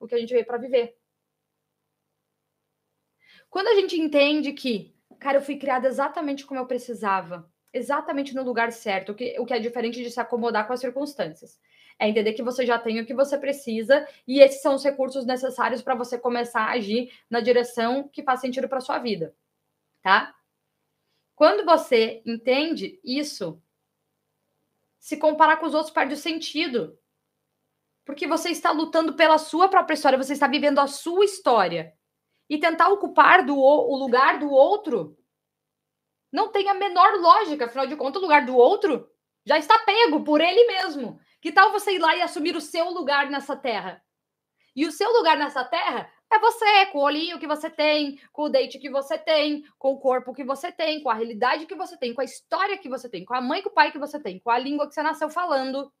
o 0.00 0.08
que 0.08 0.16
a 0.16 0.18
gente 0.18 0.32
veio 0.32 0.44
para 0.44 0.58
viver. 0.58 0.96
Quando 3.48 3.68
a 3.68 3.74
gente 3.76 3.96
entende 4.00 4.52
que, 4.52 4.92
cara, 5.22 5.38
eu 5.38 5.42
fui 5.42 5.56
criada 5.56 5.86
exatamente 5.86 6.44
como 6.44 6.58
eu 6.58 6.66
precisava, 6.66 7.48
exatamente 7.72 8.34
no 8.34 8.42
lugar 8.42 8.72
certo, 8.72 9.12
o 9.12 9.14
que, 9.14 9.38
o 9.38 9.46
que 9.46 9.54
é 9.54 9.58
diferente 9.58 10.02
de 10.02 10.10
se 10.10 10.20
acomodar 10.20 10.66
com 10.66 10.72
as 10.72 10.80
circunstâncias. 10.80 11.60
É 11.98 12.08
entender 12.08 12.32
que 12.32 12.42
você 12.42 12.66
já 12.66 12.78
tem 12.78 13.00
o 13.00 13.06
que 13.06 13.14
você 13.14 13.38
precisa 13.38 14.06
e 14.26 14.40
esses 14.40 14.60
são 14.60 14.74
os 14.74 14.82
recursos 14.82 15.24
necessários 15.24 15.80
para 15.80 15.94
você 15.94 16.18
começar 16.18 16.62
a 16.62 16.72
agir 16.72 17.12
na 17.30 17.40
direção 17.40 18.08
que 18.08 18.22
faz 18.22 18.40
sentido 18.40 18.68
para 18.68 18.80
sua 18.80 18.98
vida, 18.98 19.34
tá? 20.02 20.34
Quando 21.36 21.64
você 21.64 22.20
entende 22.26 23.00
isso, 23.04 23.62
se 24.98 25.16
comparar 25.16 25.58
com 25.58 25.66
os 25.66 25.74
outros 25.74 25.92
perde 25.92 26.14
o 26.14 26.16
sentido. 26.16 26.98
Porque 28.04 28.26
você 28.26 28.50
está 28.50 28.72
lutando 28.72 29.14
pela 29.14 29.38
sua 29.38 29.68
própria 29.68 29.94
história, 29.94 30.18
você 30.18 30.32
está 30.32 30.48
vivendo 30.48 30.80
a 30.80 30.88
sua 30.88 31.24
história. 31.24 31.94
E 32.48 32.58
tentar 32.58 32.88
ocupar 32.88 33.44
do, 33.44 33.56
o 33.56 33.96
lugar 33.96 34.38
do 34.38 34.50
outro 34.50 35.16
não 36.32 36.50
tem 36.50 36.68
a 36.68 36.74
menor 36.74 37.14
lógica, 37.20 37.66
afinal 37.66 37.86
de 37.86 37.96
contas, 37.96 38.20
o 38.20 38.24
lugar 38.24 38.44
do 38.46 38.56
outro 38.56 39.08
já 39.44 39.58
está 39.58 39.78
pego 39.80 40.24
por 40.24 40.40
ele 40.40 40.64
mesmo. 40.66 41.18
Que 41.40 41.52
tal 41.52 41.72
você 41.72 41.92
ir 41.92 41.98
lá 41.98 42.16
e 42.16 42.22
assumir 42.22 42.56
o 42.56 42.60
seu 42.60 42.90
lugar 42.90 43.28
nessa 43.28 43.56
terra? 43.56 44.02
E 44.74 44.86
o 44.86 44.92
seu 44.92 45.10
lugar 45.12 45.36
nessa 45.36 45.64
terra 45.64 46.10
é 46.32 46.38
você, 46.38 46.86
com 46.86 46.98
o 46.98 47.02
olhinho 47.02 47.38
que 47.38 47.46
você 47.46 47.68
tem, 47.68 48.18
com 48.32 48.44
o 48.44 48.48
dente 48.48 48.78
que 48.78 48.88
você 48.88 49.18
tem, 49.18 49.64
com 49.78 49.92
o 49.92 50.00
corpo 50.00 50.32
que 50.32 50.42
você 50.42 50.72
tem, 50.72 51.02
com 51.02 51.10
a 51.10 51.14
realidade 51.14 51.66
que 51.66 51.74
você 51.74 51.98
tem, 51.98 52.14
com 52.14 52.22
a 52.22 52.24
história 52.24 52.78
que 52.78 52.88
você 52.88 53.08
tem, 53.08 53.24
com 53.24 53.34
a 53.34 53.40
mãe 53.40 53.60
e 53.60 53.62
com 53.62 53.68
o 53.68 53.74
pai 53.74 53.92
que 53.92 53.98
você 53.98 54.18
tem, 54.18 54.40
com 54.40 54.50
a 54.50 54.58
língua 54.58 54.88
que 54.88 54.94
você 54.94 55.02
nasceu 55.02 55.28
falando, 55.28 55.92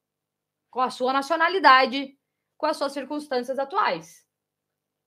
com 0.70 0.80
a 0.80 0.88
sua 0.88 1.12
nacionalidade, 1.12 2.16
com 2.56 2.64
as 2.64 2.78
suas 2.78 2.92
circunstâncias 2.92 3.58
atuais. 3.58 4.21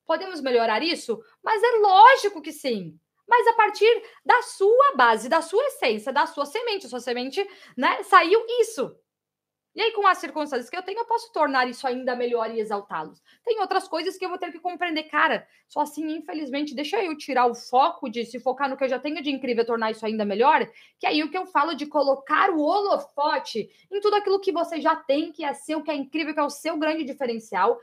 Podemos 0.05 0.41
melhorar 0.41 0.81
isso? 0.83 1.19
Mas 1.43 1.61
é 1.61 1.71
lógico 1.79 2.41
que 2.41 2.51
sim. 2.51 2.97
Mas 3.27 3.47
a 3.47 3.53
partir 3.53 4.03
da 4.23 4.41
sua 4.43 4.93
base, 4.95 5.27
da 5.27 5.41
sua 5.41 5.63
essência, 5.65 6.13
da 6.13 6.27
sua 6.27 6.45
semente, 6.45 6.87
sua 6.87 6.99
semente, 6.99 7.45
né, 7.75 8.03
saiu 8.03 8.43
isso. 8.61 8.95
E 9.75 9.81
aí, 9.81 9.91
com 9.91 10.07
as 10.07 10.19
circunstâncias 10.19 10.69
que 10.69 10.77
eu 10.77 10.83
tenho, 10.83 10.99
eu 10.99 11.05
posso 11.05 11.33
tornar 11.33 11.67
isso 11.67 11.85
ainda 11.85 12.15
melhor 12.15 12.49
e 12.49 12.61
exaltá-los. 12.61 13.21
Tem 13.43 13.59
outras 13.59 13.89
coisas 13.89 14.17
que 14.17 14.23
eu 14.23 14.29
vou 14.29 14.37
ter 14.37 14.49
que 14.49 14.59
compreender. 14.59 15.03
Cara, 15.03 15.45
só 15.67 15.81
assim, 15.81 16.15
infelizmente, 16.15 16.73
deixa 16.73 17.03
eu 17.03 17.17
tirar 17.17 17.45
o 17.45 17.53
foco 17.53 18.09
de 18.09 18.25
se 18.25 18.39
focar 18.39 18.69
no 18.69 18.77
que 18.77 18.85
eu 18.85 18.89
já 18.89 18.99
tenho 18.99 19.21
de 19.21 19.29
incrível, 19.29 19.65
tornar 19.65 19.91
isso 19.91 20.05
ainda 20.05 20.23
melhor. 20.23 20.65
Que 20.97 21.05
aí 21.05 21.21
o 21.23 21.29
que 21.29 21.37
eu 21.37 21.45
falo 21.45 21.75
de 21.75 21.85
colocar 21.87 22.51
o 22.51 22.61
holofote 22.61 23.69
em 23.91 23.99
tudo 23.99 24.15
aquilo 24.15 24.39
que 24.39 24.51
você 24.51 24.79
já 24.79 24.95
tem, 24.95 25.33
que 25.33 25.43
é 25.43 25.53
seu, 25.53 25.83
que 25.83 25.91
é 25.91 25.95
incrível, 25.95 26.33
que 26.33 26.39
é 26.39 26.43
o 26.43 26.49
seu 26.49 26.77
grande 26.77 27.03
diferencial, 27.03 27.77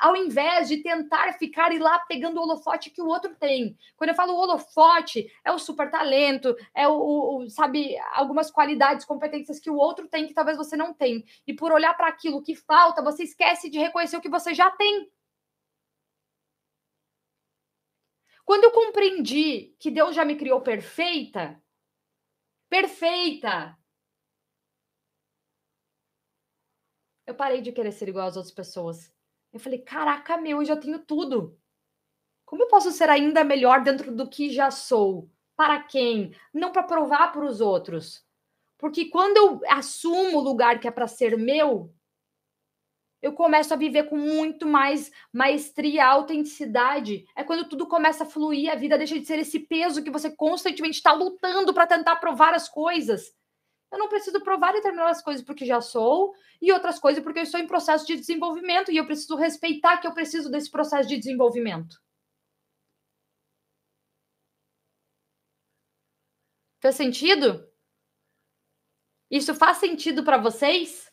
ao 0.00 0.14
invés 0.16 0.68
de 0.68 0.82
tentar 0.84 1.32
ficar 1.32 1.72
e 1.72 1.78
lá 1.78 1.98
pegando 2.00 2.38
o 2.38 2.42
holofote 2.42 2.90
que 2.90 3.02
o 3.02 3.08
outro 3.08 3.34
tem. 3.34 3.76
Quando 3.96 4.10
eu 4.10 4.16
falo 4.16 4.36
holofote, 4.36 5.26
é 5.44 5.50
o 5.50 5.58
super 5.58 5.90
talento, 5.90 6.54
é 6.72 6.86
o, 6.86 7.38
o 7.38 7.50
sabe, 7.50 7.96
algumas 8.12 8.52
qualidades, 8.52 9.04
competências 9.04 9.58
que 9.58 9.70
o 9.70 9.76
outro 9.76 10.06
tem 10.06 10.28
que 10.28 10.34
talvez 10.34 10.56
você 10.56 10.76
não 10.76 10.92
e 11.46 11.54
por 11.54 11.72
olhar 11.72 11.94
para 11.94 12.08
aquilo 12.08 12.42
que 12.42 12.54
falta, 12.54 13.02
você 13.02 13.24
esquece 13.24 13.70
de 13.70 13.78
reconhecer 13.78 14.16
o 14.16 14.20
que 14.20 14.28
você 14.28 14.54
já 14.54 14.70
tem. 14.70 15.10
Quando 18.44 18.64
eu 18.64 18.72
compreendi 18.72 19.74
que 19.78 19.90
Deus 19.90 20.14
já 20.14 20.24
me 20.24 20.36
criou 20.36 20.60
perfeita, 20.60 21.60
perfeita, 22.68 23.76
eu 27.26 27.34
parei 27.34 27.60
de 27.62 27.72
querer 27.72 27.92
ser 27.92 28.08
igual 28.08 28.26
às 28.26 28.36
outras 28.36 28.54
pessoas. 28.54 29.14
Eu 29.52 29.60
falei, 29.60 29.78
caraca, 29.78 30.36
meu, 30.36 30.58
eu 30.58 30.64
já 30.64 30.76
tenho 30.76 30.98
tudo. 30.98 31.58
Como 32.44 32.62
eu 32.62 32.68
posso 32.68 32.90
ser 32.90 33.08
ainda 33.08 33.42
melhor 33.44 33.82
dentro 33.82 34.14
do 34.14 34.28
que 34.28 34.50
já 34.50 34.70
sou? 34.70 35.30
Para 35.56 35.82
quem? 35.82 36.34
Não 36.52 36.72
para 36.72 36.82
provar 36.82 37.32
para 37.32 37.44
os 37.44 37.60
outros. 37.60 38.23
Porque 38.84 39.06
quando 39.06 39.38
eu 39.38 39.60
assumo 39.70 40.36
o 40.36 40.42
lugar 40.42 40.78
que 40.78 40.86
é 40.86 40.90
para 40.90 41.06
ser 41.06 41.38
meu, 41.38 41.90
eu 43.22 43.32
começo 43.32 43.72
a 43.72 43.78
viver 43.78 44.10
com 44.10 44.18
muito 44.18 44.66
mais 44.66 45.10
maestria, 45.32 46.04
autenticidade. 46.04 47.24
É 47.34 47.42
quando 47.42 47.66
tudo 47.66 47.88
começa 47.88 48.24
a 48.24 48.26
fluir, 48.26 48.70
a 48.70 48.74
vida 48.74 48.98
deixa 48.98 49.18
de 49.18 49.24
ser 49.24 49.38
esse 49.38 49.58
peso 49.58 50.04
que 50.04 50.10
você 50.10 50.30
constantemente 50.30 50.96
está 50.98 51.14
lutando 51.14 51.72
para 51.72 51.86
tentar 51.86 52.16
provar 52.16 52.52
as 52.52 52.68
coisas. 52.68 53.34
Eu 53.90 53.98
não 53.98 54.10
preciso 54.10 54.38
provar 54.42 54.72
determinadas 54.72 55.22
coisas 55.22 55.42
porque 55.42 55.64
já 55.64 55.80
sou, 55.80 56.34
e 56.60 56.70
outras 56.70 56.98
coisas 56.98 57.24
porque 57.24 57.38
eu 57.38 57.44
estou 57.44 57.58
em 57.58 57.66
processo 57.66 58.06
de 58.06 58.16
desenvolvimento 58.16 58.92
e 58.92 58.98
eu 58.98 59.06
preciso 59.06 59.34
respeitar 59.34 59.96
que 59.96 60.06
eu 60.06 60.12
preciso 60.12 60.50
desse 60.50 60.70
processo 60.70 61.08
de 61.08 61.16
desenvolvimento. 61.16 61.96
Fez 66.82 66.96
sentido? 66.96 67.73
Isso 69.30 69.54
faz 69.54 69.78
sentido 69.78 70.22
para 70.22 70.38
vocês? 70.38 71.10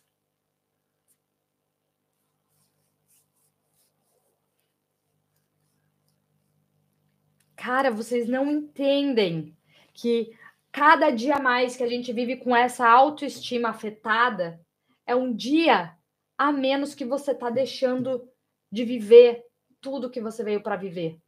Cara, 7.56 7.92
vocês 7.92 8.28
não 8.28 8.50
entendem 8.50 9.56
que 9.94 10.36
cada 10.72 11.12
dia 11.12 11.38
mais 11.38 11.76
que 11.76 11.84
a 11.84 11.88
gente 11.88 12.12
vive 12.12 12.38
com 12.38 12.56
essa 12.56 12.90
autoestima 12.90 13.70
afetada 13.70 14.60
é 15.06 15.16
um 15.16 15.34
dia 15.34 15.96
a 16.38 16.52
menos 16.52 16.96
que 16.96 17.06
você 17.06 17.32
está 17.32 17.52
deixando 17.52 18.28
de 18.72 18.84
viver 18.84 19.46
tudo 19.80 20.10
que 20.10 20.20
você 20.20 20.44
veio 20.44 20.64
para 20.64 20.76
viver. 20.76 21.20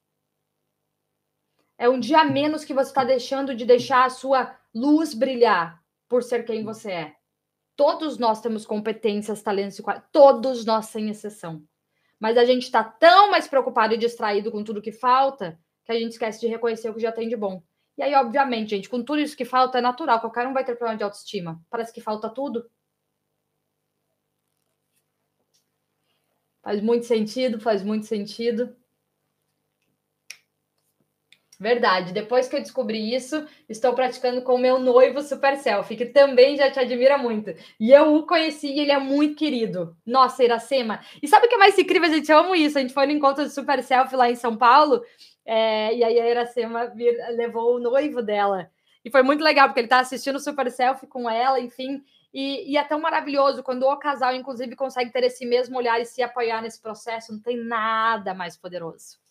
É 1.77 1.87
um 1.87 1.99
dia 1.99 2.21
a 2.21 2.25
menos 2.25 2.65
que 2.65 2.73
você 2.73 2.89
está 2.89 3.03
deixando 3.03 3.53
de 3.53 3.65
deixar 3.65 4.05
a 4.05 4.09
sua 4.09 4.59
luz 4.73 5.13
brilhar 5.13 5.82
por 6.13 6.21
ser 6.21 6.45
quem 6.45 6.63
você 6.63 6.91
é. 6.91 7.15
Todos 7.75 8.19
nós 8.19 8.39
temos 8.39 8.67
competências, 8.67 9.41
talentos 9.41 9.79
e 9.79 9.83
todos 10.11 10.63
nós 10.63 10.85
sem 10.85 11.09
exceção. 11.09 11.67
Mas 12.19 12.37
a 12.37 12.45
gente 12.45 12.61
está 12.61 12.83
tão 12.83 13.31
mais 13.31 13.47
preocupado 13.47 13.95
e 13.95 13.97
distraído 13.97 14.51
com 14.51 14.63
tudo 14.63 14.79
que 14.79 14.91
falta 14.91 15.59
que 15.83 15.91
a 15.91 15.95
gente 15.95 16.11
esquece 16.11 16.39
de 16.39 16.45
reconhecer 16.45 16.87
o 16.87 16.93
que 16.93 16.99
já 16.99 17.11
tem 17.11 17.27
de 17.27 17.35
bom. 17.35 17.63
E 17.97 18.03
aí, 18.03 18.13
obviamente, 18.13 18.69
gente, 18.69 18.87
com 18.87 19.03
tudo 19.03 19.21
isso 19.21 19.35
que 19.35 19.43
falta, 19.43 19.79
é 19.79 19.81
natural, 19.81 20.19
qualquer 20.19 20.45
um 20.45 20.53
vai 20.53 20.63
ter 20.63 20.75
problema 20.75 20.99
de 20.99 21.03
autoestima. 21.03 21.59
Parece 21.67 21.91
que 21.91 21.99
falta 21.99 22.29
tudo. 22.29 22.69
Faz 26.61 26.79
muito 26.79 27.07
sentido, 27.07 27.59
faz 27.59 27.81
muito 27.81 28.05
sentido. 28.05 28.75
Verdade. 31.63 32.11
Depois 32.11 32.49
que 32.49 32.57
eu 32.57 32.59
descobri 32.59 33.15
isso, 33.15 33.47
estou 33.69 33.93
praticando 33.93 34.41
com 34.41 34.55
o 34.55 34.57
meu 34.57 34.79
noivo 34.79 35.21
Super 35.21 35.55
Selfie, 35.55 35.95
que 35.95 36.05
também 36.07 36.57
já 36.57 36.69
te 36.69 36.77
admira 36.77 37.17
muito. 37.17 37.55
E 37.79 37.89
eu 37.89 38.15
o 38.15 38.27
conheci 38.27 38.67
e 38.67 38.81
ele 38.81 38.91
é 38.91 38.99
muito 38.99 39.37
querido. 39.37 39.95
Nossa, 40.05 40.43
Iracema. 40.43 40.99
E 41.21 41.27
sabe 41.27 41.45
o 41.45 41.49
que 41.49 41.55
é 41.55 41.57
mais 41.57 41.79
incrível, 41.79 42.09
gente? 42.09 42.29
Eu 42.29 42.39
amo 42.39 42.53
isso. 42.53 42.77
A 42.77 42.81
gente 42.81 42.93
foi 42.93 43.05
no 43.05 43.13
encontro 43.13 43.45
do 43.45 43.49
Super 43.49 43.81
Selfie 43.81 44.17
lá 44.17 44.29
em 44.29 44.35
São 44.35 44.57
Paulo, 44.57 45.05
é, 45.45 45.95
e 45.95 46.03
aí 46.03 46.19
a 46.19 46.29
Iracema 46.29 46.87
vir, 46.87 47.15
levou 47.29 47.77
o 47.77 47.79
noivo 47.79 48.21
dela. 48.21 48.69
E 49.05 49.09
foi 49.09 49.23
muito 49.23 49.41
legal, 49.41 49.69
porque 49.69 49.79
ele 49.79 49.85
está 49.85 49.99
assistindo 49.99 50.35
o 50.35 50.41
Super 50.41 50.69
Selfie 50.69 51.07
com 51.07 51.29
ela, 51.29 51.61
enfim. 51.61 52.03
E, 52.33 52.73
e, 52.73 52.77
é 52.77 52.83
tão 52.83 52.99
maravilhoso 52.99 53.63
quando 53.63 53.83
o 53.83 53.95
casal, 53.95 54.35
inclusive, 54.35 54.75
consegue 54.75 55.13
ter 55.13 55.23
esse 55.23 55.45
mesmo 55.45 55.77
olhar 55.77 56.01
e 56.01 56.05
se 56.05 56.21
apoiar 56.21 56.61
nesse 56.61 56.81
processo. 56.81 57.31
Não 57.31 57.39
tem 57.39 57.55
nada 57.55 58.33
mais 58.33 58.57
poderoso. 58.57 59.22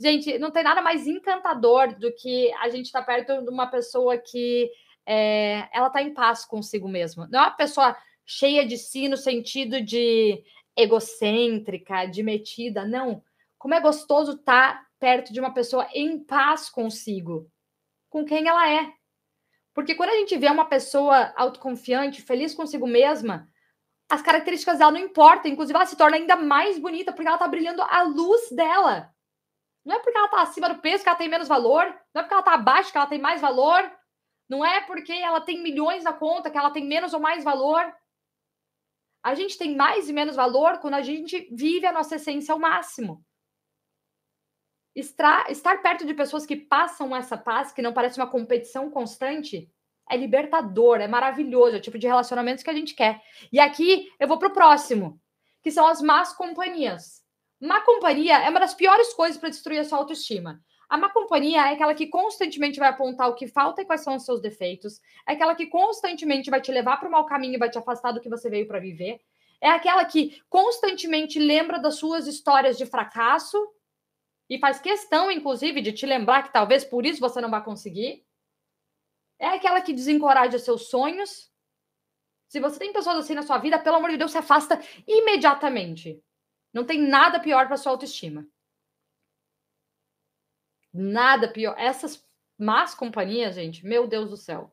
Gente, 0.00 0.38
não 0.38 0.50
tem 0.50 0.62
nada 0.62 0.80
mais 0.80 1.06
encantador 1.06 1.98
do 1.98 2.12
que 2.12 2.52
a 2.60 2.68
gente 2.68 2.86
estar 2.86 3.00
tá 3.00 3.06
perto 3.06 3.42
de 3.42 3.50
uma 3.50 3.66
pessoa 3.66 4.16
que 4.16 4.70
é, 5.04 5.68
ela 5.72 5.88
está 5.88 6.02
em 6.02 6.14
paz 6.14 6.44
consigo 6.44 6.88
mesma. 6.88 7.28
Não 7.32 7.40
é 7.40 7.42
uma 7.44 7.50
pessoa 7.50 7.96
cheia 8.24 8.66
de 8.66 8.78
si 8.78 9.08
no 9.08 9.16
sentido 9.16 9.80
de 9.80 10.44
egocêntrica, 10.76 12.06
de 12.06 12.22
metida, 12.22 12.84
não. 12.84 13.22
Como 13.58 13.74
é 13.74 13.80
gostoso 13.80 14.32
estar 14.32 14.74
tá 14.74 14.86
perto 15.00 15.32
de 15.32 15.40
uma 15.40 15.52
pessoa 15.52 15.88
em 15.92 16.22
paz 16.22 16.68
consigo, 16.68 17.50
com 18.08 18.24
quem 18.24 18.46
ela 18.46 18.70
é. 18.70 18.92
Porque 19.74 19.94
quando 19.94 20.10
a 20.10 20.16
gente 20.16 20.36
vê 20.36 20.48
uma 20.48 20.66
pessoa 20.66 21.32
autoconfiante, 21.36 22.22
feliz 22.22 22.54
consigo 22.54 22.86
mesma, 22.86 23.48
as 24.08 24.22
características 24.22 24.78
dela 24.78 24.92
não 24.92 25.00
importam, 25.00 25.50
inclusive 25.50 25.76
ela 25.76 25.86
se 25.86 25.96
torna 25.96 26.16
ainda 26.16 26.36
mais 26.36 26.78
bonita 26.78 27.12
porque 27.12 27.26
ela 27.26 27.36
está 27.36 27.48
brilhando 27.48 27.82
a 27.82 28.02
luz 28.02 28.50
dela. 28.50 29.12
Não 29.84 29.96
é 29.96 29.98
porque 30.00 30.16
ela 30.16 30.26
está 30.26 30.42
acima 30.42 30.68
do 30.68 30.80
peso 30.80 31.02
que 31.02 31.08
ela 31.08 31.18
tem 31.18 31.28
menos 31.28 31.48
valor. 31.48 31.84
Não 32.14 32.20
é 32.20 32.22
porque 32.22 32.34
ela 32.34 32.40
está 32.40 32.54
abaixo 32.54 32.92
que 32.92 32.98
ela 32.98 33.06
tem 33.06 33.20
mais 33.20 33.40
valor. 33.40 33.90
Não 34.48 34.64
é 34.64 34.80
porque 34.80 35.12
ela 35.12 35.40
tem 35.40 35.62
milhões 35.62 36.04
na 36.04 36.12
conta 36.12 36.50
que 36.50 36.58
ela 36.58 36.70
tem 36.70 36.86
menos 36.86 37.12
ou 37.12 37.20
mais 37.20 37.44
valor. 37.44 37.92
A 39.22 39.34
gente 39.34 39.58
tem 39.58 39.76
mais 39.76 40.08
e 40.08 40.12
menos 40.12 40.36
valor 40.36 40.78
quando 40.78 40.94
a 40.94 41.02
gente 41.02 41.48
vive 41.52 41.86
a 41.86 41.92
nossa 41.92 42.16
essência 42.16 42.52
ao 42.52 42.58
máximo. 42.58 43.24
Estar, 44.94 45.50
estar 45.50 45.82
perto 45.82 46.06
de 46.06 46.14
pessoas 46.14 46.46
que 46.46 46.56
passam 46.56 47.14
essa 47.14 47.36
paz, 47.36 47.72
que 47.72 47.82
não 47.82 47.92
parece 47.92 48.18
uma 48.18 48.30
competição 48.30 48.90
constante, 48.90 49.70
é 50.10 50.16
libertador, 50.16 51.00
é 51.00 51.06
maravilhoso, 51.06 51.76
é 51.76 51.78
o 51.78 51.82
tipo 51.82 51.98
de 51.98 52.06
relacionamentos 52.06 52.64
que 52.64 52.70
a 52.70 52.74
gente 52.74 52.94
quer. 52.94 53.22
E 53.52 53.60
aqui 53.60 54.10
eu 54.18 54.26
vou 54.26 54.38
para 54.38 54.48
o 54.48 54.52
próximo, 54.52 55.20
que 55.62 55.70
são 55.70 55.86
as 55.86 56.00
más 56.00 56.32
companhias. 56.32 57.22
Má 57.60 57.80
companhia 57.80 58.38
é 58.38 58.48
uma 58.50 58.60
das 58.60 58.74
piores 58.74 59.12
coisas 59.14 59.38
para 59.38 59.48
destruir 59.48 59.80
a 59.80 59.84
sua 59.84 59.98
autoestima. 59.98 60.62
A 60.88 60.96
má 60.96 61.10
companhia 61.10 61.68
é 61.68 61.74
aquela 61.74 61.94
que 61.94 62.06
constantemente 62.06 62.78
vai 62.78 62.88
apontar 62.88 63.28
o 63.28 63.34
que 63.34 63.46
falta 63.46 63.82
e 63.82 63.84
quais 63.84 64.02
são 64.02 64.16
os 64.16 64.24
seus 64.24 64.40
defeitos. 64.40 65.00
É 65.28 65.32
aquela 65.32 65.54
que 65.54 65.66
constantemente 65.66 66.50
vai 66.50 66.60
te 66.60 66.72
levar 66.72 66.96
para 66.98 67.08
o 67.08 67.12
mau 67.12 67.26
caminho 67.26 67.54
e 67.54 67.58
vai 67.58 67.68
te 67.68 67.76
afastar 67.76 68.12
do 68.12 68.20
que 68.20 68.28
você 68.28 68.48
veio 68.48 68.66
para 68.66 68.78
viver. 68.78 69.20
É 69.60 69.68
aquela 69.68 70.04
que 70.04 70.40
constantemente 70.48 71.38
lembra 71.38 71.78
das 71.78 71.96
suas 71.96 72.26
histórias 72.26 72.78
de 72.78 72.86
fracasso 72.86 73.58
e 74.48 74.58
faz 74.58 74.80
questão, 74.80 75.30
inclusive, 75.30 75.82
de 75.82 75.92
te 75.92 76.06
lembrar 76.06 76.44
que 76.44 76.52
talvez 76.52 76.84
por 76.84 77.04
isso 77.04 77.20
você 77.20 77.40
não 77.40 77.50
vai 77.50 77.62
conseguir. 77.62 78.24
É 79.38 79.48
aquela 79.48 79.80
que 79.80 79.92
desencoraja 79.92 80.58
seus 80.58 80.88
sonhos. 80.88 81.52
Se 82.48 82.60
você 82.60 82.78
tem 82.78 82.92
pessoas 82.92 83.18
assim 83.18 83.34
na 83.34 83.42
sua 83.42 83.58
vida, 83.58 83.78
pelo 83.78 83.96
amor 83.96 84.10
de 84.10 84.16
Deus, 84.16 84.32
se 84.32 84.38
afasta 84.38 84.80
imediatamente. 85.06 86.22
Não 86.72 86.84
tem 86.84 87.00
nada 87.00 87.40
pior 87.40 87.66
para 87.66 87.76
sua 87.76 87.92
autoestima. 87.92 88.46
Nada 90.92 91.48
pior. 91.52 91.74
Essas 91.78 92.26
más 92.58 92.94
companhias, 92.94 93.54
gente, 93.54 93.84
meu 93.86 94.06
Deus 94.06 94.30
do 94.30 94.36
céu. 94.36 94.72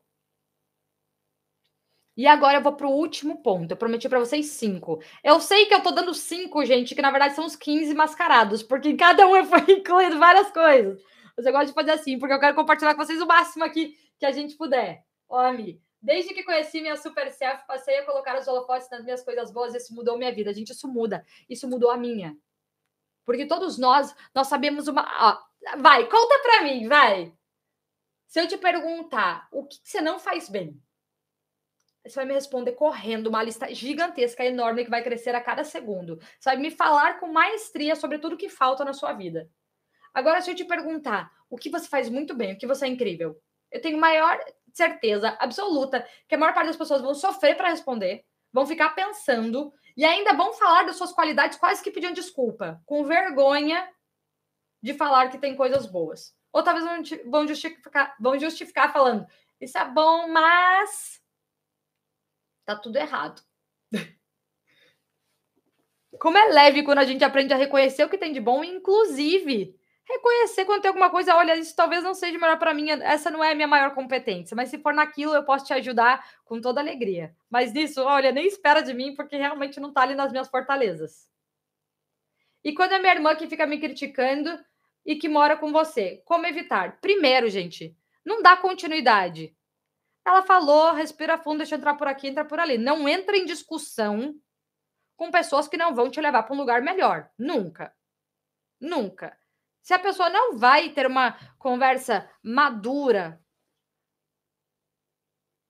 E 2.16 2.26
agora 2.26 2.56
eu 2.58 2.62
vou 2.62 2.72
para 2.72 2.86
o 2.86 2.92
último 2.92 3.42
ponto. 3.42 3.70
Eu 3.70 3.76
prometi 3.76 4.08
para 4.08 4.18
vocês 4.18 4.46
cinco. 4.46 5.02
Eu 5.22 5.38
sei 5.38 5.66
que 5.66 5.74
eu 5.74 5.82
tô 5.82 5.90
dando 5.90 6.14
cinco, 6.14 6.64
gente, 6.64 6.94
que 6.94 7.02
na 7.02 7.10
verdade 7.10 7.34
são 7.34 7.44
os 7.44 7.54
15 7.54 7.92
mascarados, 7.94 8.62
porque 8.62 8.88
em 8.88 8.96
cada 8.96 9.26
um 9.26 9.44
foi 9.44 9.60
incluído 9.76 10.18
várias 10.18 10.50
coisas. 10.50 10.98
Mas 11.36 11.44
eu 11.44 11.52
gosto 11.52 11.68
de 11.68 11.74
fazer 11.74 11.90
assim, 11.90 12.18
porque 12.18 12.32
eu 12.32 12.40
quero 12.40 12.56
compartilhar 12.56 12.94
com 12.94 13.04
vocês 13.04 13.20
o 13.20 13.26
máximo 13.26 13.64
aqui 13.64 13.94
que 14.18 14.24
a 14.24 14.32
gente 14.32 14.56
puder. 14.56 15.04
Ami, 15.30 15.82
Desde 16.00 16.34
que 16.34 16.44
conheci 16.44 16.80
minha 16.80 16.96
super 16.96 17.30
self, 17.32 17.66
passei 17.66 17.98
a 17.98 18.06
colocar 18.06 18.38
os 18.38 18.46
holofotes 18.46 18.88
nas 18.90 19.02
minhas 19.04 19.22
coisas 19.24 19.50
boas, 19.50 19.74
isso 19.74 19.94
mudou 19.94 20.18
minha 20.18 20.32
vida. 20.32 20.52
Gente, 20.52 20.70
isso 20.72 20.88
muda. 20.88 21.24
Isso 21.48 21.68
mudou 21.68 21.90
a 21.90 21.96
minha. 21.96 22.36
Porque 23.24 23.46
todos 23.46 23.78
nós, 23.78 24.14
nós 24.34 24.46
sabemos 24.48 24.88
uma. 24.88 25.02
Ó, 25.02 25.78
vai, 25.78 26.08
conta 26.08 26.38
pra 26.40 26.62
mim, 26.62 26.88
vai. 26.88 27.32
Se 28.26 28.40
eu 28.40 28.48
te 28.48 28.56
perguntar 28.58 29.48
o 29.52 29.66
que 29.66 29.78
você 29.82 30.00
não 30.00 30.18
faz 30.18 30.48
bem, 30.48 30.80
Você 32.04 32.14
vai 32.14 32.24
me 32.24 32.34
responder 32.34 32.72
correndo, 32.72 33.26
uma 33.26 33.42
lista 33.42 33.72
gigantesca, 33.74 34.44
enorme, 34.44 34.84
que 34.84 34.90
vai 34.90 35.02
crescer 35.02 35.34
a 35.34 35.40
cada 35.40 35.64
segundo. 35.64 36.18
Você 36.38 36.50
vai 36.50 36.56
me 36.56 36.70
falar 36.70 37.18
com 37.18 37.26
maestria 37.32 37.96
sobre 37.96 38.18
tudo 38.18 38.36
que 38.36 38.48
falta 38.48 38.84
na 38.84 38.92
sua 38.92 39.12
vida. 39.12 39.50
Agora, 40.14 40.40
se 40.40 40.50
eu 40.50 40.54
te 40.54 40.64
perguntar 40.64 41.30
o 41.50 41.58
que 41.58 41.70
você 41.70 41.88
faz 41.88 42.08
muito 42.08 42.34
bem, 42.34 42.54
o 42.54 42.58
que 42.58 42.66
você 42.66 42.86
é 42.86 42.88
incrível, 42.88 43.40
eu 43.72 43.80
tenho 43.80 43.98
maior 43.98 44.38
certeza 44.76 45.36
absoluta 45.40 46.06
que 46.28 46.34
a 46.34 46.38
maior 46.38 46.54
parte 46.54 46.68
das 46.68 46.76
pessoas 46.76 47.00
vão 47.00 47.14
sofrer 47.14 47.56
para 47.56 47.70
responder, 47.70 48.24
vão 48.52 48.66
ficar 48.66 48.90
pensando 48.90 49.72
e 49.96 50.04
ainda 50.04 50.34
vão 50.34 50.52
falar 50.52 50.84
das 50.84 50.96
suas 50.96 51.12
qualidades 51.12 51.58
quase 51.58 51.82
que 51.82 51.90
pedindo 51.90 52.14
desculpa, 52.14 52.80
com 52.84 53.04
vergonha 53.04 53.90
de 54.82 54.92
falar 54.92 55.30
que 55.30 55.38
tem 55.38 55.56
coisas 55.56 55.86
boas. 55.86 56.36
Ou 56.52 56.62
talvez 56.62 56.84
vão 57.24 57.48
justificar, 57.48 58.14
vão 58.20 58.38
justificar 58.38 58.92
falando: 58.92 59.26
Isso 59.60 59.76
é 59.78 59.84
bom, 59.84 60.28
mas 60.28 61.20
tá 62.64 62.76
tudo 62.76 62.96
errado. 62.96 63.42
Como 66.20 66.36
é 66.36 66.46
leve 66.48 66.82
quando 66.82 66.98
a 66.98 67.04
gente 67.04 67.24
aprende 67.24 67.52
a 67.54 67.56
reconhecer 67.56 68.04
o 68.04 68.08
que 68.08 68.18
tem 68.18 68.32
de 68.32 68.40
bom, 68.40 68.62
inclusive 68.62 69.74
reconhecer 70.08 70.64
quando 70.64 70.82
tem 70.82 70.88
alguma 70.88 71.10
coisa, 71.10 71.34
olha, 71.34 71.56
isso 71.56 71.74
talvez 71.74 72.02
não 72.02 72.14
seja 72.14 72.38
melhor 72.38 72.58
para 72.58 72.72
mim, 72.72 72.90
essa 72.90 73.30
não 73.30 73.42
é 73.42 73.52
a 73.52 73.54
minha 73.54 73.66
maior 73.66 73.94
competência, 73.94 74.54
mas 74.54 74.68
se 74.70 74.78
for 74.78 74.94
naquilo, 74.94 75.34
eu 75.34 75.44
posso 75.44 75.64
te 75.66 75.72
ajudar 75.72 76.24
com 76.44 76.60
toda 76.60 76.80
alegria. 76.80 77.34
Mas 77.50 77.72
nisso, 77.72 78.02
olha, 78.02 78.30
nem 78.32 78.46
espera 78.46 78.82
de 78.82 78.94
mim, 78.94 79.14
porque 79.14 79.36
realmente 79.36 79.80
não 79.80 79.92
tá 79.92 80.02
ali 80.02 80.14
nas 80.14 80.30
minhas 80.30 80.48
fortalezas. 80.48 81.28
E 82.62 82.72
quando 82.72 82.92
é 82.92 82.98
minha 82.98 83.14
irmã 83.14 83.34
que 83.34 83.48
fica 83.48 83.66
me 83.66 83.78
criticando 83.78 84.58
e 85.04 85.16
que 85.16 85.28
mora 85.28 85.56
com 85.56 85.72
você, 85.72 86.22
como 86.24 86.46
evitar? 86.46 87.00
Primeiro, 87.00 87.48
gente, 87.48 87.96
não 88.24 88.42
dá 88.42 88.56
continuidade. 88.56 89.56
Ela 90.24 90.42
falou, 90.42 90.92
respira 90.92 91.38
fundo, 91.38 91.58
deixa 91.58 91.76
eu 91.76 91.78
entrar 91.78 91.94
por 91.94 92.08
aqui, 92.08 92.26
entra 92.26 92.44
por 92.44 92.58
ali. 92.58 92.76
Não 92.76 93.08
entra 93.08 93.36
em 93.36 93.44
discussão 93.44 94.34
com 95.16 95.30
pessoas 95.30 95.68
que 95.68 95.76
não 95.76 95.94
vão 95.94 96.10
te 96.10 96.20
levar 96.20 96.42
para 96.42 96.54
um 96.54 96.58
lugar 96.58 96.82
melhor. 96.82 97.30
Nunca. 97.38 97.94
Nunca. 98.80 99.38
Se 99.86 99.94
a 99.94 100.00
pessoa 100.00 100.28
não 100.28 100.58
vai 100.58 100.90
ter 100.90 101.06
uma 101.06 101.38
conversa 101.60 102.28
madura, 102.42 103.40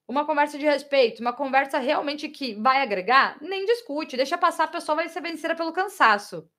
uma 0.07 0.25
conversa 0.25 0.57
de 0.57 0.65
respeito, 0.65 1.19
uma 1.19 1.33
conversa 1.33 1.77
realmente 1.77 2.27
que 2.27 2.55
vai 2.55 2.81
agregar, 2.81 3.37
nem 3.39 3.63
discute, 3.63 4.17
deixa 4.17 4.35
passar, 4.35 4.63
a 4.63 4.69
pessoa 4.69 4.95
vai 4.95 5.07
ser 5.07 5.21
vencida 5.21 5.55
pelo 5.55 5.71
cansaço. 5.71 6.49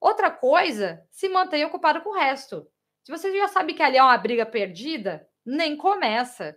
Outra 0.00 0.30
coisa, 0.30 1.04
se 1.10 1.28
mantenha 1.28 1.66
ocupado 1.66 2.00
com 2.00 2.10
o 2.10 2.16
resto. 2.16 2.70
Se 3.02 3.10
você 3.10 3.36
já 3.36 3.48
sabe 3.48 3.74
que 3.74 3.82
ali 3.82 3.96
é 3.96 4.02
uma 4.04 4.16
briga 4.16 4.46
perdida, 4.46 5.28
nem 5.44 5.76
começa. 5.76 6.56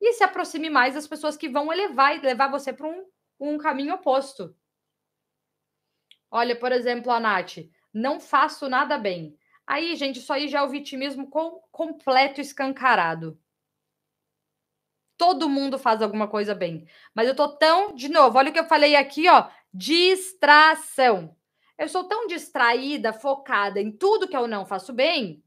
E 0.00 0.14
se 0.14 0.24
aproxime 0.24 0.70
mais 0.70 0.94
das 0.94 1.06
pessoas 1.06 1.36
que 1.36 1.50
vão 1.50 1.70
elevar 1.70 2.16
e 2.16 2.20
levar 2.20 2.48
você 2.48 2.72
para 2.72 2.88
um, 2.88 3.06
um 3.38 3.58
caminho 3.58 3.96
oposto. 3.96 4.56
Olha, 6.30 6.58
por 6.58 6.72
exemplo, 6.72 7.12
a 7.12 7.20
Nath 7.20 7.58
não 7.94 8.18
faço 8.18 8.68
nada 8.68 8.98
bem. 8.98 9.38
Aí, 9.66 9.94
gente, 9.94 10.18
isso 10.18 10.32
aí 10.32 10.48
já 10.48 10.58
é 10.58 10.62
o 10.62 10.68
vitimismo 10.68 11.30
com, 11.30 11.62
completo 11.70 12.40
escancarado. 12.40 13.38
Todo 15.16 15.48
mundo 15.48 15.78
faz 15.78 16.02
alguma 16.02 16.26
coisa 16.26 16.54
bem. 16.54 16.86
Mas 17.14 17.28
eu 17.28 17.36
tô 17.36 17.48
tão, 17.48 17.94
de 17.94 18.08
novo, 18.08 18.36
olha 18.36 18.50
o 18.50 18.52
que 18.52 18.58
eu 18.58 18.66
falei 18.66 18.96
aqui, 18.96 19.28
ó, 19.28 19.48
distração. 19.72 21.34
Eu 21.78 21.88
sou 21.88 22.04
tão 22.04 22.26
distraída, 22.26 23.12
focada 23.12 23.80
em 23.80 23.90
tudo 23.90 24.28
que 24.28 24.36
eu 24.36 24.46
não 24.46 24.66
faço 24.66 24.92
bem, 24.92 25.42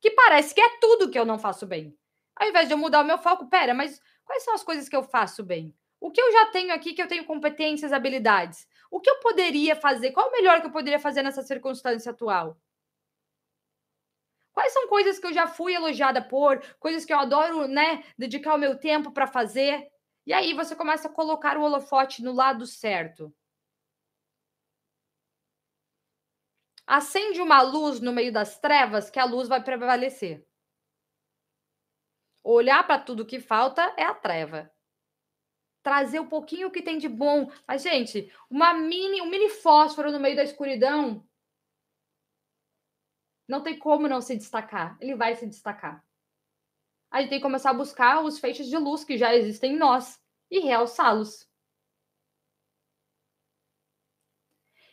que 0.00 0.10
parece 0.10 0.54
que 0.54 0.60
é 0.60 0.78
tudo 0.80 1.10
que 1.10 1.18
eu 1.18 1.24
não 1.24 1.38
faço 1.38 1.66
bem. 1.66 1.96
Ao 2.36 2.48
invés 2.48 2.66
de 2.68 2.74
eu 2.74 2.78
mudar 2.78 3.00
o 3.00 3.06
meu 3.06 3.18
foco, 3.18 3.46
pera, 3.46 3.72
mas 3.72 4.00
quais 4.24 4.42
são 4.42 4.54
as 4.54 4.62
coisas 4.62 4.88
que 4.88 4.96
eu 4.96 5.02
faço 5.02 5.42
bem? 5.42 5.74
O 6.00 6.10
que 6.10 6.20
eu 6.20 6.32
já 6.32 6.46
tenho 6.46 6.74
aqui 6.74 6.92
que 6.92 7.00
eu 7.00 7.08
tenho 7.08 7.24
competências, 7.24 7.92
habilidades? 7.92 8.68
O 8.94 9.00
que 9.00 9.10
eu 9.10 9.18
poderia 9.18 9.74
fazer? 9.74 10.12
Qual 10.12 10.28
o 10.28 10.30
melhor 10.30 10.60
que 10.60 10.68
eu 10.68 10.70
poderia 10.70 11.00
fazer 11.00 11.20
nessa 11.24 11.42
circunstância 11.42 12.12
atual? 12.12 12.56
Quais 14.52 14.72
são 14.72 14.86
coisas 14.86 15.18
que 15.18 15.26
eu 15.26 15.32
já 15.32 15.48
fui 15.48 15.74
elogiada 15.74 16.22
por, 16.22 16.64
coisas 16.78 17.04
que 17.04 17.12
eu 17.12 17.18
adoro, 17.18 17.66
né, 17.66 18.04
dedicar 18.16 18.54
o 18.54 18.58
meu 18.58 18.78
tempo 18.78 19.10
para 19.10 19.26
fazer? 19.26 19.90
E 20.24 20.32
aí 20.32 20.54
você 20.54 20.76
começa 20.76 21.08
a 21.08 21.12
colocar 21.12 21.58
o 21.58 21.62
holofote 21.62 22.22
no 22.22 22.32
lado 22.32 22.68
certo. 22.68 23.34
Acende 26.86 27.40
uma 27.40 27.62
luz 27.62 27.98
no 27.98 28.12
meio 28.12 28.32
das 28.32 28.60
trevas 28.60 29.10
que 29.10 29.18
a 29.18 29.24
luz 29.24 29.48
vai 29.48 29.60
prevalecer. 29.60 30.46
Olhar 32.44 32.86
para 32.86 33.02
tudo 33.02 33.26
que 33.26 33.40
falta 33.40 33.92
é 33.96 34.04
a 34.04 34.14
treva 34.14 34.72
trazer 35.84 36.18
um 36.18 36.26
pouquinho 36.26 36.70
que 36.70 36.82
tem 36.82 36.96
de 36.98 37.08
bom. 37.08 37.52
Mas, 37.68 37.82
gente, 37.82 38.32
uma 38.50 38.72
mini, 38.72 39.20
um 39.20 39.26
mini 39.26 39.50
fósforo 39.50 40.10
no 40.10 40.18
meio 40.18 40.34
da 40.34 40.42
escuridão 40.42 41.24
não 43.46 43.62
tem 43.62 43.78
como 43.78 44.08
não 44.08 44.22
se 44.22 44.34
destacar. 44.34 44.96
Ele 44.98 45.14
vai 45.14 45.36
se 45.36 45.46
destacar. 45.46 46.02
A 47.10 47.20
gente 47.20 47.28
tem 47.28 47.38
que 47.38 47.44
começar 47.44 47.70
a 47.70 47.74
buscar 47.74 48.24
os 48.24 48.38
feixes 48.38 48.66
de 48.66 48.78
luz 48.78 49.04
que 49.04 49.18
já 49.18 49.34
existem 49.34 49.74
em 49.74 49.76
nós 49.76 50.18
e 50.50 50.58
realçá-los. 50.58 51.46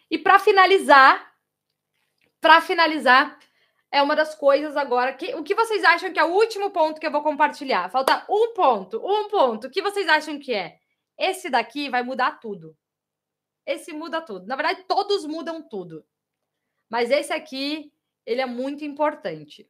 E 0.10 0.18
para 0.18 0.38
finalizar, 0.38 1.34
para 2.42 2.60
finalizar, 2.60 3.39
é 3.89 4.02
uma 4.02 4.16
das 4.16 4.36
coisas 4.36 4.76
agora 4.76 5.14
que 5.14 5.34
o 5.36 5.44
que 5.44 5.56
vocês 5.56 5.86
acham 5.86 6.12
que 6.12 6.20
é 6.20 6.24
o 6.26 6.34
último 6.34 6.70
ponto 6.72 7.00
que 7.00 7.08
eu 7.08 7.12
vou 7.12 7.24
compartilhar? 7.24 7.89
Falta 7.89 8.26
um 8.30 8.54
ponto, 8.54 9.02
um 9.02 9.30
ponto. 9.30 9.68
O 9.68 9.72
que 9.72 9.82
vocês 9.82 10.08
acham 10.10 10.38
que 10.38 10.54
é? 10.54 10.80
Esse 11.22 11.51
daqui 11.51 11.88
vai 11.88 12.01
mudar 12.01 12.39
tudo. 12.39 12.76
Esse 13.63 13.93
muda 13.93 14.24
tudo. 14.24 14.47
Na 14.47 14.55
verdade, 14.55 14.86
todos 14.88 15.24
mudam 15.24 15.61
tudo. 15.61 16.03
Mas 16.89 17.11
esse 17.11 17.32
aqui, 17.32 17.93
ele 18.26 18.41
é 18.41 18.45
muito 18.47 18.84
importante. 18.84 19.69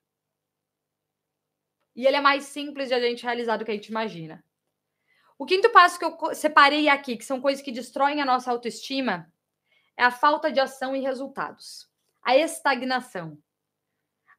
E 1.93 2.08
ele 2.08 2.16
é 2.16 2.22
mais 2.22 2.45
simples 2.45 2.88
de 2.88 2.93
a 2.93 3.02
gente 3.02 3.24
realizar 3.24 3.58
do 3.58 3.66
que 3.66 3.72
a 3.72 3.74
gente 3.74 3.89
imagina. 3.89 4.41
O 5.38 5.45
quinto 5.45 5.70
passo 5.72 5.99
que 5.99 6.06
eu 6.06 6.34
separei 6.34 6.88
aqui, 6.88 7.18
que 7.18 7.26
são 7.26 7.41
coisas 7.41 7.62
que 7.62 7.72
destroem 7.72 8.22
a 8.22 8.26
nossa 8.26 8.49
autoestima, 8.49 9.30
é 9.97 10.06
a 10.06 10.12
falta 10.12 10.49
de 10.49 10.62
ação 10.62 10.95
e 10.95 11.02
resultados. 11.02 11.86
A 12.24 12.38
estagnação. 12.38 13.38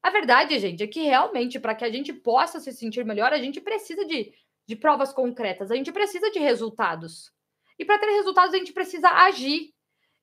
A 0.02 0.08
verdade, 0.08 0.58
gente, 0.58 0.82
é 0.82 0.86
que 0.86 1.02
realmente, 1.02 1.60
para 1.60 1.74
que 1.74 1.84
a 1.84 1.92
gente 1.92 2.10
possa 2.10 2.58
se 2.58 2.72
sentir 2.72 3.04
melhor, 3.04 3.34
a 3.34 3.38
gente 3.38 3.60
precisa 3.60 4.06
de 4.06 4.32
de 4.72 4.76
provas 4.76 5.12
concretas, 5.12 5.70
a 5.70 5.76
gente 5.76 5.92
precisa 5.92 6.30
de 6.30 6.38
resultados. 6.38 7.30
E 7.78 7.84
para 7.84 7.98
ter 7.98 8.06
resultados, 8.06 8.54
a 8.54 8.58
gente 8.58 8.72
precisa 8.72 9.08
agir. 9.10 9.70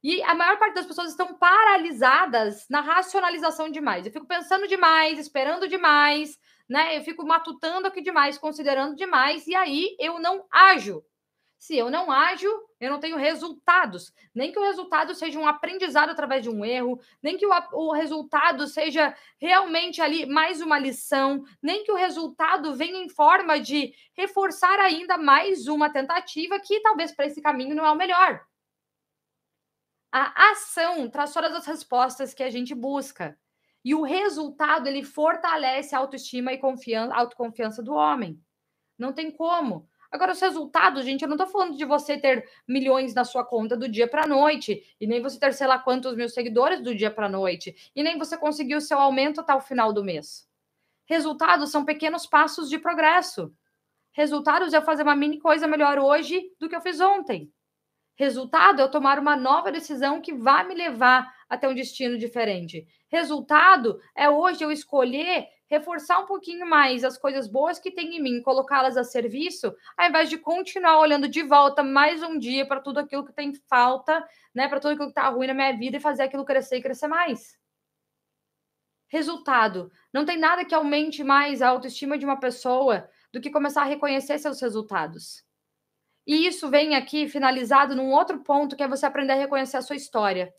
E 0.02 0.24
a 0.24 0.34
maior 0.34 0.58
parte 0.58 0.74
das 0.76 0.88
pessoas 0.88 1.12
estão 1.12 1.38
paralisadas 1.38 2.66
na 2.68 2.82
racionalização 2.82 3.70
demais. 3.70 4.06
Eu 4.06 4.12
fico 4.12 4.26
pensando 4.26 4.68
demais, 4.68 5.20
esperando 5.20 5.68
demais, 5.68 6.38
né? 6.68 6.98
Eu 6.98 7.04
fico 7.04 7.24
matutando 7.26 7.88
aqui 7.88 8.02
demais, 8.02 8.38
considerando 8.40 8.96
demais, 8.96 9.46
e 9.46 9.54
aí 9.54 9.96
eu 10.00 10.20
não 10.20 10.46
ajo. 10.50 11.04
Se 11.60 11.78
eu 11.78 11.92
não 11.92 12.10
ajo, 12.10 12.48
eu 12.80 12.90
não 12.90 13.02
tenho 13.02 13.18
resultados. 13.18 14.14
Nem 14.34 14.50
que 14.50 14.58
o 14.58 14.64
resultado 14.64 15.14
seja 15.14 15.38
um 15.38 15.46
aprendizado 15.46 16.10
através 16.10 16.42
de 16.42 16.50
um 16.50 16.64
erro, 16.64 16.98
nem 17.22 17.38
que 17.38 17.46
o, 17.46 17.52
o 17.74 17.92
resultado 17.92 18.66
seja 18.66 19.14
realmente 19.38 20.02
ali 20.02 20.26
mais 20.26 20.62
uma 20.62 20.80
lição, 20.80 21.44
nem 21.62 21.84
que 21.84 21.92
o 21.92 21.98
resultado 21.98 22.74
venha 22.76 23.04
em 23.04 23.10
forma 23.10 23.60
de 23.60 23.94
reforçar 24.14 24.80
ainda 24.80 25.18
mais 25.18 25.68
uma 25.68 25.92
tentativa 25.92 26.58
que 26.62 26.80
talvez 26.80 27.12
para 27.12 27.26
esse 27.26 27.42
caminho 27.42 27.76
não 27.76 27.86
é 27.86 27.92
o 27.92 27.96
melhor. 27.96 28.42
A 30.10 30.52
ação 30.52 31.10
traz 31.10 31.34
todas 31.34 31.54
as 31.54 31.66
respostas 31.66 32.34
que 32.34 32.42
a 32.42 32.50
gente 32.50 32.74
busca. 32.74 33.38
E 33.84 33.94
o 33.94 34.02
resultado, 34.02 34.88
ele 34.88 35.04
fortalece 35.04 35.94
a 35.94 36.00
autoestima 36.00 36.54
e 36.54 36.58
confiança, 36.58 37.14
autoconfiança 37.14 37.84
do 37.84 37.94
homem. 37.94 38.42
Não 38.98 39.12
tem 39.12 39.30
como. 39.30 39.90
Agora, 40.12 40.32
os 40.32 40.42
resultados, 40.42 41.06
gente, 41.06 41.22
eu 41.22 41.28
não 41.28 41.36
estou 41.36 41.48
falando 41.48 41.78
de 41.78 41.86
você 41.86 42.18
ter 42.18 42.50
milhões 42.68 43.14
na 43.14 43.24
sua 43.24 43.46
conta 43.46 43.78
do 43.78 43.88
dia 43.88 44.08
para 44.08 44.24
a 44.24 44.28
noite, 44.28 44.84
e 45.00 45.06
nem 45.06 45.22
você 45.22 45.40
ter 45.40 45.54
sei 45.54 45.68
lá 45.68 45.78
quantos 45.78 46.16
mil 46.16 46.28
seguidores 46.28 46.82
do 46.82 46.96
dia 46.96 47.12
para 47.12 47.28
a 47.28 47.30
noite, 47.30 47.76
e 47.96 48.02
nem 48.02 48.18
você 48.18 48.36
conseguir 48.36 48.76
o 48.76 48.82
seu 48.82 48.98
aumento 48.98 49.42
até 49.42 49.54
o 49.54 49.62
final 49.62 49.94
do 49.94 50.04
mês. 50.04 50.48
Resultados 51.06 51.72
são 51.72 51.86
pequenos 51.86 52.26
passos 52.26 52.70
de 52.70 52.80
progresso. 52.80 53.54
Resultados 54.12 54.74
é 54.74 54.82
fazer 54.82 55.04
uma 55.04 55.16
mini 55.16 55.40
coisa 55.40 55.68
melhor 55.68 56.00
hoje 56.00 56.52
do 56.60 56.68
que 56.68 56.76
eu 56.76 56.82
fiz 56.82 57.00
ontem. 57.00 57.52
Resultado 58.16 58.82
é 58.82 58.84
eu 58.84 58.92
tomar 58.92 59.18
uma 59.18 59.36
nova 59.36 59.72
decisão 59.72 60.20
que 60.20 60.34
vai 60.34 60.68
me 60.68 60.76
levar 60.76 61.34
até 61.48 61.70
um 61.70 61.74
destino 61.74 62.18
diferente. 62.18 62.86
Resultado 63.08 64.00
é 64.16 64.30
hoje 64.30 64.64
eu 64.64 64.72
escolher 64.72 65.48
reforçar 65.70 66.20
um 66.20 66.26
pouquinho 66.26 66.66
mais 66.68 67.04
as 67.04 67.18
coisas 67.18 67.48
boas 67.48 67.78
que 67.78 67.92
tem 67.92 68.18
em 68.18 68.22
mim, 68.22 68.42
colocá-las 68.42 68.98
a 68.98 69.04
serviço, 69.04 69.74
ao 69.96 70.10
invés 70.10 70.30
de 70.30 70.38
continuar 70.38 71.00
olhando 71.00 71.28
de 71.28 71.44
volta 71.44 71.84
mais 71.84 72.24
um 72.24 72.38
dia 72.38 72.66
para 72.66 72.82
tudo 72.82 73.00
aquilo 73.00 73.26
que 73.26 73.32
tem 73.32 73.54
falta, 73.54 74.26
né, 74.54 74.68
para 74.68 74.80
tudo 74.80 74.92
aquilo 74.92 75.08
que 75.08 75.20
está 75.20 75.30
ruim 75.30 75.48
na 75.48 75.54
minha 75.54 75.78
vida 75.78 75.98
e 75.98 76.02
fazer 76.02 76.24
aquilo 76.24 76.44
crescer 76.44 76.78
e 76.78 76.82
crescer 76.82 77.08
mais. 77.08 77.58
Resultado: 79.08 79.92
não 80.12 80.26
tem 80.26 80.38
nada 80.38 80.66
que 80.66 80.74
aumente 80.74 81.24
mais 81.24 81.62
a 81.62 81.70
autoestima 81.70 82.18
de 82.18 82.26
uma 82.26 82.40
pessoa 82.40 83.10
do 83.32 83.40
que 83.40 83.52
começar 83.52 83.82
a 83.84 83.86
reconhecer 83.86 84.38
seus 84.40 84.60
resultados. 84.62 85.44
E 86.26 86.46
isso 86.48 86.70
vem 86.70 86.96
aqui 86.96 87.28
finalizado 87.28 87.96
num 87.96 88.12
outro 88.12 88.40
ponto, 88.40 88.76
que 88.76 88.84
é 88.84 88.88
você 88.88 89.06
aprender 89.06 89.34
a 89.34 89.36
reconhecer 89.36 89.78
a 89.78 89.82
sua 89.82 89.96
história. 89.96 90.54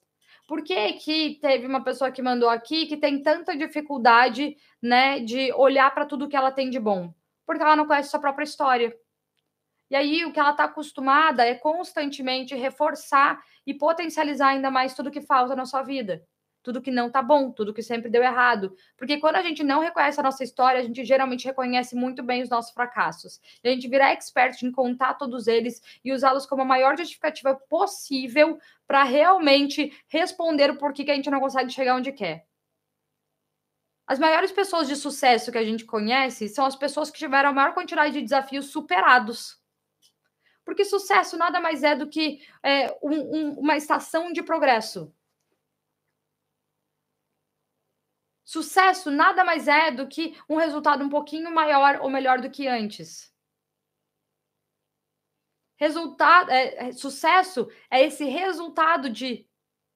Por 0.51 0.65
que, 0.65 0.95
que 0.95 1.39
teve 1.41 1.65
uma 1.65 1.85
pessoa 1.85 2.11
que 2.11 2.21
mandou 2.21 2.49
aqui 2.49 2.87
que 2.87 2.97
tem 2.97 3.23
tanta 3.23 3.57
dificuldade, 3.57 4.57
né, 4.83 5.21
de 5.21 5.53
olhar 5.53 5.89
para 5.95 6.05
tudo 6.05 6.29
que 6.29 6.35
ela 6.35 6.51
tem 6.51 6.69
de 6.69 6.81
bom? 6.81 7.15
Porque 7.47 7.63
ela 7.63 7.77
não 7.77 7.87
conhece 7.87 8.11
sua 8.11 8.19
própria 8.19 8.43
história. 8.43 8.93
E 9.89 9.95
aí 9.95 10.25
o 10.25 10.33
que 10.33 10.41
ela 10.41 10.51
está 10.51 10.65
acostumada 10.65 11.47
é 11.47 11.55
constantemente 11.55 12.57
reforçar 12.57 13.41
e 13.65 13.73
potencializar 13.73 14.49
ainda 14.49 14.73
mais 14.73 14.93
tudo 14.93 15.09
que 15.09 15.21
falta 15.21 15.55
na 15.55 15.65
sua 15.65 15.85
vida 15.85 16.21
tudo 16.63 16.81
que 16.81 16.91
não 16.91 17.11
tá 17.11 17.23
bom, 17.23 17.51
tudo 17.51 17.73
que 17.73 17.83
sempre 17.83 18.11
deu 18.11 18.23
errado. 18.23 18.75
Porque 18.97 19.19
quando 19.19 19.37
a 19.37 19.43
gente 19.43 19.63
não 19.63 19.81
reconhece 19.81 20.21
a 20.21 20.23
nossa 20.23 20.45
história, 20.45 20.81
a 20.81 20.83
gente 20.83 21.05
geralmente 21.05 21.45
reconhece 21.45 21.95
muito 21.95 22.23
bem 22.23 22.43
os 22.43 22.49
nossos 22.49 22.73
fracassos. 22.73 23.41
E 23.63 23.69
a 23.69 23.73
gente 23.73 23.89
vira 23.89 24.11
expert 24.11 24.63
em 24.63 24.71
contar 24.71 25.15
todos 25.15 25.47
eles 25.47 25.81
e 26.05 26.13
usá-los 26.13 26.47
como 26.47 26.63
a 26.63 26.65
maior 26.65 26.97
justificativa 26.97 27.55
possível 27.55 28.59
para 28.87 29.05
realmente 29.05 29.93
responder 30.09 30.71
o 30.71 30.77
porquê 30.77 31.05
que 31.05 31.11
a 31.11 31.15
gente 31.15 31.31
não 31.31 31.41
consegue 31.41 31.71
chegar 31.71 31.97
onde 31.97 32.13
quer. 32.13 32.47
As 34.07 34.19
maiores 34.19 34.51
pessoas 34.51 34.89
de 34.89 34.97
sucesso 34.97 35.53
que 35.53 35.59
a 35.59 35.65
gente 35.65 35.85
conhece 35.85 36.49
são 36.49 36.67
as 36.67 36.75
pessoas 36.75 37.11
que 37.11 37.19
tiveram 37.19 37.51
a 37.51 37.53
maior 37.53 37.75
quantidade 37.75 38.13
de 38.13 38.23
desafios 38.23 38.67
superados. 38.67 39.61
Porque 40.65 40.85
sucesso 40.85 41.37
nada 41.37 41.61
mais 41.61 41.83
é 41.83 41.95
do 41.95 42.09
que 42.09 42.41
é, 42.63 42.93
um, 43.03 43.13
um, 43.13 43.61
uma 43.61 43.77
estação 43.77 44.33
de 44.33 44.43
progresso 44.43 45.13
Sucesso 48.51 49.13
nada 49.13 49.45
mais 49.45 49.69
é 49.69 49.93
do 49.93 50.09
que 50.09 50.37
um 50.49 50.57
resultado 50.57 51.05
um 51.05 51.09
pouquinho 51.09 51.55
maior 51.55 52.01
ou 52.03 52.11
melhor 52.11 52.41
do 52.41 52.51
que 52.51 52.67
antes. 52.67 53.33
Resultado, 55.77 56.51
é, 56.51 56.89
é, 56.89 56.93
sucesso 56.93 57.71
é 57.89 58.03
esse 58.03 58.25
resultado 58.25 59.09
de 59.09 59.49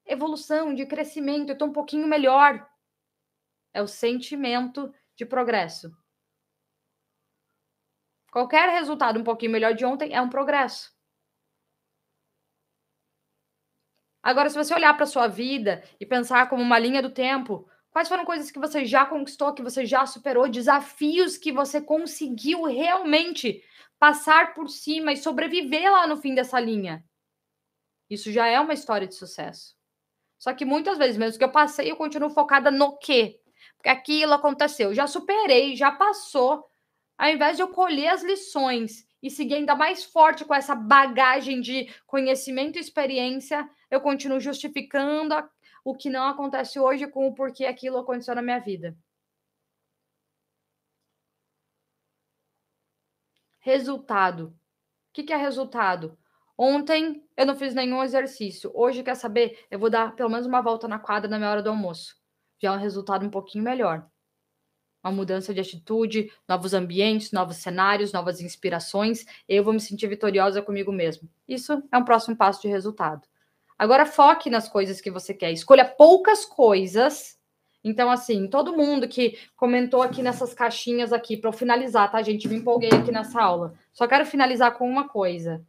evolução, 0.07 0.73
de 0.73 0.87
crescimento. 0.87 1.49
Eu 1.49 1.55
estou 1.55 1.67
um 1.67 1.73
pouquinho 1.73 2.07
melhor. 2.07 2.65
É 3.73 3.83
o 3.83 3.89
sentimento 3.89 4.95
de 5.17 5.27
progresso. 5.27 5.91
Qualquer 8.31 8.69
resultado 8.69 9.19
um 9.19 9.25
pouquinho 9.25 9.51
melhor 9.51 9.75
de 9.75 9.85
ontem 9.85 10.15
é 10.15 10.23
um 10.23 10.31
progresso. 10.31 10.95
Agora, 14.23 14.49
se 14.49 14.55
você 14.55 14.73
olhar 14.73 14.95
para 14.95 15.03
a 15.03 15.09
sua 15.09 15.27
vida 15.27 15.83
e 15.99 16.07
pensar 16.07 16.49
como 16.49 16.63
uma 16.63 16.79
linha 16.79 17.03
do 17.03 17.11
tempo, 17.11 17.69
Quais 17.95 18.09
foram 18.09 18.25
coisas 18.25 18.51
que 18.51 18.59
você 18.59 18.85
já 18.85 19.07
conquistou, 19.07 19.55
que 19.55 19.63
você 19.63 19.87
já 19.87 20.05
superou, 20.05 20.49
desafios 20.49 21.39
que 21.39 21.53
você 21.53 21.81
conseguiu 21.81 22.65
realmente 22.65 23.63
passar 24.01 24.53
por 24.53 24.69
cima 24.69 25.13
e 25.13 25.17
sobreviver 25.17 25.93
lá 25.93 26.05
no 26.05 26.17
fim 26.17 26.35
dessa 26.35 26.59
linha? 26.59 27.05
Isso 28.11 28.33
já 28.33 28.49
é 28.49 28.59
uma 28.59 28.75
história 28.75 29.07
de 29.07 29.15
sucesso. 29.15 29.77
Só 30.37 30.53
que 30.53 30.65
muitas 30.65 30.99
vezes, 30.99 31.17
mesmo 31.17 31.39
que 31.39 31.45
eu 31.45 31.53
passei, 31.53 31.89
eu 31.89 31.95
continuo 31.95 32.31
focada 32.31 32.69
no 32.69 32.99
quê? 32.99 33.41
Porque 33.77 33.89
aquilo 33.89 34.33
aconteceu, 34.33 34.93
já 34.93 35.07
superei, 35.07 35.77
já 35.77 35.93
passou. 35.93 36.67
Ao 37.17 37.31
invés 37.31 37.57
de 37.57 37.63
eu 37.63 37.69
colher 37.69 38.09
as 38.09 38.25
lições 38.25 39.07
e 39.23 39.31
seguir 39.31 39.55
ainda 39.55 39.77
mais 39.77 40.03
forte 40.03 40.45
com 40.45 40.53
essa 40.53 40.75
bagagem 40.75 41.61
de 41.61 41.89
conhecimento 42.09 42.77
e 42.77 42.81
experiência, 42.81 43.71
eu 43.89 44.01
continuo 44.01 44.41
justificando 44.41 45.33
a 45.33 45.49
o 45.85 45.95
que 45.95 46.09
não 46.11 46.27
acontece 46.27 46.81
hoje 46.81 47.07
com 47.07 47.29
o 47.29 47.35
porquê 47.35 47.67
aquilo 47.67 47.99
aconteceu 47.99 48.35
na 48.35 48.43
minha 48.43 48.59
vida. 48.59 48.97
Resultado. 53.61 54.49
O 54.49 55.13
que, 55.13 55.23
que 55.23 55.33
é 55.33 55.37
resultado? 55.37 56.19
Ontem 56.57 57.25
eu 57.37 57.47
não 57.47 57.55
fiz 57.55 57.75
nenhum 57.75 58.03
exercício. 58.03 58.71
Hoje, 58.75 59.03
quer 59.03 59.15
saber? 59.17 59.65
Eu 59.71 59.79
vou 59.79 59.91
dar 59.91 60.15
pelo 60.15 60.31
menos 60.31 60.47
uma 60.47 60.61
volta 60.63 60.89
na 60.89 60.99
quadra 60.99 61.29
na 61.29 61.39
minha 61.39 61.51
hora 61.51 61.63
do 61.63 61.71
almoço. 61.71 62.17
Já 62.61 62.73
é 62.73 62.77
um 62.77 62.81
resultado 62.81 63.27
um 63.27 63.31
pouquinho 63.31 63.65
melhor. 63.65 64.09
Uma 65.03 65.13
mudança 65.13 65.53
de 65.53 65.61
atitude, 65.61 66.33
novos 66.49 66.73
ambientes, 66.73 67.33
novos 67.33 67.57
cenários, 67.59 68.13
novas 68.13 68.41
inspirações. 68.41 69.25
Eu 69.49 69.63
vou 69.65 69.73
me 69.73 69.81
sentir 69.81 70.07
vitoriosa 70.09 70.63
comigo 70.63 70.93
mesmo. 70.93 71.29
Isso 71.47 71.83
é 71.93 71.99
um 71.99 72.05
próximo 72.05 72.37
passo 72.37 72.63
de 72.63 72.69
resultado. 72.69 73.27
Agora 73.79 74.07
foque 74.07 74.49
nas 74.49 74.69
coisas 74.69 75.01
que 75.01 75.11
você 75.11 75.35
quer. 75.35 75.53
Escolha 75.53 75.85
poucas 75.85 76.45
coisas. 76.45 77.39
Então, 77.83 78.11
assim, 78.11 78.49
todo 78.49 78.77
mundo 78.77 79.07
que 79.07 79.39
comentou 79.57 80.01
aqui 80.01 80.23
nessas 80.23 80.55
caixinhas 80.55 81.13
aqui, 81.13 81.37
para 81.37 81.49
eu 81.49 81.53
finalizar, 81.53 82.11
tá, 82.11 82.23
gente? 82.23 82.49
Me 82.49 82.57
empolguei 82.57 82.91
aqui 82.91 83.13
nessa 83.13 83.43
aula. 83.43 83.75
Só 83.93 84.07
quero 84.07 84.25
finalizar 84.25 84.73
com 84.79 84.89
uma 84.89 85.09
coisa. 85.09 85.63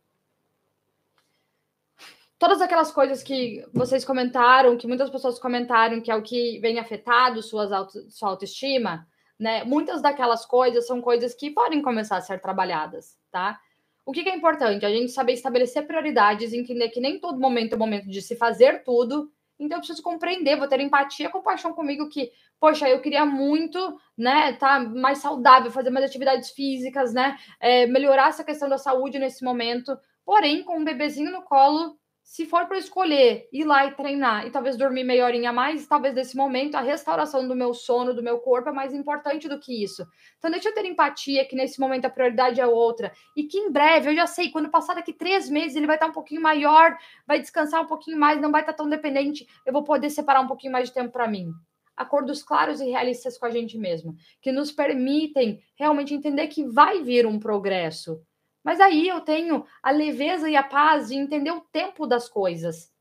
Todas 2.38 2.62
aquelas 2.62 2.91
coisas 2.91 3.24
que 3.24 3.66
vocês 3.74 4.06
comentaram, 4.06 4.78
que 4.78 4.88
muitas 4.88 5.10
pessoas 5.10 5.39
comentaram, 5.39 6.01
que 6.01 6.12
é 6.12 6.16
o 6.16 6.22
que 6.22 6.60
vem 6.60 6.80
afetado 6.80 7.41
suas 7.41 7.72
auto, 7.72 8.10
sua 8.10 8.30
autoestima, 8.30 9.08
né? 9.39 9.64
Muitas 9.64 10.01
daquelas 10.01 10.45
coisas 10.45 10.86
são 10.86 11.01
coisas 11.01 11.34
que 11.34 11.49
podem 11.49 11.82
começar 11.82 12.18
a 12.18 12.22
ser 12.22 12.39
trabalhadas, 12.39 13.18
tá? 13.32 13.60
O 14.06 14.12
que, 14.12 14.24
que, 14.24 14.30
é 14.30 14.36
importante? 14.36 14.86
A 14.86 14.89
gente 14.89 15.12
saber 15.12 15.34
estabelecer 15.34 15.88
prioridades, 15.88 16.53
entender 16.53 16.89
que 16.89 16.99
nem 16.99 17.20
todo 17.20 17.39
momento 17.39 17.74
é 17.74 17.76
o 17.76 17.80
momento 17.80 18.08
de 18.08 18.22
se 18.22 18.36
fazer 18.36 18.84
tudo. 18.84 19.32
Então, 19.58 19.78
eu 19.78 19.80
preciso 19.80 20.03
compreender, 20.03 20.58
vou 20.58 20.68
ter 20.68 20.80
empatia, 20.80 21.30
compaixão 21.30 21.74
comigo 21.74 22.10
que, 22.10 22.32
poxa, 22.60 22.88
eu 22.88 23.01
queria 23.01 23.26
muito, 23.26 23.99
né, 24.18 24.53
tá 24.53 24.80
mais 24.80 25.20
saudável, 25.20 25.72
fazer 25.72 25.89
mais 25.89 26.06
atividades 26.06 26.51
físicas, 26.51 27.14
né, 27.14 27.38
é, 27.60 27.88
melhorar 27.88 28.28
essa 28.28 28.43
questão 28.43 28.70
da 28.70 28.78
saúde 28.78 29.18
nesse 29.18 29.43
momento. 29.43 29.97
Porém, 30.26 30.64
com 30.64 30.78
um 30.78 30.84
bebezinho 30.84 31.32
no 31.32 31.41
colo, 31.41 31.97
se 32.26 32.43
for 32.43 32.65
para 32.65 32.80
escolher 32.80 33.47
ir 33.53 33.65
lá 33.65 33.86
e 33.86 33.93
treinar 33.93 34.47
e 34.47 34.49
talvez 34.49 34.76
dormir 34.76 35.03
meia 35.03 35.23
horinha 35.26 35.51
a 35.51 35.53
mais, 35.53 35.86
talvez 35.86 36.15
nesse 36.15 36.36
momento 36.36 36.73
a 36.73 36.82
restauração 36.82 37.47
do 37.47 37.55
meu 37.55 37.71
sono, 37.71 38.15
do 38.15 38.23
meu 38.23 38.39
corpo 38.39 38.69
é 38.69 38.71
mais 38.71 38.95
importante 38.95 39.47
do 39.47 39.59
que 39.59 39.84
isso. 39.84 40.03
Então, 40.39 40.49
deixa 40.49 40.69
eu 40.69 40.73
ter 40.73 40.86
empatia 40.86 41.45
que 41.45 41.55
nesse 41.55 41.80
momento 41.80 42.05
a 42.05 42.09
prioridade 42.09 42.59
é 42.59 42.65
outra. 42.65 43.13
E 43.38 43.43
que 43.43 43.59
em 43.59 43.71
breve, 43.71 44.09
eu 44.09 44.15
já 44.15 44.26
sei, 44.26 44.49
quando 44.49 44.71
passar 44.71 44.95
daqui 44.95 45.13
três 45.13 45.47
meses, 45.47 45.78
ele 45.78 45.86
vai 45.86 45.97
estar 45.97 46.07
um 46.07 46.11
pouquinho 46.11 46.41
maior, 46.41 46.97
vai 47.28 47.39
descansar 47.39 47.84
um 47.84 47.88
pouquinho 47.88 48.17
mais, 48.17 48.41
não 48.41 48.51
vai 48.51 48.61
estar 48.61 48.73
tão 48.73 48.89
dependente, 48.89 49.47
eu 49.63 49.71
vou 49.71 49.84
poder 49.84 50.09
separar 50.09 50.41
um 50.41 50.47
pouquinho 50.47 50.73
mais 50.73 50.88
de 50.88 50.95
tempo 50.95 51.11
para 51.11 51.28
mim. 51.28 51.51
Acordos 51.95 52.41
claros 52.41 52.82
e 52.82 52.89
realistas 52.89 53.38
com 53.38 53.45
a 53.45 53.51
gente 53.51 53.78
mesmo, 53.78 54.15
que 54.41 54.51
nos 54.51 54.71
permitem 54.71 55.61
realmente 55.76 56.15
entender 56.15 56.47
que 56.47 56.65
vai 56.65 57.03
vir 57.03 57.28
um 57.28 57.38
progresso 57.38 58.19
mas 58.66 58.82
aí 58.82 59.07
eu 59.07 59.22
tenho 59.22 59.63
a 59.84 59.91
leveza 59.91 60.49
e 60.49 60.55
a 60.55 60.63
paz 60.63 61.09
de 61.09 61.16
entender 61.16 61.51
o 61.51 61.61
tempo 61.61 62.07
das 62.07 62.28
coisas. 62.28 62.91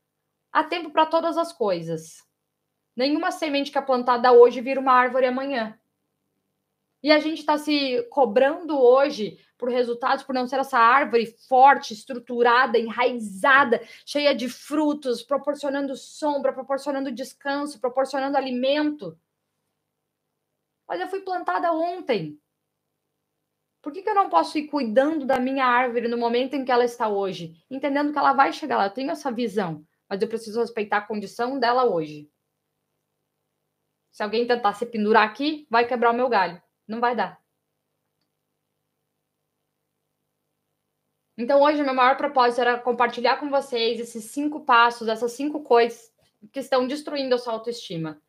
Há 0.53 0.63
tempo 0.63 0.91
para 0.91 1.07
todas 1.07 1.39
as 1.39 1.51
coisas. 1.51 2.23
Nenhuma 2.95 3.31
semente 3.31 3.71
que 3.71 3.77
é 3.79 3.81
plantada 3.81 4.31
hoje 4.31 4.61
vira 4.61 4.79
uma 4.79 4.93
árvore 4.93 5.25
amanhã. 5.25 5.75
E 7.01 7.11
a 7.11 7.17
gente 7.17 7.39
está 7.39 7.57
se 7.57 8.03
cobrando 8.11 8.79
hoje 8.79 9.39
por 9.57 9.69
resultados, 9.69 10.23
por 10.23 10.35
não 10.35 10.47
ser 10.47 10.59
essa 10.59 10.77
árvore 10.77 11.25
forte, 11.25 11.95
estruturada, 11.95 12.77
enraizada, 12.77 13.81
cheia 14.05 14.35
de 14.35 14.47
frutos, 14.47 15.23
proporcionando 15.23 15.95
sombra, 15.95 16.53
proporcionando 16.53 17.11
descanso, 17.11 17.81
proporcionando 17.81 18.37
alimento. 18.37 19.19
Mas 20.87 21.01
eu 21.01 21.07
fui 21.07 21.21
plantada 21.21 21.71
ontem. 21.73 22.39
Por 23.85 23.93
que, 23.93 24.01
que 24.01 24.09
eu 24.09 24.15
não 24.15 24.31
posso 24.31 24.57
ir 24.57 24.65
cuidando 24.65 25.27
da 25.27 25.39
minha 25.39 25.63
árvore 25.63 26.07
no 26.07 26.17
momento 26.17 26.55
em 26.55 26.65
que 26.65 26.71
ela 26.71 26.83
está 26.83 27.07
hoje? 27.07 27.63
Entendendo 27.69 28.11
que 28.11 28.17
ela 28.17 28.33
vai 28.33 28.51
chegar 28.51 28.77
lá. 28.77 28.87
Eu 28.87 28.89
tenho 28.89 29.11
essa 29.11 29.31
visão, 29.31 29.85
mas 30.09 30.19
eu 30.19 30.27
preciso 30.27 30.59
respeitar 30.59 30.97
a 30.97 31.01
condição 31.05 31.59
dela 31.59 31.85
hoje. 31.85 32.27
Se 34.11 34.23
alguém 34.23 34.47
tentar 34.47 34.73
se 34.73 34.87
pendurar 34.87 35.29
aqui, 35.29 35.67
vai 35.69 35.85
quebrar 35.85 36.09
o 36.09 36.15
meu 36.15 36.27
galho. 36.27 36.59
Não 36.87 36.99
vai 36.99 37.15
dar. 37.15 37.39
Então, 41.37 41.61
hoje, 41.61 41.83
meu 41.83 41.93
maior 41.93 42.17
propósito 42.17 42.61
era 42.61 42.79
compartilhar 42.79 43.37
com 43.37 43.51
vocês 43.51 43.99
esses 43.99 44.23
cinco 44.31 44.61
passos, 44.61 45.07
essas 45.07 45.33
cinco 45.33 45.61
coisas 45.61 46.11
que 46.51 46.59
estão 46.59 46.87
destruindo 46.87 47.35
a 47.35 47.37
sua 47.37 47.53
autoestima. 47.53 48.19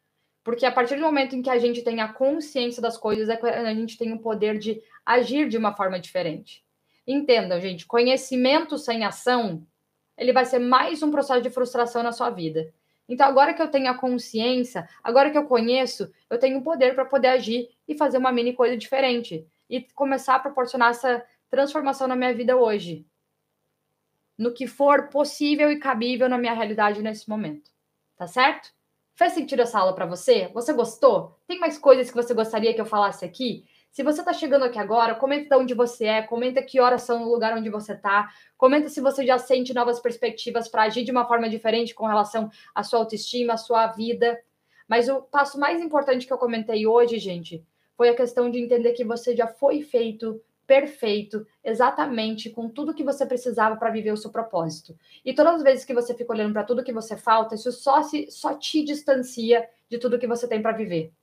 Porque 0.45 0.67
a 0.67 0.71
partir 0.71 0.97
do 0.97 1.03
momento 1.03 1.35
em 1.35 1.41
que 1.41 1.51
a 1.51 1.59
gente 1.59 1.83
tem 1.83 2.01
a 2.03 2.13
consciência 2.13 2.83
das 2.83 2.99
coisas, 2.99 3.29
é 3.29 3.67
a 3.67 3.75
gente 3.75 3.97
tem 3.97 4.13
o 4.13 4.21
poder 4.21 4.59
de 4.59 4.81
agir 5.07 5.49
de 5.49 5.57
uma 5.57 5.73
forma 5.73 6.01
diferente. 6.01 6.65
Entendam, 7.07 7.61
gente, 7.61 7.87
conhecimento 7.87 8.77
sem 8.77 9.05
ação, 9.05 9.65
ele 10.19 10.33
vai 10.33 10.45
ser 10.45 10.59
mais 10.59 11.03
um 11.03 11.11
processo 11.11 11.41
de 11.41 11.51
frustração 11.51 12.03
na 12.03 12.11
sua 12.11 12.31
vida. 12.31 12.75
Então, 13.09 13.27
agora 13.27 13.55
que 13.55 13.63
eu 13.63 13.69
tenho 13.69 13.89
a 13.89 13.95
consciência, 13.95 14.89
agora 15.05 15.31
que 15.31 15.39
eu 15.39 15.47
conheço, 15.47 16.13
eu 16.29 16.39
tenho 16.39 16.59
o 16.59 16.63
poder 16.63 16.95
para 16.95 17.05
poder 17.05 17.29
agir 17.29 17.69
e 17.87 17.97
fazer 17.97 18.19
uma 18.19 18.33
mini 18.33 18.53
coisa 18.53 18.77
diferente 18.77 19.47
e 19.71 19.83
começar 19.95 20.35
a 20.35 20.41
proporcionar 20.41 20.91
essa 20.91 21.25
transformação 21.49 22.09
na 22.09 22.17
minha 22.17 22.35
vida 22.35 22.57
hoje. 22.57 23.07
No 24.37 24.53
que 24.53 24.67
for 24.67 25.09
possível 25.09 25.71
e 25.71 25.79
cabível 25.79 26.29
na 26.29 26.37
minha 26.37 26.53
realidade 26.53 27.01
nesse 27.01 27.29
momento. 27.29 27.71
Tá 28.17 28.27
certo? 28.27 28.75
Fez 29.15 29.33
sentido 29.33 29.63
essa 29.63 29.79
aula 29.79 29.95
para 29.95 30.05
você? 30.05 30.49
Você 30.53 30.73
gostou? 30.73 31.39
Tem 31.47 31.59
mais 31.61 31.79
coisas 31.79 32.11
que 32.11 32.17
você 32.17 32.35
gostaria 32.35 32.75
que 32.75 32.81
eu 32.81 32.87
falasse 32.87 33.25
aqui? 33.25 33.65
Se 33.97 34.03
você 34.03 34.21
está 34.21 34.35
chegando 34.35 34.67
aqui 34.67 34.79
agora, 34.79 35.15
comenta 35.15 35.57
de 35.57 35.63
onde 35.63 35.73
você 35.73 36.05
é, 36.05 36.21
comenta 36.21 36.63
que 36.63 36.79
horas 36.79 37.01
são 37.01 37.21
no 37.21 37.31
lugar 37.31 37.57
onde 37.57 37.71
você 37.71 37.95
está, 37.95 38.29
comenta 38.55 38.91
se 38.91 39.01
você 39.01 39.25
já 39.25 39.39
sente 39.39 39.73
novas 39.73 39.99
perspectivas 39.99 40.69
para 40.69 40.83
agir 40.83 41.03
de 41.03 41.11
uma 41.11 41.27
forma 41.27 41.49
diferente 41.49 41.95
com 41.95 42.05
relação 42.05 42.51
à 42.75 42.83
sua 42.83 42.99
autoestima, 42.99 43.55
à 43.55 43.57
sua 43.57 43.87
vida. 43.87 44.39
Mas 44.87 45.09
o 45.09 45.23
passo 45.23 45.59
mais 45.59 45.81
importante 45.81 46.27
que 46.27 46.33
eu 46.35 46.37
comentei 46.37 46.87
hoje, 46.87 47.19
gente, 47.19 47.65
foi 47.97 48.11
a 48.11 48.15
questão 48.15 48.51
de 48.51 48.59
entender 48.59 48.93
que 48.93 49.03
você 49.03 49.35
já 49.35 49.47
foi 49.47 49.81
feito 49.81 50.43
perfeito, 50.67 51.47
exatamente 51.65 52.51
com 52.51 52.69
tudo 52.69 52.93
que 52.93 53.03
você 53.03 53.25
precisava 53.25 53.77
para 53.77 53.89
viver 53.89 54.13
o 54.13 54.17
seu 54.19 54.31
propósito. 54.31 54.95
E 55.25 55.33
todas 55.33 55.55
as 55.55 55.63
vezes 55.63 55.87
que 55.87 55.95
você 55.95 56.13
fica 56.13 56.35
olhando 56.35 56.53
para 56.53 56.65
tudo 56.65 56.85
que 56.85 56.93
você 56.93 57.17
falta, 57.17 57.55
isso 57.55 57.73
só 57.73 58.03
se 58.03 58.31
só 58.31 58.59
te 58.59 58.85
distancia 58.85 59.67
de 59.89 59.97
tudo 59.97 60.19
que 60.19 60.27
você 60.27 60.47
tem 60.47 60.61
para 60.61 60.77
viver. 60.77 61.15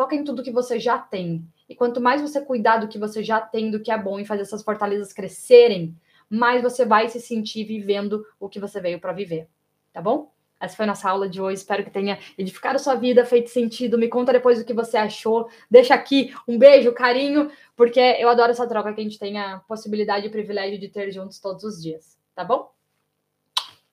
Foca 0.00 0.16
em 0.16 0.24
tudo 0.24 0.42
que 0.42 0.50
você 0.50 0.80
já 0.80 0.96
tem. 0.96 1.46
E 1.68 1.74
quanto 1.74 2.00
mais 2.00 2.22
você 2.22 2.40
cuidar 2.40 2.78
do 2.78 2.88
que 2.88 2.98
você 2.98 3.22
já 3.22 3.38
tem, 3.38 3.70
do 3.70 3.78
que 3.78 3.92
é 3.92 3.98
bom 3.98 4.18
e 4.18 4.24
fazer 4.24 4.40
essas 4.40 4.62
fortalezas 4.62 5.12
crescerem, 5.12 5.94
mais 6.26 6.62
você 6.62 6.86
vai 6.86 7.06
se 7.10 7.20
sentir 7.20 7.64
vivendo 7.64 8.24
o 8.40 8.48
que 8.48 8.58
você 8.58 8.80
veio 8.80 8.98
para 8.98 9.12
viver. 9.12 9.46
Tá 9.92 10.00
bom? 10.00 10.32
Essa 10.58 10.74
foi 10.74 10.84
a 10.84 10.88
nossa 10.88 11.06
aula 11.06 11.28
de 11.28 11.38
hoje. 11.38 11.58
Espero 11.58 11.84
que 11.84 11.90
tenha 11.90 12.18
edificado 12.38 12.78
sua 12.78 12.94
vida, 12.94 13.26
feito 13.26 13.50
sentido. 13.50 13.98
Me 13.98 14.08
conta 14.08 14.32
depois 14.32 14.58
o 14.58 14.64
que 14.64 14.72
você 14.72 14.96
achou. 14.96 15.50
Deixa 15.70 15.92
aqui 15.92 16.34
um 16.48 16.56
beijo, 16.56 16.94
carinho, 16.94 17.50
porque 17.76 18.00
eu 18.00 18.30
adoro 18.30 18.52
essa 18.52 18.66
troca 18.66 18.94
que 18.94 19.02
a 19.02 19.04
gente 19.04 19.18
tem 19.18 19.38
a 19.38 19.58
possibilidade 19.68 20.24
e 20.24 20.28
o 20.30 20.32
privilégio 20.32 20.80
de 20.80 20.88
ter 20.88 21.10
juntos 21.10 21.38
todos 21.38 21.62
os 21.62 21.82
dias. 21.82 22.16
Tá 22.34 22.42
bom? 22.42 22.72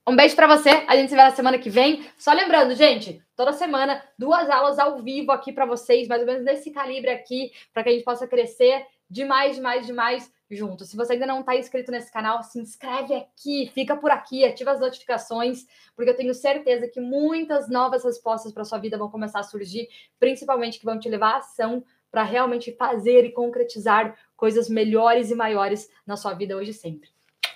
Um 0.08 0.16
beijo 0.16 0.38
para 0.38 0.48
você. 0.48 0.70
A 0.88 0.96
gente 0.96 1.10
se 1.10 1.16
vê 1.18 1.22
na 1.22 1.32
semana 1.32 1.60
que 1.60 1.70
vem. 1.70 2.06
Só 2.18 2.32
lembrando, 2.32 2.74
gente, 2.74 3.22
toda 3.36 3.52
semana 3.52 4.02
duas 4.18 4.50
aulas 4.50 4.80
ao 4.80 5.04
vivo 5.04 5.34
aqui 5.34 5.52
para 5.52 5.66
vocês, 5.66 6.08
mais 6.08 6.22
ou 6.22 6.26
menos 6.26 6.46
nesse 6.46 6.72
calibre 6.72 7.10
aqui, 7.10 7.52
para 7.74 7.84
que 7.84 7.90
a 7.90 7.92
gente 7.92 8.06
possa 8.06 8.26
crescer 8.26 8.86
demais, 9.10 9.58
demais, 9.58 9.86
demais 9.86 10.32
junto. 10.50 10.86
Se 10.86 10.96
você 10.96 11.12
ainda 11.12 11.28
não 11.28 11.42
está 11.42 11.58
inscrito 11.58 11.92
nesse 11.92 12.10
canal, 12.10 12.42
se 12.42 12.58
inscreve 12.58 13.16
aqui, 13.16 13.70
fica 13.74 13.98
por 13.98 14.10
aqui, 14.10 14.46
ativa 14.46 14.72
as 14.72 14.80
notificações, 14.80 15.66
porque 15.94 16.12
eu 16.12 16.16
tenho 16.16 16.34
certeza 16.34 16.88
que 16.88 17.02
muitas 17.02 17.68
novas 17.68 18.06
respostas 18.06 18.54
para 18.54 18.64
sua 18.64 18.78
vida 18.78 18.98
vão 18.98 19.12
começar 19.12 19.42
a 19.42 19.44
surgir, 19.44 19.90
principalmente 20.18 20.80
que 20.80 20.86
vão 20.86 20.98
te 20.98 21.10
levar 21.10 21.34
à 21.34 21.38
ação 21.40 21.84
para 22.10 22.24
realmente 22.24 22.74
fazer 22.78 23.26
e 23.26 23.34
concretizar 23.34 24.18
coisas 24.38 24.70
melhores 24.70 25.32
e 25.32 25.36
maiores 25.36 25.90
na 26.06 26.16
sua 26.16 26.34
vida 26.34 26.56
hoje 26.56 26.72
e 26.72 26.74
sempre. 26.74 27.10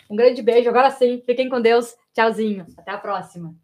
Um 0.10 0.18
grande 0.18 0.42
beijo, 0.42 0.68
agora 0.68 0.90
sim, 0.92 1.24
fiquem 1.26 1.48
com 1.48 1.62
Deus, 1.62 1.96
tchauzinho, 2.14 2.66
até 2.78 2.92
a 2.92 2.98
próxima. 2.98 3.56